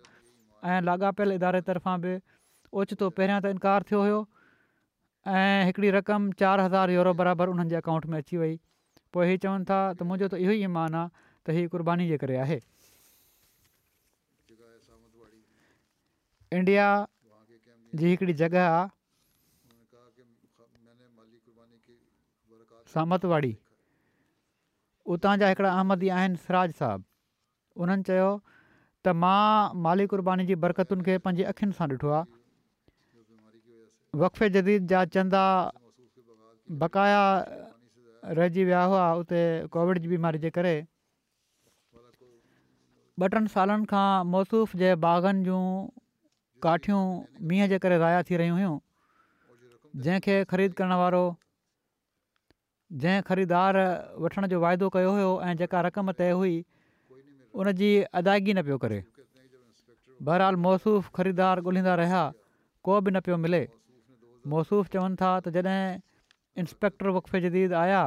ऐं 0.74 0.78
लाॻापियल 0.88 1.32
इदारे 1.38 1.60
तरफ़ां 1.66 1.96
बि 2.04 2.12
ओचितो 2.82 3.08
पहिरियां 3.18 3.36
त 3.42 3.52
इनकार 3.56 3.84
थियो 3.90 4.00
हुयो 4.02 4.20
ऐं 5.32 5.96
रक़म 5.98 6.30
चारि 6.42 6.62
हज़ार 6.68 6.90
यूरो 6.96 7.12
बराबरि 7.20 7.52
उन्हनि 7.56 7.74
अकाउंट 7.82 8.06
में 8.14 8.16
अची 8.20 8.40
वई 8.44 8.56
पोइ 9.12 9.26
इहे 9.28 9.34
चवनि 9.44 9.68
था 9.72 9.80
त 9.98 10.08
मुंहिंजो 10.08 10.28
त 10.32 10.40
इहो 10.46 10.56
ई 10.62 10.72
मान 10.78 10.96
आहे 11.02 11.28
त 11.44 11.58
हीअ 11.58 11.68
क़ुर्बानी 11.76 12.08
जे 12.12 12.18
करे 12.24 12.40
आहे 12.46 12.58
इंडिया 16.60 16.88
जी 18.00 18.08
हिकिड़ी 18.14 18.38
जॻह 18.44 18.58
आहे 18.64 18.80
सामतवाड़ी 22.96 23.54
उतां 25.14 25.32
जा 25.40 25.48
हिकिड़ा 25.48 25.72
अहमदी 25.72 26.08
आहिनि 26.18 26.38
सिराज 26.44 26.72
साहबु 26.82 27.82
उन्हनि 27.84 28.06
चयो 28.10 28.28
त 28.28 29.12
मां 29.24 29.32
माली 29.86 30.06
कुर्बानी 30.12 30.46
जी 30.50 30.56
बरकतुनि 30.66 31.06
खे 31.10 31.16
पंहिंजी 31.26 31.46
अखियुनि 31.54 31.76
सां 31.80 31.88
ॾिठो 31.94 32.12
आहे 34.40 34.46
जदीद 34.56 34.86
जा 34.94 35.00
चंदा 35.18 35.40
बकाया 36.82 37.18
रहिजी 38.38 38.64
विया 38.68 38.78
हुआ 38.92 39.02
उते 39.22 39.40
कोविड 39.76 40.00
जी 40.04 40.12
बीमारी 40.16 40.42
जे 40.44 40.52
करे 40.58 40.72
ॿ 40.78 42.08
टिनि 43.34 43.52
सालनि 43.56 43.86
खां 43.90 44.06
मसूफ़ 44.30 44.72
जे 44.82 44.88
बाग़नि 45.02 45.44
जूं 45.44 45.60
काठियूं 46.66 46.98
मींहं 47.52 47.68
जे 47.72 47.76
करे 47.84 47.96
ज़ाया 48.02 48.24
थी 48.30 48.40
रहियूं 48.42 48.56
हुयूं 48.56 48.72
जंहिंखे 50.06 50.34
ख़रीद 50.54 50.74
करण 50.80 50.92
जंहिं 52.92 53.22
ख़रीदार 53.26 53.76
वठण 54.22 54.46
जो 54.50 54.58
वाइदो 54.60 54.88
कयो 54.94 55.10
हुयो 55.12 55.30
ऐं 55.48 55.54
जेका 55.62 55.80
रक़म 55.86 56.12
तइ 56.20 56.30
हुई 56.40 56.54
उन 57.60 57.70
जी 57.80 57.88
अदायगी 58.20 58.52
न 58.54 58.62
पियो 58.68 58.78
करे 58.84 58.98
बहरहाल 60.28 60.56
मौसूफ़ 60.66 61.10
ख़रीदार 61.18 61.60
ॻोल्हींदा 61.66 61.94
रहिया 62.02 62.22
को 62.86 63.00
बि 63.00 63.10
न 63.10 63.20
पियो 63.26 63.36
मिले 63.42 63.62
मौसूफ़ 64.54 64.88
चवनि 64.94 65.16
था 65.22 65.32
त 65.46 65.54
जॾहिं 65.58 66.00
इंस्पेक्टर 66.62 67.08
वक़फ़े 67.18 67.40
जदीद 67.48 67.72
आया 67.82 68.02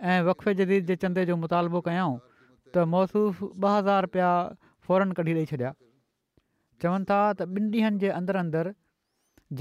ऐं 0.00 0.22
वक़फ़े 0.30 0.54
जदीद 0.60 0.86
जे 0.92 0.96
चंदे 1.04 1.24
जो 1.30 1.36
मुतालबो 1.44 1.80
कयऊं 1.88 2.18
त 2.72 2.86
मौसूफ़ 2.96 3.44
ॿ 3.44 3.76
हज़ार 3.76 4.08
रुपया 4.10 4.30
फौरन 4.88 5.12
कढी 5.20 5.34
ॾेई 5.40 5.50
छॾिया 5.52 5.72
चवनि 6.82 7.04
था 7.12 7.20
त 7.36 7.48
ॿिनि 7.56 7.68
ॾींहंनि 7.76 8.04
जे 8.06 8.14
अंदरि 8.18 8.44
अंदरि 8.46 8.74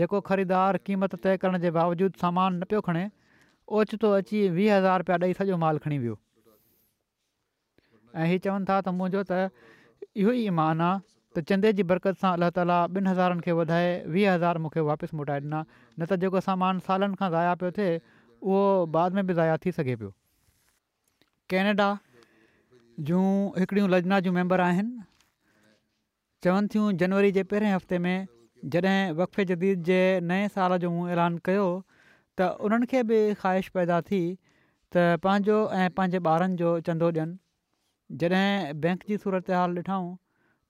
जेको 0.01 0.23
ख़रीदारु 0.31 0.83
क़ीमत 0.89 1.17
तय 1.27 1.37
करण 1.45 1.59
जे 1.67 1.71
बावजूद 1.79 2.23
सामान 2.25 2.53
न 2.57 2.73
पियो 2.73 2.81
खणे 2.89 3.09
ओचितो 3.79 4.09
अची 4.19 4.39
वीह 4.57 4.75
हज़ार 4.77 4.99
रुपया 5.01 5.15
ॾेई 5.23 5.33
सॼो 5.39 5.55
माल 5.63 5.77
खणी 5.83 5.97
वियो 6.03 6.15
ऐं 8.19 8.25
हीअ 8.27 8.39
चवनि 8.43 8.65
था 8.69 8.77
त 8.85 8.87
मुंहिंजो 8.99 9.21
त 9.31 9.33
इहो 10.21 10.31
ईमान 10.43 10.81
आहे 10.87 10.97
त 11.35 11.43
चंदे 11.49 11.71
जी 11.79 11.83
बरकत 11.91 12.19
सां 12.21 12.31
अलाह 12.37 12.49
ताला 12.55 12.77
ॿिनि 12.97 13.07
हज़ारनि 13.11 13.41
खे 13.45 13.51
वधाए 13.59 13.87
वीह 14.15 14.27
हज़ार 14.35 14.57
मूंखे 14.65 14.81
वापसि 14.91 15.15
मोटाए 15.17 15.39
ॾिना 15.43 15.59
न 15.67 15.99
त 16.09 16.17
जेको 16.23 16.39
सामान 16.47 16.81
सालनि 16.87 17.15
खां 17.23 17.29
ज़ाया 17.35 17.53
पियो 17.63 17.71
थिए 17.79 17.93
उहो 17.99 18.63
बाद 18.97 19.19
में 19.19 19.23
बि 19.27 19.33
ज़ाया 19.39 19.55
थी 19.65 19.71
सघे 19.79 19.95
पियो 20.03 20.11
केनेडा 21.53 21.87
जूं 23.11 23.23
हिकिड़ियूं 23.63 23.87
लजना 23.95 24.19
जूं 24.27 24.33
मैंबर 24.39 24.65
आहिनि 24.65 24.97
चवनि 26.43 26.75
थियूं 26.75 26.91
जनवरी 27.03 27.31
जे 27.39 27.47
पहिरें 27.55 27.71
हफ़्ते 27.77 28.03
में 28.07 28.17
जॾहिं 28.75 28.99
वक़फ़े 29.23 29.45
जदीद 29.55 29.89
जे 29.91 30.01
नए 30.33 30.47
साल 30.59 30.77
जो 30.85 30.91
ऐलान 31.15 31.37
कयो 31.47 31.65
त 32.41 32.67
उन्हनि 32.67 32.85
खे 32.91 33.01
बि 33.09 33.17
ख़्वाहिश 33.41 33.67
पैदा 33.77 33.97
थी 34.09 34.19
त 34.19 35.03
पंहिंजो 35.25 35.57
ऐं 35.79 35.89
पंहिंजे 35.97 36.19
ॿारनि 36.31 36.55
जो 36.61 36.69
चंदो 36.87 37.09
ॾियनि 37.17 38.21
जॾहिं 38.23 38.79
बैंक 38.85 39.03
जी 39.11 39.17
सूरत 39.25 39.51
हाल 39.57 39.75
ॾिठऊं 39.81 40.07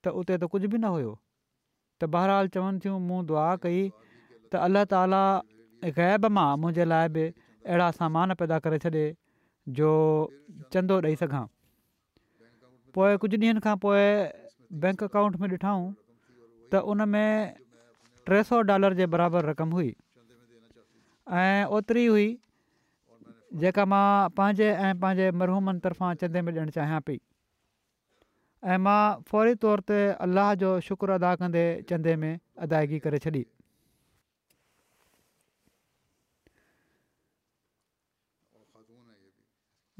त 0.05 0.15
उते 0.21 0.37
त 0.41 0.49
कुझु 0.55 0.71
बि 0.73 0.81
न 0.83 0.91
हुयो 0.95 1.13
त 1.13 2.09
बहरहाल 2.17 2.51
चवनि 2.57 2.83
थियूं 2.85 2.97
मूं 3.05 3.21
दुआ 3.31 3.45
कई 3.67 3.79
त 4.01 4.65
अलाह 4.67 4.89
ताला 4.95 5.21
गैब 6.01 6.29
मां 6.39 6.49
मुंहिंजे 6.65 6.89
लाइ 6.93 7.13
बि 7.19 7.25
अहिड़ा 7.37 7.87
सामान 8.01 8.35
पैदा 8.43 8.59
करे 8.67 8.83
छॾे 8.87 9.05
जो 9.79 9.95
चंदो 10.75 10.99
ॾेई 11.07 11.21
सघां 11.23 11.43
पोइ 12.99 13.23
कुझु 13.25 13.35
ॾींहंनि 13.45 13.67
खां 13.69 13.77
पोइ 13.87 14.03
बैंक 14.87 15.07
अकाउंट 15.11 15.41
में 15.45 15.49
ॾिठूं 15.55 15.79
त 16.71 16.85
उन 16.95 17.07
में 17.17 17.27
टे 18.31 18.43
सौ 18.53 18.61
डॉलर 18.73 19.01
जे 19.01 19.13
बराबरि 19.17 19.51
रक़म 19.51 19.79
हुई 19.81 19.91
ऐं 21.39 21.65
ओतिरी 21.75 22.05
हुई 22.05 22.25
जेका 23.59 23.83
मां 23.91 24.07
पंहिंजे 24.39 24.67
ऐं 24.87 24.93
पंहिंजे 25.03 25.29
मरहूमनि 25.41 25.79
तर्फ़ां 25.85 26.09
चंदे 26.23 26.41
में 26.47 26.51
ॾियणु 26.53 26.71
चाहियां 26.77 26.99
पई 27.09 27.17
ऐं 28.71 28.77
मां 28.87 28.99
फौरी 29.29 29.55
तौर 29.65 29.79
ते 29.91 29.99
अलाह 30.27 30.51
जो 30.65 30.71
शुक्र 30.89 31.11
अदा 31.17 31.31
कंदे 31.43 31.63
चंदे 31.93 32.15
में 32.23 32.33
अदायगी 32.67 32.99
करे 33.07 33.19
छॾी 33.27 33.45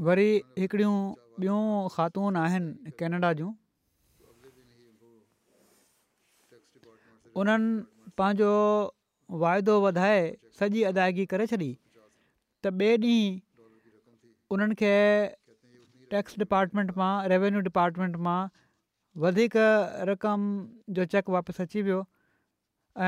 वरी 0.09 0.29
हिकिड़ियूं 0.61 0.95
ॿियूं 1.39 1.61
ख़ातून 1.97 2.36
आहिनि 2.45 2.91
केनेडा 2.99 3.34
जूं 3.39 3.53
उन्हनि 7.41 8.09
पंहिंजो 8.19 8.51
वाइदो 9.39 9.79
वधाए 9.82 10.19
सॼी 10.59 10.82
अदायगी 10.91 11.25
करे 11.34 11.45
छॾी 11.51 11.67
त 12.63 12.73
ॿिए 12.82 12.97
ॾींहुं 13.03 13.38
उन्हनि 14.55 14.75
खे 14.82 14.89
टैक्स 16.13 16.38
डिपार्टमेंट 16.43 16.91
मां 17.01 17.11
रेवेन्यू 17.34 17.61
डिपार्टमेंट 17.67 18.15
मां 18.27 18.39
वधीक 19.25 19.53
रक़म 20.11 20.49
जो 20.97 21.05
चेक 21.13 21.29
वापसि 21.38 21.63
अची 21.63 21.82
वियो 21.88 22.01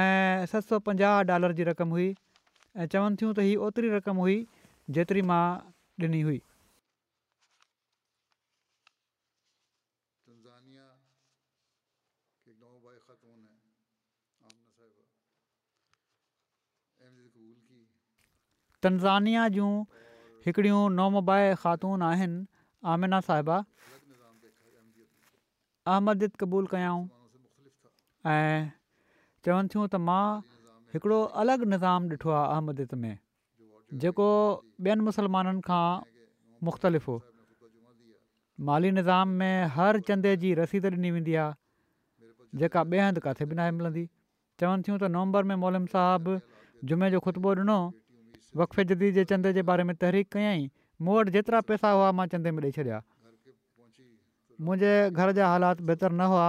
ऐं 0.03 0.45
सत 0.53 0.69
सौ 0.71 0.79
पंजाह 0.87 1.21
डॉलर 1.33 1.57
जी 1.59 1.63
रक़म 1.71 1.97
हुई 1.97 2.07
ऐं 2.13 2.89
चवनि 2.95 3.19
थियूं 3.21 3.33
त 3.33 3.47
हीअ 3.49 3.67
ओतिरी 3.67 3.93
रक़म 3.97 4.25
हुई 4.27 4.39
जेतिरी 4.99 5.25
मां 5.33 5.43
ॾिनी 6.07 6.21
हुई 6.29 6.41
तनज़ानिया 18.83 19.41
जूं 19.55 19.71
हिकिड़ियूं 20.45 20.79
नौमबाए 20.99 21.49
ख़ातून 21.61 22.01
आहिनि 22.11 22.39
आमिना 22.93 23.19
साहिबा 23.27 23.59
अहमदित 25.91 26.35
क़बूल 26.43 26.67
कयाऊं 26.73 27.05
ऐं 28.31 28.65
चवनि 29.45 29.73
थियूं 29.75 29.85
त 29.93 30.01
मां 30.09 30.25
हिकिड़ो 30.95 31.21
अलॻि 31.43 31.69
निज़ाम 31.75 32.11
ॾिठो 32.15 32.35
आहे 32.39 32.43
अहमदिद 32.57 32.97
में 33.05 33.15
जेको 34.03 34.27
ॿियनि 34.89 35.07
मुस्लमाननि 35.07 35.63
खां 35.69 35.85
मुख़्तलिफ़ 36.69 37.07
हो 37.13 37.17
माली 38.69 38.91
निज़ाम 38.99 39.41
में 39.43 39.75
हर 39.79 40.03
चंदे 40.11 40.35
जी 40.45 40.53
रसीद 40.63 40.91
ॾिनी 40.91 41.15
वेंदी 41.19 41.39
आहे 41.47 42.61
जेका 42.63 42.83
ॿिए 42.91 43.03
हंधि 43.07 43.23
किथे 43.27 43.49
बि 43.53 43.61
नाहे 43.61 43.77
मिलंदी 43.81 44.05
चवनि 44.61 44.87
थियूं 44.87 45.03
त 45.03 45.15
नवंबर 45.19 45.51
में 45.53 45.59
मोलेम 45.67 45.91
साहिबु 45.95 46.37
जुमे 46.91 47.13
जो 47.17 47.25
ख़ुतबो 47.27 47.57
ॾिनो 47.65 47.79
वक़फ़े 48.55 48.83
जदी 48.85 49.11
जे 49.11 49.23
चंदे 49.25 49.51
जे 49.53 49.61
बारे 49.67 49.83
में 49.83 49.95
तहरीक 49.95 50.27
कयई 50.37 50.69
मूं 51.01 51.15
वटि 51.17 51.31
जेतिरा 51.35 51.61
पैसा 51.69 51.89
हुआ 51.97 52.11
मां 52.17 52.25
चंदे 52.33 52.51
में 52.57 52.61
ॾेई 52.63 52.71
छॾिया 52.77 53.01
मुंहिंजे 54.61 54.93
घर 55.11 55.31
जा 55.37 55.47
हालात 55.47 55.81
बहितरु 55.89 56.15
न 56.15 56.27
हुआ 56.33 56.45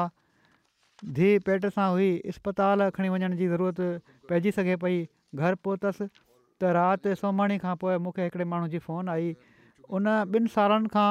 धीअ 1.19 1.41
पेट 1.47 1.67
सां 1.77 1.89
हुई 1.97 2.11
इस्पताल 2.35 2.89
खणी 2.99 3.09
वञण 3.15 3.37
जी 3.41 3.49
ज़रूरत 3.53 3.81
पइजी 4.29 4.53
सघे 4.59 4.77
पई 4.85 4.99
घरु 5.41 5.61
पहुतसि 5.69 6.07
त 6.19 6.75
राति 6.79 7.15
सोमाणी 7.23 7.59
खां 7.65 7.75
पोइ 7.85 7.97
मूंखे 8.09 8.29
हिकिड़े 8.29 8.45
माण्हू 8.53 8.69
जी 8.77 8.83
फोन 8.89 9.09
आई 9.17 9.35
उन 9.99 10.07
ॿिनि 10.11 10.55
सालनि 10.59 10.93
खां 10.97 11.09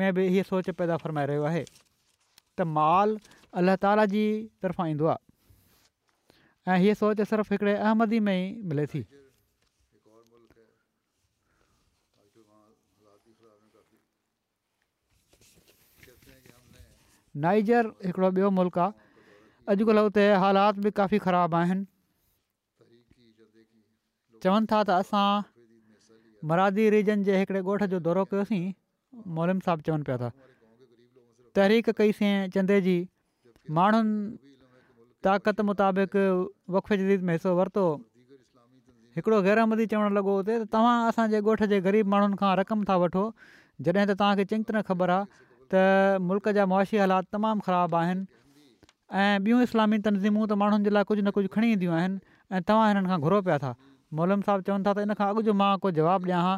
में 0.00 0.08
बि 0.18 0.26
हीअ 0.34 0.44
सोच 0.50 0.68
पैदा 0.82 0.96
फ़रमाए 1.04 1.30
रहियो 1.32 1.44
आहे 1.52 1.62
त 1.72 2.68
माल 2.76 3.16
अलाह 3.62 3.80
ताला 3.86 4.06
जी 4.16 4.24
तरफ़ां 4.64 4.88
ईंदो 4.92 5.08
आहे 5.14 6.74
ऐं 6.74 6.78
हीअ 6.84 7.00
सोच 7.02 7.24
सिर्फ़ु 7.32 7.56
हिकिड़े 7.56 7.74
अहमदी 7.88 8.20
में 8.28 8.34
ई 8.34 8.70
मिले 8.72 8.86
थी 8.94 9.04
नाइजर 17.42 17.88
हिकिड़ो 18.04 18.28
ॿियो 18.36 18.48
मुल्क़ 18.62 18.78
आहे 18.84 18.98
अॼुकल्ह 19.72 20.02
हुते 20.04 20.22
हालात 20.42 20.78
बि 20.84 20.90
काफ़ी 20.98 21.18
ख़राब 21.24 21.54
आहिनि 21.54 21.84
चवनि 24.44 24.66
था 24.70 24.78
त 24.84 24.94
असां 25.02 25.26
मरादी 26.52 26.86
रीजन 26.94 27.22
जे 27.28 27.36
हिकिड़े 27.42 27.60
ॻोठ 27.68 27.84
जो 27.92 28.00
दौरो 28.06 28.24
कयोसीं 28.32 28.64
मोलेम 29.38 29.60
साहिबु 29.66 29.86
चवनि 29.88 30.06
पिया 30.08 30.16
था 30.22 30.30
तहरीक 31.58 31.90
कईसीं 32.00 32.30
चंदे 32.56 32.78
जी 32.86 32.96
माण्हुनि 33.78 34.16
ताक़त 35.28 35.62
मुताबिक़ 35.70 36.18
जदीद 37.04 37.28
में 37.30 37.32
हिसो 37.34 37.54
वरितो 37.60 37.84
हिकिड़ो 39.20 39.40
गैरामदी 39.48 39.86
चवणु 39.94 40.10
लॻो 40.18 40.36
हुते 40.40 40.58
त 40.64 40.72
तव्हां 40.74 40.96
असांजे 41.12 41.44
ॻोठ 41.52 41.64
जे 41.76 41.80
ग़रीब 41.86 42.12
माण्हुनि 42.16 42.40
खां 42.42 42.52
रक़म 42.64 42.84
था 42.90 42.98
वठो 43.06 43.24
जॾहिं 43.44 44.10
त 44.10 44.18
तव्हांखे 44.24 44.50
चिंत 44.56 44.74
न 44.74 44.84
ख़बर 44.92 45.16
आहे 45.20 45.48
त 45.72 46.20
मुल्क 46.32 46.52
जा 46.60 46.66
मुआशी 46.74 47.02
हालात 47.06 47.32
तमामु 47.38 47.68
ख़राबु 47.70 48.00
आहिनि 48.02 48.28
ऐं 49.18 49.38
ॿियूं 49.40 49.60
इस्लामी 49.62 49.96
तनज़ीमूं 50.06 50.46
त 50.46 50.52
माण्हुनि 50.58 50.84
जे 50.86 50.90
लाइ 50.94 51.04
कुझु 51.08 51.22
न 51.22 51.30
कुझु 51.34 51.48
खणी 51.54 51.70
ईंदियूं 51.74 51.94
आहिनि 51.98 52.18
ऐं 52.54 52.60
तव्हां 52.66 52.86
हिननि 52.88 53.08
खां 53.10 53.18
घुरो 53.20 53.40
पिया 53.46 53.56
था 53.58 53.74
मोलम 54.14 54.40
साहिबु 54.46 54.62
चवनि 54.70 54.84
था 54.86 54.92
त 54.94 54.98
इन 55.06 55.10
खां 55.20 55.26
अॻु 55.34 55.42
जो 55.46 55.52
मां 55.62 55.70
को 55.82 55.90
जवाबु 55.98 56.26
ॾियां 56.30 56.42
हा 56.46 56.54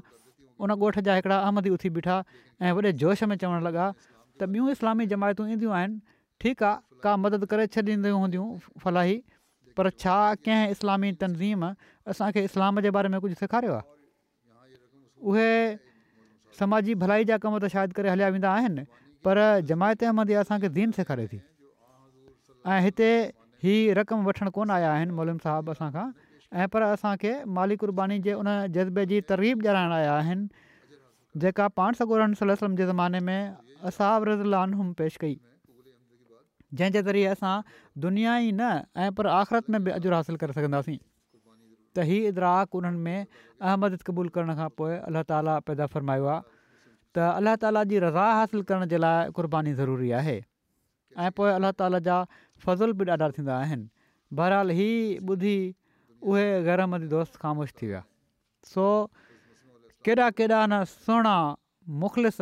उन 0.65 0.71
ॻोठ 0.77 0.99
जा 1.07 1.15
हिकिड़ा 1.19 1.37
अहमदी 1.41 1.71
उथी 1.77 1.91
बीठा 1.97 2.17
ऐं 2.63 2.73
वॾे 2.77 2.93
जोश 3.03 3.23
में 3.31 3.37
चवणु 3.45 3.61
लॻा 3.67 3.87
त 4.41 4.49
ॿियूं 4.57 4.69
इस्लामी 4.77 5.07
जमायतूं 5.17 5.47
ईंदियूं 5.55 5.73
आहिनि 5.77 5.97
ठीकु 6.45 6.65
आहे 6.71 7.01
का 7.07 7.17
मदद 7.25 7.45
करे 7.53 7.67
छॾींदियूं 7.77 8.19
हूंदियूं 8.23 8.47
फलाही 8.85 9.17
पर 9.81 9.89
छा 10.05 10.17
कंहिं 10.49 10.75
इस्लामी 10.77 11.13
तनज़ीम 11.25 11.65
असांखे 12.05 12.43
इस्लाम 12.51 12.81
जे 12.89 12.93
बारे 12.99 13.09
में 13.15 13.17
कुझु 13.21 13.35
सेखारियो 13.45 13.73
आहे 13.79 14.77
उहे 15.29 15.49
समाजी 16.61 16.95
भलाई 17.05 17.25
जा 17.33 17.39
कम 17.47 17.57
त 17.65 17.73
शायदि 17.77 17.93
करे 18.01 18.11
हलिया 18.15 18.29
वेंदा 18.37 18.51
आहिनि 18.61 18.85
पर 19.29 19.43
जमायत 19.73 20.03
अहमद 20.11 20.31
असांखे 20.45 20.69
दीन 20.77 20.91
सेखारे 21.01 21.27
थी 21.33 21.41
ऐं 22.65 22.81
हिते 22.81 23.07
ही 23.63 23.75
रक़म 23.99 24.25
वठणु 24.27 24.51
कोन 24.55 24.71
आया 24.71 24.91
आहिनि 24.93 25.13
मोलम 25.19 25.39
साहबु 25.43 25.71
असांखां 25.73 26.07
ऐं 26.63 26.67
पर 26.73 26.83
असांखे 26.83 27.33
माली 27.55 27.77
क़ुर्बानी 27.77 28.19
जे 28.27 28.33
उन 28.43 28.49
जज़्बे 28.75 29.05
जी 29.13 29.21
तरीब 29.29 29.63
ॼाणाइणु 29.67 29.95
आया 29.95 30.13
आहिनि 30.15 30.47
जेका 31.41 31.67
पाण 31.77 31.93
सगुर 31.99 32.23
सलम 32.41 32.77
जे 32.77 32.87
ज़माने 32.87 33.19
में 33.21 33.55
असावर 33.91 34.29
लान 34.55 34.93
पेश 34.99 35.17
कई 35.21 35.35
जंहिं 36.79 37.03
ज़रिए 37.05 37.27
असां 37.37 37.61
दुनिया 38.05 38.37
ई 38.39 38.51
न 38.51 38.73
ऐं 39.05 39.11
पर 39.17 39.27
आख़िरत 39.39 39.71
में 39.71 39.83
बि 39.85 39.91
अजुरु 39.97 40.15
हासिलु 40.17 40.39
करे 40.45 40.53
सघंदासीं 40.59 40.97
त 41.97 42.07
इहा 42.09 42.29
इदराक 42.29 42.75
उन्हनि 42.75 42.99
में 43.07 43.19
अहमद 43.19 43.99
क़बूल 44.07 44.29
करण 44.39 44.55
खां 44.61 44.69
पोइ 44.79 44.97
अलाह 45.11 45.23
ताला 45.33 45.59
पैदा 45.67 45.87
फ़रमायो 45.97 46.25
आहे 46.37 46.43
त 47.17 47.29
अलाह 47.43 47.55
ताला 47.67 47.85
जी 47.93 47.99
रज़ा 48.07 48.31
हासिलु 48.41 48.63
करण 48.73 48.89
जे 48.95 49.03
लाइ 49.05 49.31
क़ुर्बानी 49.37 49.75
ज़रूरी 49.83 50.11
आहे 50.23 50.39
ऐं 51.21 51.31
पोइ 51.37 51.51
अलाह 51.53 51.71
ताला 51.81 51.99
जा 52.07 52.17
फ़ज़ुल 52.65 52.93
बि 52.99 53.05
ॾाढा 53.13 53.29
थींदा 53.39 53.55
आहिनि 53.57 53.89
बहरहाल 54.41 54.71
ही 54.77 54.89
ॿुधी 55.31 55.57
उहे 56.23 56.47
घरमंदी 56.65 57.07
दोस्त 57.13 57.37
ख़ामोश 57.41 57.71
थी 57.81 57.87
विया 57.87 58.03
सो 58.73 58.85
केॾा 60.05 60.29
केॾा 60.41 60.61
न 60.67 60.83
सुहिणा 60.95 61.35
मुख़लिस 62.05 62.39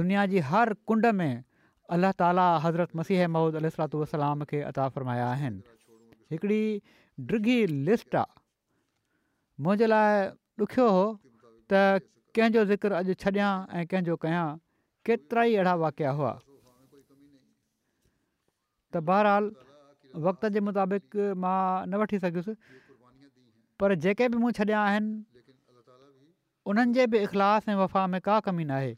दुनिया 0.00 0.26
जी 0.34 0.38
हर 0.50 0.72
कुंड 0.86 1.06
में 1.20 1.34
अलाह 1.94 2.12
ताला 2.18 2.46
हज़रत 2.66 2.96
मसीह 2.96 3.26
महूद 3.34 3.56
अलातु 3.62 4.00
वसलाम 4.02 4.44
खे 4.52 4.60
अता 4.72 4.88
फरमाया 4.96 5.26
आहिनि 5.30 5.62
हिकिड़ी 6.34 6.62
डृी 7.30 7.56
लिस्ट 7.90 8.14
आहे 8.24 8.40
मुंहिंजे 9.62 9.86
लाइ 9.94 10.30
ॾुखियो 10.64 10.88
हुओ 10.98 11.06
त 11.72 12.06
कंहिंजो 12.36 12.64
ज़िक्र 12.70 12.98
अॼु 13.02 13.14
छॾिया 13.26 13.48
ऐं 13.80 13.84
कंहिंजो 13.92 14.16
कया 14.24 14.42
केतिरा 15.06 15.44
ई 15.52 15.54
अहिड़ा 15.58 16.10
हुआ 16.20 16.32
त 18.92 19.00
बहरहाल 19.08 19.44
वक़्त 20.28 20.52
जे 20.56 20.60
मुताबिक़ 20.68 21.06
मां 21.44 21.58
न 21.88 21.92
वठी 22.02 22.18
सघियुसि 22.24 22.54
पर 23.80 23.94
जेके 24.04 24.28
बि 24.34 24.38
मूं 24.42 24.50
छॾिया 24.60 24.80
आहिनि 24.88 25.14
उन्हनि 26.72 26.98
जे 27.00 27.04
बि 27.14 27.22
इख़लास 27.28 27.68
ऐं 27.72 27.76
वफ़ा 27.82 28.02
में 28.14 28.20
का 28.28 28.38
कमी 28.48 28.64
न 28.68 28.70
आहे 28.78 28.92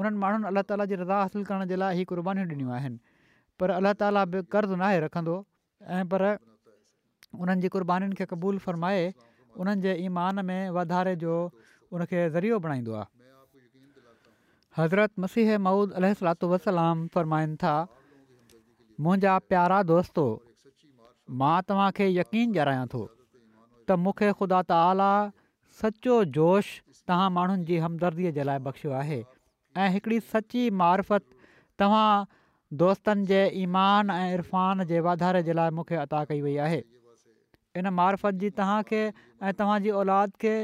उन्हनि 0.00 0.18
माण्हुनि 0.24 0.46
अलाह 0.50 0.62
ताला 0.70 0.84
जी 0.90 0.94
रज़ा 1.02 1.20
हासिलु 1.22 1.44
करण 1.50 1.70
जे 1.72 1.76
लाइ 1.82 2.00
ई 2.00 2.10
क़ुर्बानीूं 2.12 2.46
ॾिनियूं 2.50 2.72
आहिनि 2.80 2.98
पर 3.62 3.76
अलाह 3.78 3.94
ताला 4.02 4.20
बि 4.34 4.38
कर्ज़ु 4.56 4.74
नाहे 4.82 4.96
रखंदो 5.06 5.36
ऐं 5.98 6.04
पर 6.14 6.28
उन्हनि 7.38 7.60
जी 7.64 7.68
क़ुर्बानीुनि 7.78 8.14
खे 8.20 8.26
क़बूल 8.34 8.58
फ़रमाए 8.68 9.04
उन्हनि 9.62 9.80
जे 9.88 9.92
ईमान 10.10 10.44
में 10.50 10.62
वाधारे 10.78 11.14
जो 11.26 11.32
उनखे 11.94 12.18
ज़रियो 12.34 12.58
बणाईंदो 12.66 12.92
आहे 13.02 13.10
हज़रत 14.82 15.10
मसीह 15.24 15.58
महूद 15.66 16.00
अल 16.02 16.12
वसलाम 16.54 17.12
फ़रमाइनि 17.16 17.56
था 17.64 17.74
मुंहिंजा 19.00 19.38
प्यारा 19.52 19.78
दोस्तो, 19.90 20.22
हुओ 20.24 21.34
मां 21.38 21.60
तव्हांखे 21.68 22.06
यकीन 22.16 22.52
ॼाणायां 22.56 22.86
थो 22.92 22.98
त 23.88 23.96
मूंखे 24.02 24.28
ख़ुदा 24.40 24.60
ताला 24.72 25.08
सचो 25.78 26.18
जोश 26.36 26.68
तव्हां 27.10 27.30
माण्हुनि 27.38 27.64
जी 27.70 27.78
हमदर्दीअ 27.84 28.32
जे 28.36 28.44
लाइ 28.48 28.60
बख़्शियो 28.66 28.92
आहे 28.98 29.18
ऐं 29.84 29.88
हिकिड़ी 29.94 30.18
सची 30.34 30.62
मारफत 30.82 31.24
तव्हां 31.82 32.10
दोस्तनि 32.82 33.24
जे 33.32 33.40
ईमान 33.62 34.10
ऐं 34.18 34.34
इरफ़ान 34.36 34.84
जे 34.92 35.00
वाधारे 35.08 35.42
जे 35.48 35.56
लाइ 35.60 35.70
मूंखे 35.78 35.96
अता 36.04 36.24
कई 36.30 36.40
वई 36.46 36.56
आहे 36.66 36.82
इन 37.80 37.88
मार्फत 37.98 38.40
जी 38.44 38.50
तव्हांखे 38.60 39.02
ऐं 39.06 39.52
तव्हांजी 39.60 39.90
औलाद 40.02 40.36
खे 40.44 40.54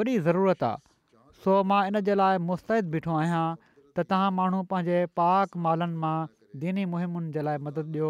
वॾी 0.00 0.18
ज़रूरत 0.28 0.62
आहे 0.68 1.32
सो 1.44 1.56
मां 1.72 1.80
इन 1.92 2.00
जे 2.10 2.14
लाइ 2.22 2.38
मुस्तैद 2.52 2.90
बीठो 2.96 3.16
आहियां 3.24 3.44
त 3.62 4.06
तव्हां 4.12 4.30
माण्हू 4.42 4.62
पंहिंजे 4.74 5.00
पाक 5.22 5.56
दीनी 6.62 6.84
मुहिमुनि 6.92 7.30
जे 7.34 7.42
लाइ 7.46 7.58
मदद 7.66 7.92
ॾियो 7.96 8.06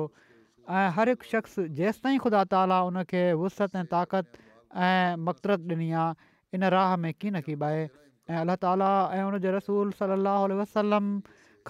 ऐं 0.76 0.94
हर 0.98 1.08
हिकु 1.12 1.28
शख़्स 1.30 1.64
जेसिताईं 1.80 2.18
ख़ुदा 2.24 2.42
ताली 2.54 2.76
उन 2.90 3.02
खे 3.10 3.20
ऐं 3.36 3.84
ताक़त 3.94 4.38
ऐं 4.86 5.16
मक़तरत 5.26 5.66
ॾिनी 5.74 5.90
आहे 6.02 6.14
इन 6.58 6.64
राह 6.76 6.96
में 7.02 7.12
की 7.20 7.30
न 7.30 7.40
की 7.48 7.54
ॿाए 7.64 7.82
ऐं 8.30 8.38
अलाह 8.44 8.56
ताली 8.64 8.88
ऐं 9.18 9.24
उन 9.32 9.38
जे 9.44 9.52
रसूल 9.56 9.90
सलाहु 9.98 10.56
वसलम 10.60 11.10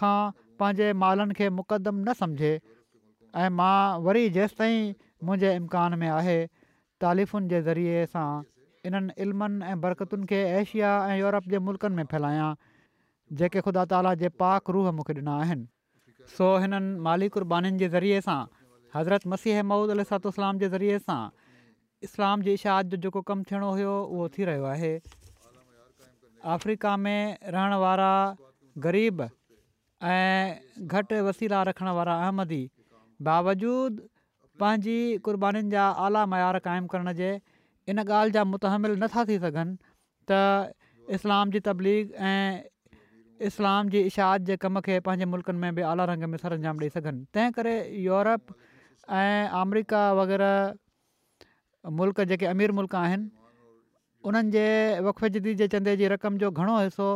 खां 0.02 0.14
पंहिंजे 0.62 0.92
मालनि 1.02 1.34
खे 1.40 1.50
मुक़दम 1.58 2.00
न 2.08 2.12
सम्झे 2.20 2.52
ऐं 2.54 3.48
मां 3.62 3.76
वरी 4.06 4.24
जेसिताईं 4.38 4.94
मुंहिंजे 5.26 5.54
इम्कान 5.62 5.98
में 6.04 6.08
आहे 6.20 6.38
तारीफ़ुनि 7.06 7.52
जे 7.54 7.62
ज़रिए 7.70 8.06
सां 8.14 8.28
इन्हनि 8.90 9.12
इल्मनि 9.26 9.72
ऐं 9.72 9.80
बरकतुनि 9.86 10.26
खे 10.34 10.42
एशिया 10.62 10.94
ऐं 11.08 11.18
यूरोप 11.24 11.52
जे 11.54 11.62
मुल्कनि 11.70 11.96
में 12.02 12.12
फैलायां 12.14 12.52
जेके 13.42 13.60
ख़ुदा 13.66 13.84
ताला 13.94 14.14
जे 14.24 14.28
पाक 14.44 14.70
रूह 14.78 14.90
मूंखे 15.00 15.18
ॾिना 15.22 15.36
आहिनि 15.44 15.66
सो 16.34 16.46
हिननि 16.62 16.98
माली 17.06 17.28
क़ुर्बानीुनि 17.36 17.78
जे 17.82 17.88
ज़रिए 17.94 18.20
सां 18.26 18.40
हज़रत 18.96 19.26
मसीह 19.32 19.62
महुूद 19.72 19.90
अलाम 19.96 20.58
जे 20.58 20.68
ज़रिए 20.74 20.98
सां 21.04 21.20
इस्लाम 22.08 22.42
जी 22.48 22.52
इशाद 22.60 22.88
जो 22.94 23.00
जेको 23.06 23.20
कमु 23.30 23.44
थियणो 23.50 23.70
हुयो 23.78 23.94
उहो 24.04 24.28
थी 24.36 24.44
रहियो 24.50 24.64
आहे 24.74 24.92
अफ्रीका 26.54 26.96
में 27.06 27.38
रहण 27.56 27.74
वारा 27.84 28.10
ग़रीब 28.86 29.20
ऐं 30.14 30.86
घटि 30.96 31.20
वसीला 31.28 31.62
रखण 31.70 31.88
वारा 31.98 32.14
अहमदी 32.26 32.62
बावजूद 33.28 34.00
पंहिंजी 34.64 34.98
क़ुर्बानीुनि 35.28 35.70
जा 35.76 35.86
आला 36.08 36.24
मयार 36.34 36.58
क़ाइमु 36.68 36.86
करण 36.96 37.12
जे 37.22 37.30
इन 37.92 38.00
ॻाल्हि 38.04 38.32
जा 38.38 38.44
मुतहमिल 38.52 38.96
नथा 39.04 39.24
थी 39.30 39.38
सघनि 39.46 39.76
त 40.32 40.40
इस्लाम 41.18 41.50
जी 41.54 41.60
तबलीग 41.68 42.12
ऐं 42.32 42.40
इस्लाम 43.48 43.88
जी 43.90 44.00
इशायात 44.06 44.40
जे 44.48 44.56
कम 44.62 44.80
खे 44.86 44.98
पंहिंजे 45.00 45.24
मुल्क़नि 45.26 45.58
में 45.58 45.74
बि 45.74 45.82
आला 45.90 46.04
रंग 46.04 46.22
में 46.30 46.36
सर 46.38 46.52
अंजाम 46.52 46.76
ॾेई 46.80 46.88
सघनि 46.94 47.24
तंहिं 47.34 47.50
करे 47.58 47.72
यूरोप 48.06 48.52
ऐं 49.18 49.48
अमरिका 49.60 50.00
वग़ैरह 50.20 50.74
मुल्क़ 52.00 52.20
जेके 52.32 52.46
अमीर 52.46 52.72
मुल्क 52.80 52.94
आहिनि 53.02 53.28
उन्हनि 54.30 54.50
जे 54.56 54.64
वफ़ 55.06 55.24
जदी 55.36 55.54
जे 55.60 55.68
चंदे 55.76 55.96
जी 56.00 56.08
रक़म 56.14 56.36
जो 56.44 56.50
घणो 56.52 56.76
हिसो 56.80 57.06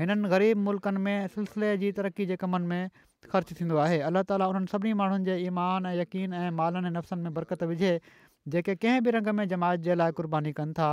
हिननि 0.00 0.28
ग़रीब 0.34 0.56
मुल्कनि 0.70 0.98
में 1.08 1.26
सिलसिले 1.34 1.76
जी 1.82 1.90
तरक़ी 1.98 2.26
जे 2.30 2.36
कमनि 2.44 2.66
में 2.66 3.02
ख़र्चु 3.34 3.54
थींदो 3.60 3.76
आहे 3.86 3.98
अलाह 4.14 4.22
ताली 4.30 4.48
उन्हनि 4.54 4.70
सभिनी 4.74 4.94
माण्हुनि 5.02 5.24
जे 5.30 5.36
ईमान 5.46 5.86
ऐं 5.92 5.94
यकीन 6.02 6.38
ऐं 6.46 6.50
मालनि 6.62 6.86
ऐं 6.92 6.94
नफ़्सनि 6.98 7.22
में 7.26 7.34
बरक़त 7.40 7.62
विझे 7.74 7.92
जेके 8.54 8.74
कंहिं 8.84 9.02
बि 9.08 9.18
रंग 9.18 9.34
में 9.42 9.46
जमायत 9.56 9.80
जे 9.90 9.94
लाइ 9.98 10.12
क़ुर्बानी 10.22 10.52
कनि 10.62 10.72
था 10.78 10.92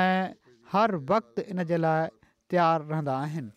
ऐं 0.00 0.34
हर 0.72 0.96
वक़्तु 1.14 1.48
इन 1.52 1.64
जे 1.74 1.82
लाइ 1.86 2.08
तयारु 2.50 2.88
रहंदा 2.92 3.16
आहिनि 3.28 3.52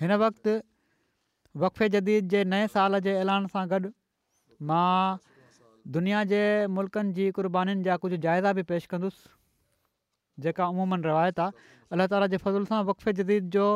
हिन 0.00 0.12
वक़्ति 0.20 0.54
वक़फ़े 1.56 1.88
जदीद 1.88 2.28
जे 2.28 2.44
नए 2.44 2.66
साल 2.68 2.98
जे 3.00 3.12
ऐलान 3.18 3.46
सां 3.52 3.62
गॾु 3.70 3.90
मां 4.66 5.16
दुनिया 5.96 6.22
जे 6.32 6.40
मुल्कनि 6.78 7.12
जी 7.18 7.30
क़ुर्बानीुनि 7.38 7.82
जा 7.88 7.96
कुझु 8.04 8.16
जाइज़ा 8.26 8.52
बि 8.58 8.62
पेश 8.70 8.86
कंदुसि 8.94 9.30
जेका 10.46 10.66
अमूमनि 10.66 11.06
रिवायत 11.08 11.40
आहे 11.46 11.52
अलाह 11.94 12.06
ताला 12.14 12.26
जे 12.34 12.38
फ़ज़ल 12.46 12.66
सां 12.72 12.82
वक़फ़े 12.90 13.12
जदीद 13.22 13.50
जो 13.58 13.66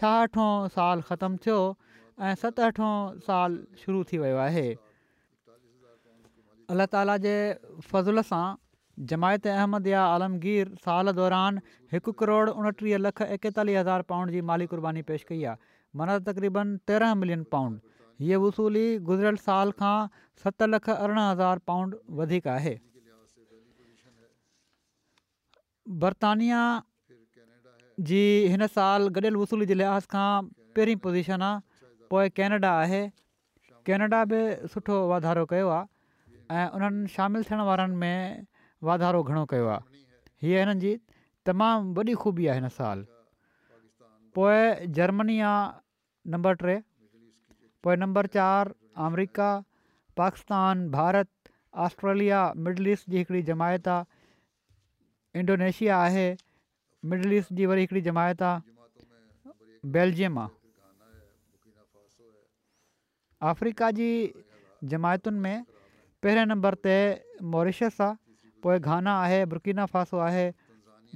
छाहठो 0.00 0.46
साल 0.76 1.02
ख़तमु 1.10 1.42
थियो 1.46 1.58
ऐं 2.28 2.34
सतहठो 2.44 2.90
साल 3.30 3.58
शुरू 3.84 4.04
थी 4.12 4.18
वियो 4.24 4.38
आहे 4.46 4.66
अल्लाह 6.74 6.86
ताला 6.96 7.16
जे 7.26 7.36
फज़ल 7.90 8.22
सां 8.30 8.46
जमायत 9.10 9.46
अहमद 9.52 9.88
आलमगीर 10.00 10.68
साल 10.84 11.12
दौरान 11.18 11.60
हिकु 11.94 12.12
करोड़ 12.20 12.50
उणटीह 12.50 12.98
लख 13.06 13.22
एकतालीह 13.36 13.80
हज़ार 13.80 14.02
पाउंड 14.12 14.30
जी 14.34 14.40
माली 14.50 14.66
क़ुर्बानी 14.72 15.02
पेश 15.08 15.24
कई 15.30 15.42
आहे 15.42 15.56
माना 16.00 16.18
तक़रीबन 16.28 16.76
तेरहं 16.90 17.14
मिलियन 17.22 17.42
पाउंड 17.52 17.80
हीअ 18.26 18.38
वसूली 18.44 18.84
गुज़िरियल 19.08 19.36
साल 19.48 19.70
खां 19.82 19.96
सत 20.44 20.62
लख 20.76 20.88
अरिड़हं 20.94 21.26
हज़ार 21.30 21.58
पाउंड 21.72 21.98
वधीक 22.22 22.48
आहे 22.54 22.76
बर्तानिया 26.06 26.60
जी 28.12 28.22
हिन 28.54 28.66
साल 28.78 29.08
गॾियल 29.20 29.36
वसूली 29.42 29.66
जे 29.74 29.80
लिहाज़ 29.82 30.06
खां 30.16 30.30
पहिरीं 30.78 30.96
पोज़ीशन 31.08 31.42
आहे 31.42 32.06
पोइ 32.14 32.30
केनेडा 32.40 32.70
आहे 32.86 33.04
केनेडा 33.86 34.24
बि 34.30 34.40
सुठो 34.72 35.04
वाधारो 35.10 35.44
कयो 35.50 35.68
आहे 35.78 35.86
ऐं 36.58 36.66
उन्हनि 36.78 37.06
शामिलु 37.12 37.44
थियण 37.50 37.94
में 38.00 38.44
वाधारो 38.86 39.22
घणो 39.28 39.44
कयो 39.50 39.66
आहे 39.74 39.98
हीअ 40.42 40.58
हिननि 40.58 40.78
जी 40.84 40.92
तमामु 41.48 41.92
वॾी 41.96 42.14
ख़ूबी 42.22 42.46
आहे 42.52 42.60
हिन 42.60 42.68
साल 42.78 42.98
पोइ 44.36 44.60
जर्मनी 44.98 45.36
आहे 45.48 46.32
नंबर 46.34 46.54
टे 46.62 46.76
पोइ 47.84 47.96
नंबर 48.02 48.26
चारि 48.36 48.74
America 49.06 49.48
Pakistan 50.20 50.88
Bharat 50.96 51.30
Australia 51.86 52.40
Middle 52.64 52.86
East 52.94 53.10
जी 53.14 53.22
हिकिड़ी 53.22 53.42
जमायत 53.50 53.88
आहे 53.94 55.40
इंडोनेशिया 55.40 55.98
आहे 56.08 56.26
मिडल 57.12 57.32
ईस्ट 57.38 57.52
जी 57.60 57.66
वरी 57.72 57.86
हिकिड़ी 57.86 58.02
जमायत 58.10 58.42
आहे 58.48 59.92
बैल्जियम 59.96 60.38
आहे 60.42 60.60
अफ्रीका 63.52 63.90
जी 63.96 64.10
जमायतुनि 64.92 65.38
में 65.46 65.64
पहिरें 66.24 66.44
नंबर 66.52 66.74
ते 66.84 66.92
आहे 67.40 68.12
पोइ 68.64 68.78
घाना 68.90 69.12
आहे 69.22 69.44
बुर्कीना 69.52 69.84
फासो 69.94 70.20
आहे 70.26 70.46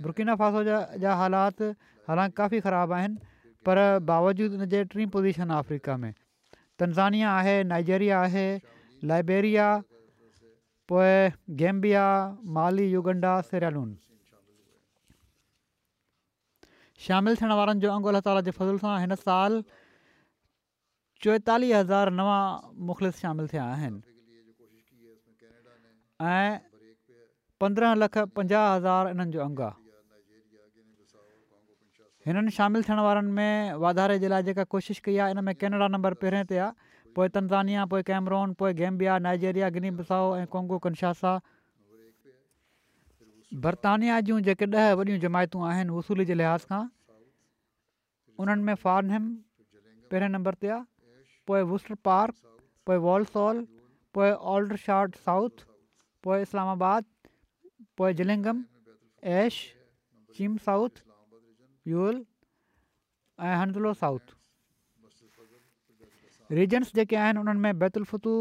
बुर्किना 0.07 0.35
फ़ासो 0.41 0.61
जा 0.69 0.77
जा 1.05 1.13
हालात 1.21 1.61
हालांकि 2.09 2.35
काफ़ी 2.41 2.59
ख़राबु 2.65 2.93
आहिनि 2.93 3.17
पर 3.67 3.77
बावजूदु 4.11 4.67
जे 4.73 4.81
टीं 4.93 5.07
पोज़ीशन 5.17 5.51
अफ्रीका 5.61 5.95
में 6.03 6.13
तनज़ानिया 6.79 7.29
आहे 7.39 7.57
नाइजेरिया 7.73 8.17
आहे 8.29 8.47
लाइबेरिया 9.11 9.67
पोइ 10.93 11.13
गेंबिया 11.63 12.05
माली 12.59 12.87
युगंडा 12.93 13.33
सेरालून 13.49 13.91
शामिलु 17.09 17.35
थियण 17.43 17.53
वारनि 17.63 17.81
जो 17.87 17.89
अंगोला 17.97 18.21
ताल 18.29 18.39
जे 18.45 18.53
फज़ुल 18.61 18.77
सां 18.85 18.95
हिन 19.07 19.15
साल 19.25 19.53
चोएतालीह 21.25 21.75
हज़ार 21.81 22.07
नवां 22.23 22.41
मुख़लिस 22.93 23.15
शामिलु 23.27 23.49
थिया 23.55 23.65
आहिनि 23.75 24.01
पंद्रहं 27.63 27.97
लख 28.01 28.19
पंजाह 28.39 28.65
हज़ार 28.75 29.09
इन्हनि 29.13 29.33
जो 29.37 29.41
अंगु 29.45 29.63
आहे 29.69 29.77
हिननि 32.27 32.51
शामिलु 32.59 32.85
थियण 32.89 33.01
वारनि 33.07 33.31
में 33.39 33.73
वाधारे 33.85 34.19
जे 34.25 34.29
लाइ 34.33 34.43
जेका 34.49 34.65
कोशिशि 34.75 35.01
कई 35.07 35.17
आहे 35.25 35.33
इन 35.35 35.41
में 35.49 35.55
केनेडा 35.63 35.87
नंबर 35.95 36.15
पहिरें 36.23 36.45
ते 36.51 36.59
आहे 36.65 37.09
पोइ 37.17 37.29
तनज़ानिया 37.37 37.85
पोइ 37.93 38.03
कैमरोन 38.11 38.53
पोइ 38.63 38.73
गैम्बिया 38.81 39.19
नाइजेरिया 39.27 39.69
गिनी 39.77 39.91
बसाओ 40.03 40.27
ऐं 40.39 40.47
कोंगो 40.55 40.79
कनशासा 40.87 41.33
बरतानिया 43.67 44.21
जूं 44.31 44.39
जेके 44.51 44.69
ॾह 44.79 44.93
वॾियूं 45.01 45.19
जमायतूं 45.27 45.63
आहिनि 45.73 45.93
वसूली 45.99 46.25
जे 46.31 46.37
लिहाज़ 46.41 46.67
खां 46.73 46.83
उन्हनि 48.45 48.63
में 48.69 48.77
फारनिम 48.87 49.31
पहिरें 50.13 50.29
नंबर 50.39 50.61
ते 50.65 50.69
आहे 50.79 50.83
पोइ 51.51 51.63
वूस्टर 51.75 51.97
पार्क 52.11 52.43
पोइ 52.91 53.25
पोइ 54.19 54.77
साउथ 55.29 55.69
पोइ 56.27 56.43
इस्लामाबाद 56.49 57.05
पोइ 57.99 58.15
जिलेंगम 58.19 58.59
ऐश 59.37 59.55
चीम 60.35 60.57
साउथ 60.65 61.01
प्यूल 61.87 62.19
ऐं 63.47 63.55
हंडलो 63.61 63.93
साउथ 64.03 64.35
रीजन्स 66.59 66.93
जेके 66.99 67.17
आहिनि 67.23 67.41
उन्हनि 67.45 67.61
में 67.65 67.79
बैतुलफतु 67.81 68.35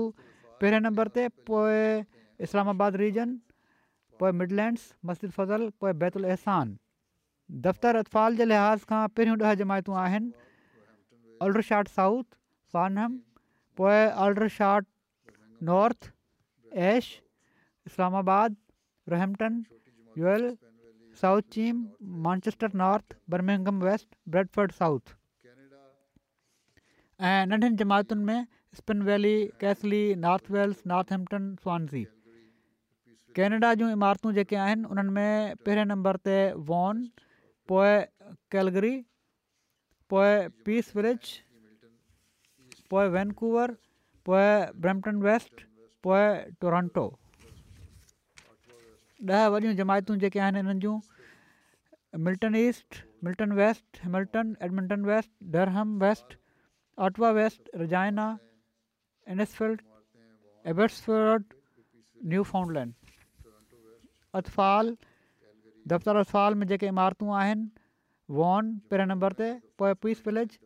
पहिरें 0.63 0.79
नंबर 0.87 1.07
ते 1.15 1.23
पोइ 1.51 1.79
इस्लामाबाद 2.49 2.99
रीजन 3.01 3.33
पोइ 4.21 4.31
मिडलैंड्स 4.43 4.83
मस्जिद 5.11 5.33
फज़ल 5.39 5.69
पोइ 5.81 5.95
बैतुल 6.05 6.29
एहसान 6.33 6.77
दफ़्तरु 7.65 8.05
उतफ़ाल 8.05 8.37
जे 8.43 8.47
लिहाज़ 8.53 8.85
खां 8.93 9.01
पहिरियों 9.17 9.39
ॾह 9.45 9.57
जमायतूं 9.63 9.97
आहिनि 10.03 10.31
अल्रशाट 11.47 11.91
साउथ 11.97 12.37
सानम 12.77 13.17
पोइ 13.81 13.97
Aldershot 14.27 14.93
North 15.73 16.11
Ash 16.93 17.11
Islamabad 17.91 18.55
Brampton 19.11 19.53
यल 20.23 20.45
South 21.21 21.41
Cheam 21.55 21.77
Manchester 22.25 22.73
North 22.81 23.15
Birmingham 23.33 23.79
West 23.85 24.07
Bradford 24.35 24.71
South 24.79 25.13
ऐं 27.29 27.45
नंढियुनि 27.51 27.77
जमातुनि 27.81 28.25
में 28.29 28.41
स्पिन 28.79 29.01
वैली 29.09 29.31
कैसली 29.63 30.01
नॉर्थ 30.25 30.51
वेल्स 30.55 30.83
नॉर्थहैम्पटन 30.93 31.47
फानसी 31.63 32.03
कैनेडा 33.39 33.73
जूं 33.83 33.89
इमारतूं 33.95 34.33
जेके 34.39 34.59
आहिनि 34.65 34.91
उन्हनि 34.95 35.13
में 35.19 35.61
पहिरें 35.67 35.83
नंबर 35.93 36.19
ते 36.29 36.35
वॉन 36.73 37.01
पोइ 37.73 37.93
कैलगरी 38.57 38.93
पोइ 40.15 40.35
पीस 40.69 40.95
विलेज 40.99 41.31
पोइ 42.95 43.11
वैनकूवर 43.17 43.77
पोइ 44.31 44.47
ब्रैम्पटन 44.87 45.23
वेस्ट 45.29 45.65
पोएं 46.07 46.57
टोरांटो 46.65 47.05
ॾह 49.25 49.47
वॾियूं 49.49 49.73
जमायतूं 49.77 50.15
जेके 50.21 50.39
आहिनि 50.39 50.59
हिननि 50.61 50.79
जूं 50.79 50.99
Milton 52.25 52.55
East 52.55 52.95
Milton 53.25 53.51
West 53.59 53.99
Hamilton 54.05 54.49
Edmonton 54.65 55.05
West 55.05 55.29
Durham 55.53 55.97
West 56.01 56.33
Ottawa 57.05 57.29
West 57.37 57.69
Regina 57.81 58.25
एन्सफील्ड 59.33 59.81
Abbotsford 60.73 61.43
new 62.33 62.43
फाउंडलैंड 62.51 62.93
अतफाल 64.39 64.91
दफ़्तरु 65.93 66.19
अतफाल 66.25 66.55
में 66.61 66.65
जेके 66.73 66.87
इमारतूं 66.93 67.33
आहिनि 67.37 67.67
वॉन 68.41 68.69
पहिरें 68.91 69.05
नंबर 69.13 69.33
ते 69.41 69.47
पोइ 69.81 69.93
Peace 70.05 70.21
Village 70.27 70.57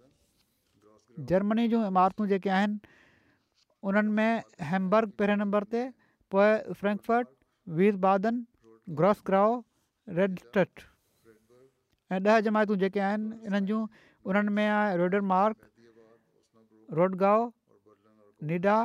Germany 1.31 1.65
जूं 1.75 1.81
इमारतूं 1.91 2.27
जेके 2.33 2.51
आहिनि 2.59 2.95
उन्हनि 3.91 4.15
में 4.19 4.43
हैम्बर्ग 4.71 5.17
पहिरें 5.21 5.41
नंबर 5.43 5.69
ते 5.75 5.83
पोइ 6.35 6.79
फ्रैंकफर्ट 6.83 7.35
वीरबादन 7.81 8.43
ग्रॉसग्राओ 9.01 9.55
रेडस्टट 10.21 10.85
ऐं 12.17 12.21
ॾह 12.31 12.41
जमायतूं 12.49 12.79
जेके 12.85 13.05
आहिनि 13.11 13.41
इन्हनि 13.51 13.71
जूं 13.73 13.81
उन्हनि 14.33 14.59
में 14.59 14.67
आहे 14.75 14.97
रोडरमार्क 15.03 15.71
रोडगाओ 17.01 17.47
निडा 18.53 18.77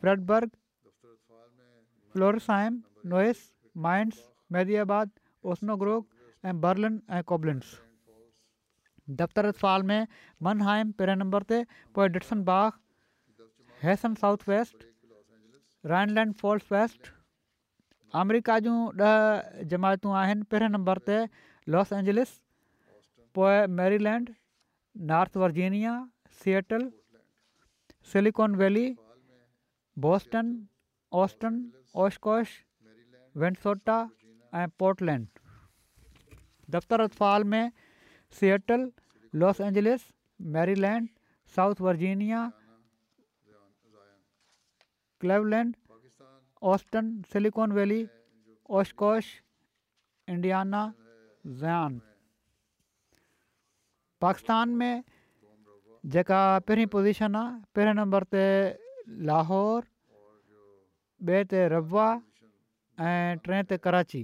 फ्रेडबर्ग 0.00 0.56
फ्लोरसाइम 2.14 2.82
नोइस 3.14 3.46
माइंस 3.84 4.18
मेदीआबाद 4.52 5.10
ओस्नोग्रोक 5.52 6.06
ऐं 6.50 6.54
बर्लिन 6.60 6.94
ऐं 7.16 7.22
कोबलिन्स 7.32 7.72
दफ़्तर 9.18 9.46
इस्फाल 9.54 9.82
में 9.90 10.06
मनहाइम 10.48 10.92
पहिरें 11.00 11.16
नंबर 11.24 11.42
ते 11.52 11.58
पोइ 11.98 12.08
डिटसन 12.14 12.44
बाग 12.48 12.80
Hessen 13.82 14.14
south 14.22 14.48
west 14.52 14.86
Rhineland 15.92 16.34
Pfalz 16.42 16.72
west 16.76 17.10
America 18.24 18.58
जूं 18.68 18.76
ॾह 19.02 19.62
जमायतूं 19.74 20.16
आहिनि 20.24 20.48
पहिरें 20.54 20.68
नंबर 20.76 21.02
ते 21.10 21.18
लॉस 21.76 21.92
एंजलिस 21.98 22.34
पोइ 23.40 23.60
Maryland 23.80 24.32
North 25.12 25.36
Virginia 25.44 25.94
Seattle 26.42 26.88
Silicon 28.14 28.54
Valley 28.64 28.86
Boston 30.08 30.54
Austin 31.26 31.60
Oshkosh 32.06 32.62
वेंट्सोटा 33.42 33.96
ऐं 34.58 34.68
पोर्टलैंड 34.78 35.26
दफ़्तरु 36.74 37.04
उतफाल 37.10 37.44
में 37.54 37.70
Seattle 38.40 38.84
Los 39.42 39.60
Angeles 39.60 40.04
Maryland 40.56 41.08
South 41.56 41.80
Virgin 41.86 42.20
Cleveland 45.24 45.74
Austin 46.74 47.10
Silicon 47.32 47.72
Valley 47.80 48.00
Oshkosh 48.80 49.24
Indiana 50.36 50.80
ज़ान 51.64 51.98
पाकिस्तान 54.26 54.68
में 54.80 55.02
जेका 56.14 56.40
पहिरियों 56.70 56.88
पोज़ीशन 56.96 57.36
आहे 57.42 57.60
पहिरें 57.76 57.94
नंबर 58.00 58.24
ते 58.36 58.44
लाहौर 59.30 59.92
ॿिए 61.28 61.44
ते 61.52 61.60
रब्वा 61.74 62.08
ऐं 63.00 63.36
टे 63.44 63.62
ते 63.68 63.76
कराची 63.84 64.22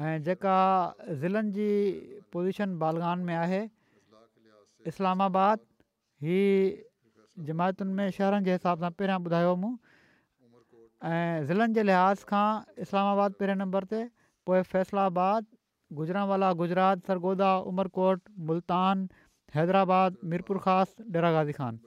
ऐं 0.00 0.16
जेका 0.24 0.58
ज़िलनि 1.20 1.50
जी 1.52 1.70
पोज़ीशन 2.32 2.78
बालगान 2.78 3.18
में 3.28 3.34
आहे 3.36 3.62
इस्लामाबाद 4.88 5.58
हीअ 6.24 6.48
जमायतुनि 7.46 7.92
में 7.98 8.10
शहरनि 8.16 8.44
जे 8.44 8.52
हिसाब 8.52 8.78
सां 8.80 8.90
पहिरियां 8.96 9.20
ॿुधायो 9.20 9.54
मूं 9.60 9.72
ऐं 11.10 11.44
ज़िलनि 11.52 11.74
जे 11.74 11.82
लिहाज़ 11.82 12.24
खां 12.32 12.48
इस्लामाबाद 12.86 13.32
पहिरें 13.40 13.54
नंबर 13.62 13.84
ते 13.92 14.00
पोइ 14.48 14.62
फैसलाबाद 14.72 15.46
गुजरामवाला 16.00 16.52
गुजरात 16.64 17.04
सरगोदा 17.12 17.52
उमरकोट 17.74 18.20
मुल्तान 18.48 19.08
हैदराबाद 19.60 20.16
मीरपुरखासि 20.32 21.04
डेरागाज़ी 21.12 21.52
खान 21.60 21.78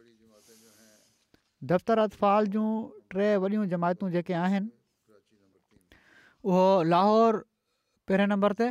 दफ़्तर 1.71 1.99
अफाल 1.99 2.47
जूं 2.53 2.67
टे 3.15 3.27
वॾियूं 3.41 3.65
जमायतूं 3.73 4.09
जेके 4.15 4.33
आहिनि 4.43 4.69
उहो 6.51 6.63
लाहौर 6.93 7.39
पहिरें 8.09 8.27
नंबर 8.31 8.53
ते 8.61 8.67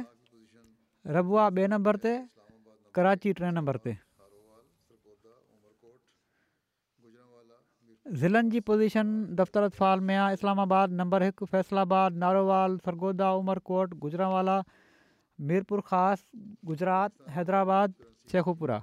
रबुआ 1.18 1.46
ॿिए 1.58 1.66
नंबर 1.74 1.96
ते 2.04 2.12
कराची 2.98 3.32
टे 3.40 3.50
नंबर 3.60 3.76
ते 3.86 3.92
ज़िलनि 8.12 8.50
जी 8.56 8.60
पोज़ीशन 8.66 9.06
दफ़्तरु 9.40 9.72
अफाल 9.72 10.00
में 10.10 10.14
आहे 10.22 10.34
इस्लामाबाद 10.38 10.92
नंबर 11.02 11.22
हिकु 11.32 11.46
फैसलाबाद 11.52 12.20
नारोवाल 12.24 12.76
फरगोदा 12.86 13.28
उमरकोट 13.42 13.94
गुजरांवाला 14.04 14.56
मीरपुर 15.50 15.80
ख़ासि 15.92 16.56
गुजरात 16.70 17.36
हैदराबाद 17.36 18.10
शेखोपुरा 18.32 18.78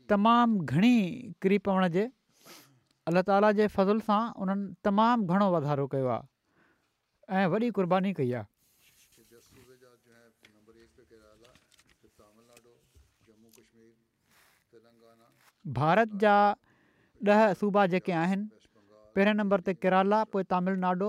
तमामु 0.08 0.64
घणी 0.66 0.94
किरी 1.42 1.58
पवण 1.64 1.86
जे 1.94 2.02
अलाह 3.08 3.22
ताला 3.28 3.50
जे 3.58 3.66
फज़ुल 3.72 4.00
सां 4.06 4.20
उन्हनि 4.36 4.74
तमामु 4.84 5.24
घणो 5.30 5.46
वाधारो 5.54 5.86
कयो 5.94 6.08
आहे 6.16 7.40
ऐं 7.40 7.46
वॾी 7.50 7.70
कुर्बानी 7.76 8.12
कई 8.14 8.32
आहे 8.36 8.48
भारत 15.80 16.16
जा 16.24 16.34
ॾह 17.28 17.52
सूबा 17.60 17.84
जेके 17.92 18.12
आहिनि 18.18 18.46
पहिरें 19.14 19.32
नंबर 19.40 19.60
ते 19.66 19.72
केरला 19.76 20.18
पोइ 20.34 20.42
तमिलनाडु 20.50 21.08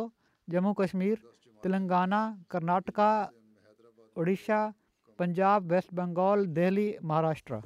जम्मू 0.56 0.74
कश्मीर 0.80 1.16
तेलंगाना 1.64 2.20
कर्नाटका 2.56 3.10
उड़ीशा 4.24 4.60
पंजाब 5.22 5.72
वेस्ट 5.74 5.94
बंगाल 6.02 6.46
दिल्ली 6.58 6.86
महाराष्ट्र 7.10 7.58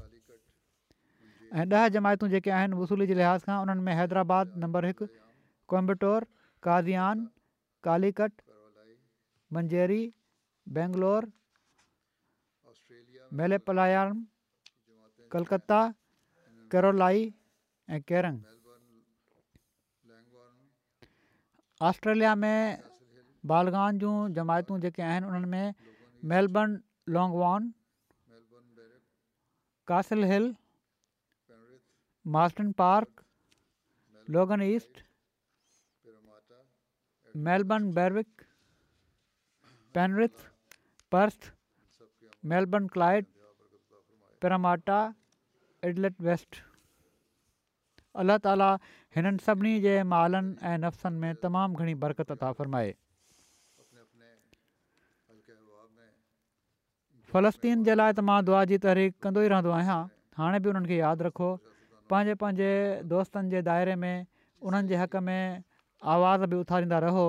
ऐं 1.62 1.66
ॾह 1.74 1.88
जमायतूं 1.96 2.28
जेके 2.32 2.52
आहिनि 2.58 2.76
वसूली 2.80 3.06
जे 3.12 3.16
लिहाज़ 3.20 3.44
खां 3.50 3.56
उन्हनि 3.66 3.84
में 3.88 3.94
हैदराबाद 4.00 4.58
नंबर 4.64 4.86
हिकु 4.88 5.06
कोयम्बटोर 5.74 6.26
कादियान 6.68 7.22
कालीकट 7.88 8.34
मंजेरी 9.58 10.02
बेंगलोर 10.80 11.28
मेलेपलायाम 13.42 14.18
कलकत्ता 15.36 15.80
केरोलाई 16.76 17.24
ऐं 17.96 18.02
केरंग 18.12 18.44
ऑस्ट्रेलिया 21.92 22.36
में 22.44 22.84
बालगान 23.54 24.04
जूं 24.04 24.16
जमायतूं 24.42 24.80
जेके 24.88 25.08
आहिनि 25.12 25.32
उन्हनि 25.32 25.50
में 25.56 25.96
Melbourne 26.34 26.78
लॉन्गवॉन 27.14 27.70
Castle 29.88 30.24
Marsden 32.36 32.72
Park 32.78 33.22
Logan 34.36 34.62
East 34.62 35.02
मेलब 37.48 37.74
Berwick 37.98 38.42
Penrith 39.98 40.48
Perth 41.14 41.52
Melbourne 42.54 42.88
Clyde 42.96 43.28
Parramatta 44.42 44.98
इडलेट 45.90 46.22
West 46.30 46.62
अल्ला 48.24 48.38
ताला 48.50 48.74
हिननि 49.16 49.46
सभिनी 49.46 49.80
जे 49.88 49.96
मालनि 50.16 50.56
ऐं 50.72 50.78
नफ़्सनि 50.88 51.20
में 51.26 51.34
तमामु 51.46 51.84
घणी 51.84 51.94
बरक़त 52.06 52.32
त 52.32 52.54
फरमाए 52.60 52.94
फ़लस्तीन 57.36 57.82
जे 57.86 57.96
लाइ 58.00 58.12
त 58.16 58.24
मां 58.28 58.36
दुआ 58.50 58.60
जी 58.72 58.78
तहरीक 58.84 59.16
कंदो 59.24 59.42
ई 59.46 59.48
रहंदो 59.54 59.72
आहियां 59.78 59.96
हाणे 60.42 60.60
बि 60.66 60.70
उन्हनि 60.74 60.88
खे 60.92 60.98
यादि 61.00 61.24
रखो 61.26 61.48
पंहिंजे 62.12 62.36
पंहिंजे 62.44 62.68
दोस्तनि 63.14 63.50
जे 63.54 63.62
दाइरे 63.70 63.96
में 64.04 64.22
उन्हनि 64.70 64.92
जे 64.92 65.02
हक़ 65.02 65.18
में 65.30 65.64
आवाज़ 66.14 66.46
बि 66.54 66.60
उथारींदा 66.66 67.00
रहो 67.06 67.26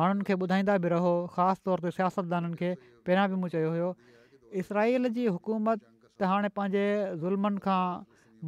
माण्हुनि 0.00 0.26
खे 0.30 0.34
ॿुधाईंदा 0.42 0.76
बि 0.86 0.90
रहो 0.94 1.12
ख़ासि 1.36 1.64
तौर 1.68 1.84
ते 1.86 1.92
सियासतदाननि 2.00 2.58
खे 2.64 2.70
पहिरियां 2.82 3.26
बि 3.32 3.38
मूं 3.46 3.50
चयो 3.54 3.70
हुयो 3.76 3.88
इसराइल 4.64 5.12
जी 5.20 5.24
हुकूमत 5.38 5.84
त 5.86 6.30
हाणे 6.34 6.52
पंहिंजे 6.60 6.84
ज़ुल्मनि 7.24 7.64
खां 7.68 7.80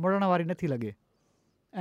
मुड़ण 0.05 0.29
वारी 0.33 0.49
नथी 0.53 0.73
लॻे 0.75 0.93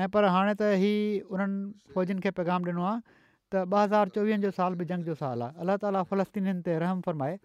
ऐं 0.06 0.10
पर 0.16 0.30
हाणे 0.38 0.56
त 0.62 0.72
ई 0.86 0.96
उन्हनि 1.36 1.60
फ़ौजन 1.98 2.24
खे 2.28 2.36
पैगाम 2.40 2.72
ॾिनो 2.72 2.88
आहे 2.94 3.04
त 3.12 3.68
ॿ 3.76 3.86
हज़ार 3.86 4.16
चोवीहनि 4.20 4.48
जो 4.50 4.56
साल 4.64 4.82
बि 4.84 4.90
जंग 4.96 5.12
जो 5.14 5.20
साल 5.26 5.48
आहे 5.52 5.64
अलाह 5.68 5.84
ताली 5.86 6.08
फ़लस्तीननि 6.16 6.58
ते 6.72 6.80
रहम 6.88 7.06
फ़रमाए 7.12 7.40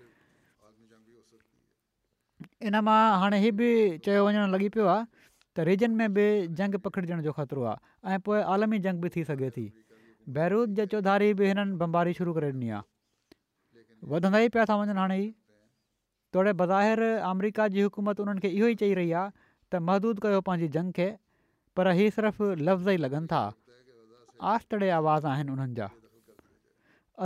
इन 2.68 2.76
मां 2.88 2.98
हाणे 3.20 3.38
हीअ 3.44 3.52
बि 3.60 3.68
चयो 4.06 4.22
वञणु 4.26 4.46
लॻी 4.54 4.68
पियो 4.74 4.86
आहे 4.94 5.04
त 5.56 5.60
रीजन 5.68 5.90
में 6.00 6.08
बि 6.18 6.26
जंग 6.58 6.74
पखिड़िजण 6.84 7.22
जो 7.26 7.32
ख़तरो 7.38 7.62
आहे 7.70 8.14
ऐं 8.14 8.18
पोइ 8.26 8.40
आलमी 8.54 8.78
जंग 8.86 9.00
बि 9.04 9.08
थी 9.14 9.24
सघे 9.30 9.48
थी 9.56 9.64
बहिरूत 10.36 10.68
जे 10.78 10.86
चौधारी 10.94 11.30
बि 11.38 11.46
हिननि 11.50 11.74
बमबारी 11.82 12.12
शुरू 12.18 12.32
करे 12.36 12.48
ॾिनी 12.52 12.70
आहे 12.76 12.82
वधंदा 14.12 14.38
ई 14.46 14.48
पिया 14.54 14.64
था 14.70 14.76
वञनि 14.82 14.96
हाणे 15.02 15.18
ई 15.22 15.28
तोड़े 16.34 16.52
बज़ाहिर 16.62 17.02
अमरीका 17.32 17.66
जी 17.76 17.80
हुकूमत 17.88 18.20
उन्हनि 18.26 18.40
खे 18.46 18.48
इहो 18.58 18.66
ई 18.74 18.80
चई 18.84 18.94
रही 19.00 19.12
आहे 19.22 19.30
त 19.72 19.82
महदूद 19.90 20.22
कयो 20.26 20.40
पंहिंजी 20.48 20.68
जंग 20.78 20.92
खे 21.00 21.08
पर 21.76 21.90
ही 22.00 22.08
सिर्फ़ु 22.18 22.46
लफ़्ज़ 22.68 22.88
ई 22.90 22.96
लॻनि 23.04 23.26
था 23.34 23.42
आस्ते 24.54 24.90
आवाज़ 25.02 25.26
आहिनि 25.34 25.52
उन्हनि 25.58 25.74
जा 25.80 25.90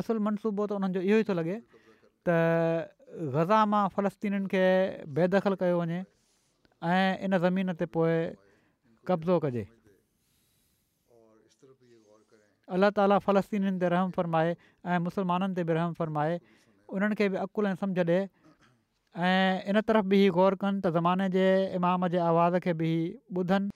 असुलु 0.01 0.21
मनसूबो 0.31 0.67
त 0.67 0.77
उन्हनि 0.83 0.99
जो 0.99 1.09
इहो 1.09 1.19
ई 1.25 1.31
थो 1.31 1.35
लॻे 1.41 1.57
त 2.27 2.43
ग़ज़ा 3.17 3.61
मां 3.73 3.89
फ़लस्तीनीनि 3.97 4.47
खे 4.53 4.65
बेदख़ल 5.17 5.55
कयो 5.61 5.77
वञे 5.81 6.01
इन 7.25 7.33
ज़मीन 7.41 7.73
ते 7.81 7.87
पोइ 7.89 8.37
कब्ज़ो 9.09 9.37
कजे 9.41 9.65
अलाह 12.77 12.91
ताला 12.97 13.17
फ़लस्तीनीनि 13.25 13.81
ते 13.81 13.87
रहम 13.89 14.11
फ़रमाए 14.13 14.51
ऐं 14.85 14.99
मुस्लमाननि 15.09 15.55
ते 15.57 15.65
बि 15.65 15.73
रहम 15.73 15.93
फ़रमाए 15.97 16.35
उन्हनि 16.93 17.15
खे 17.17 17.27
बि 17.33 17.37
अक़ुलु 17.49 17.67
ऐं 17.69 17.75
समुझ 17.81 17.97
ॾिए 17.99 18.21
ऐं 19.17 19.65
इन 19.73 19.81
तरफ़ 19.81 20.05
बि 20.13 20.17
हीउ 20.29 20.33
ग़ौरु 20.37 20.57
कनि 20.61 20.79
त 20.85 20.93
ज़माने 20.93 21.29
जे 21.33 21.45
इमाम 21.81 22.09
जे 22.13 22.19
आवाज़ 22.21 22.59
खे 22.69 22.73
बि 22.77 22.89
ई 22.93 23.17
ॿुधनि 23.33 23.76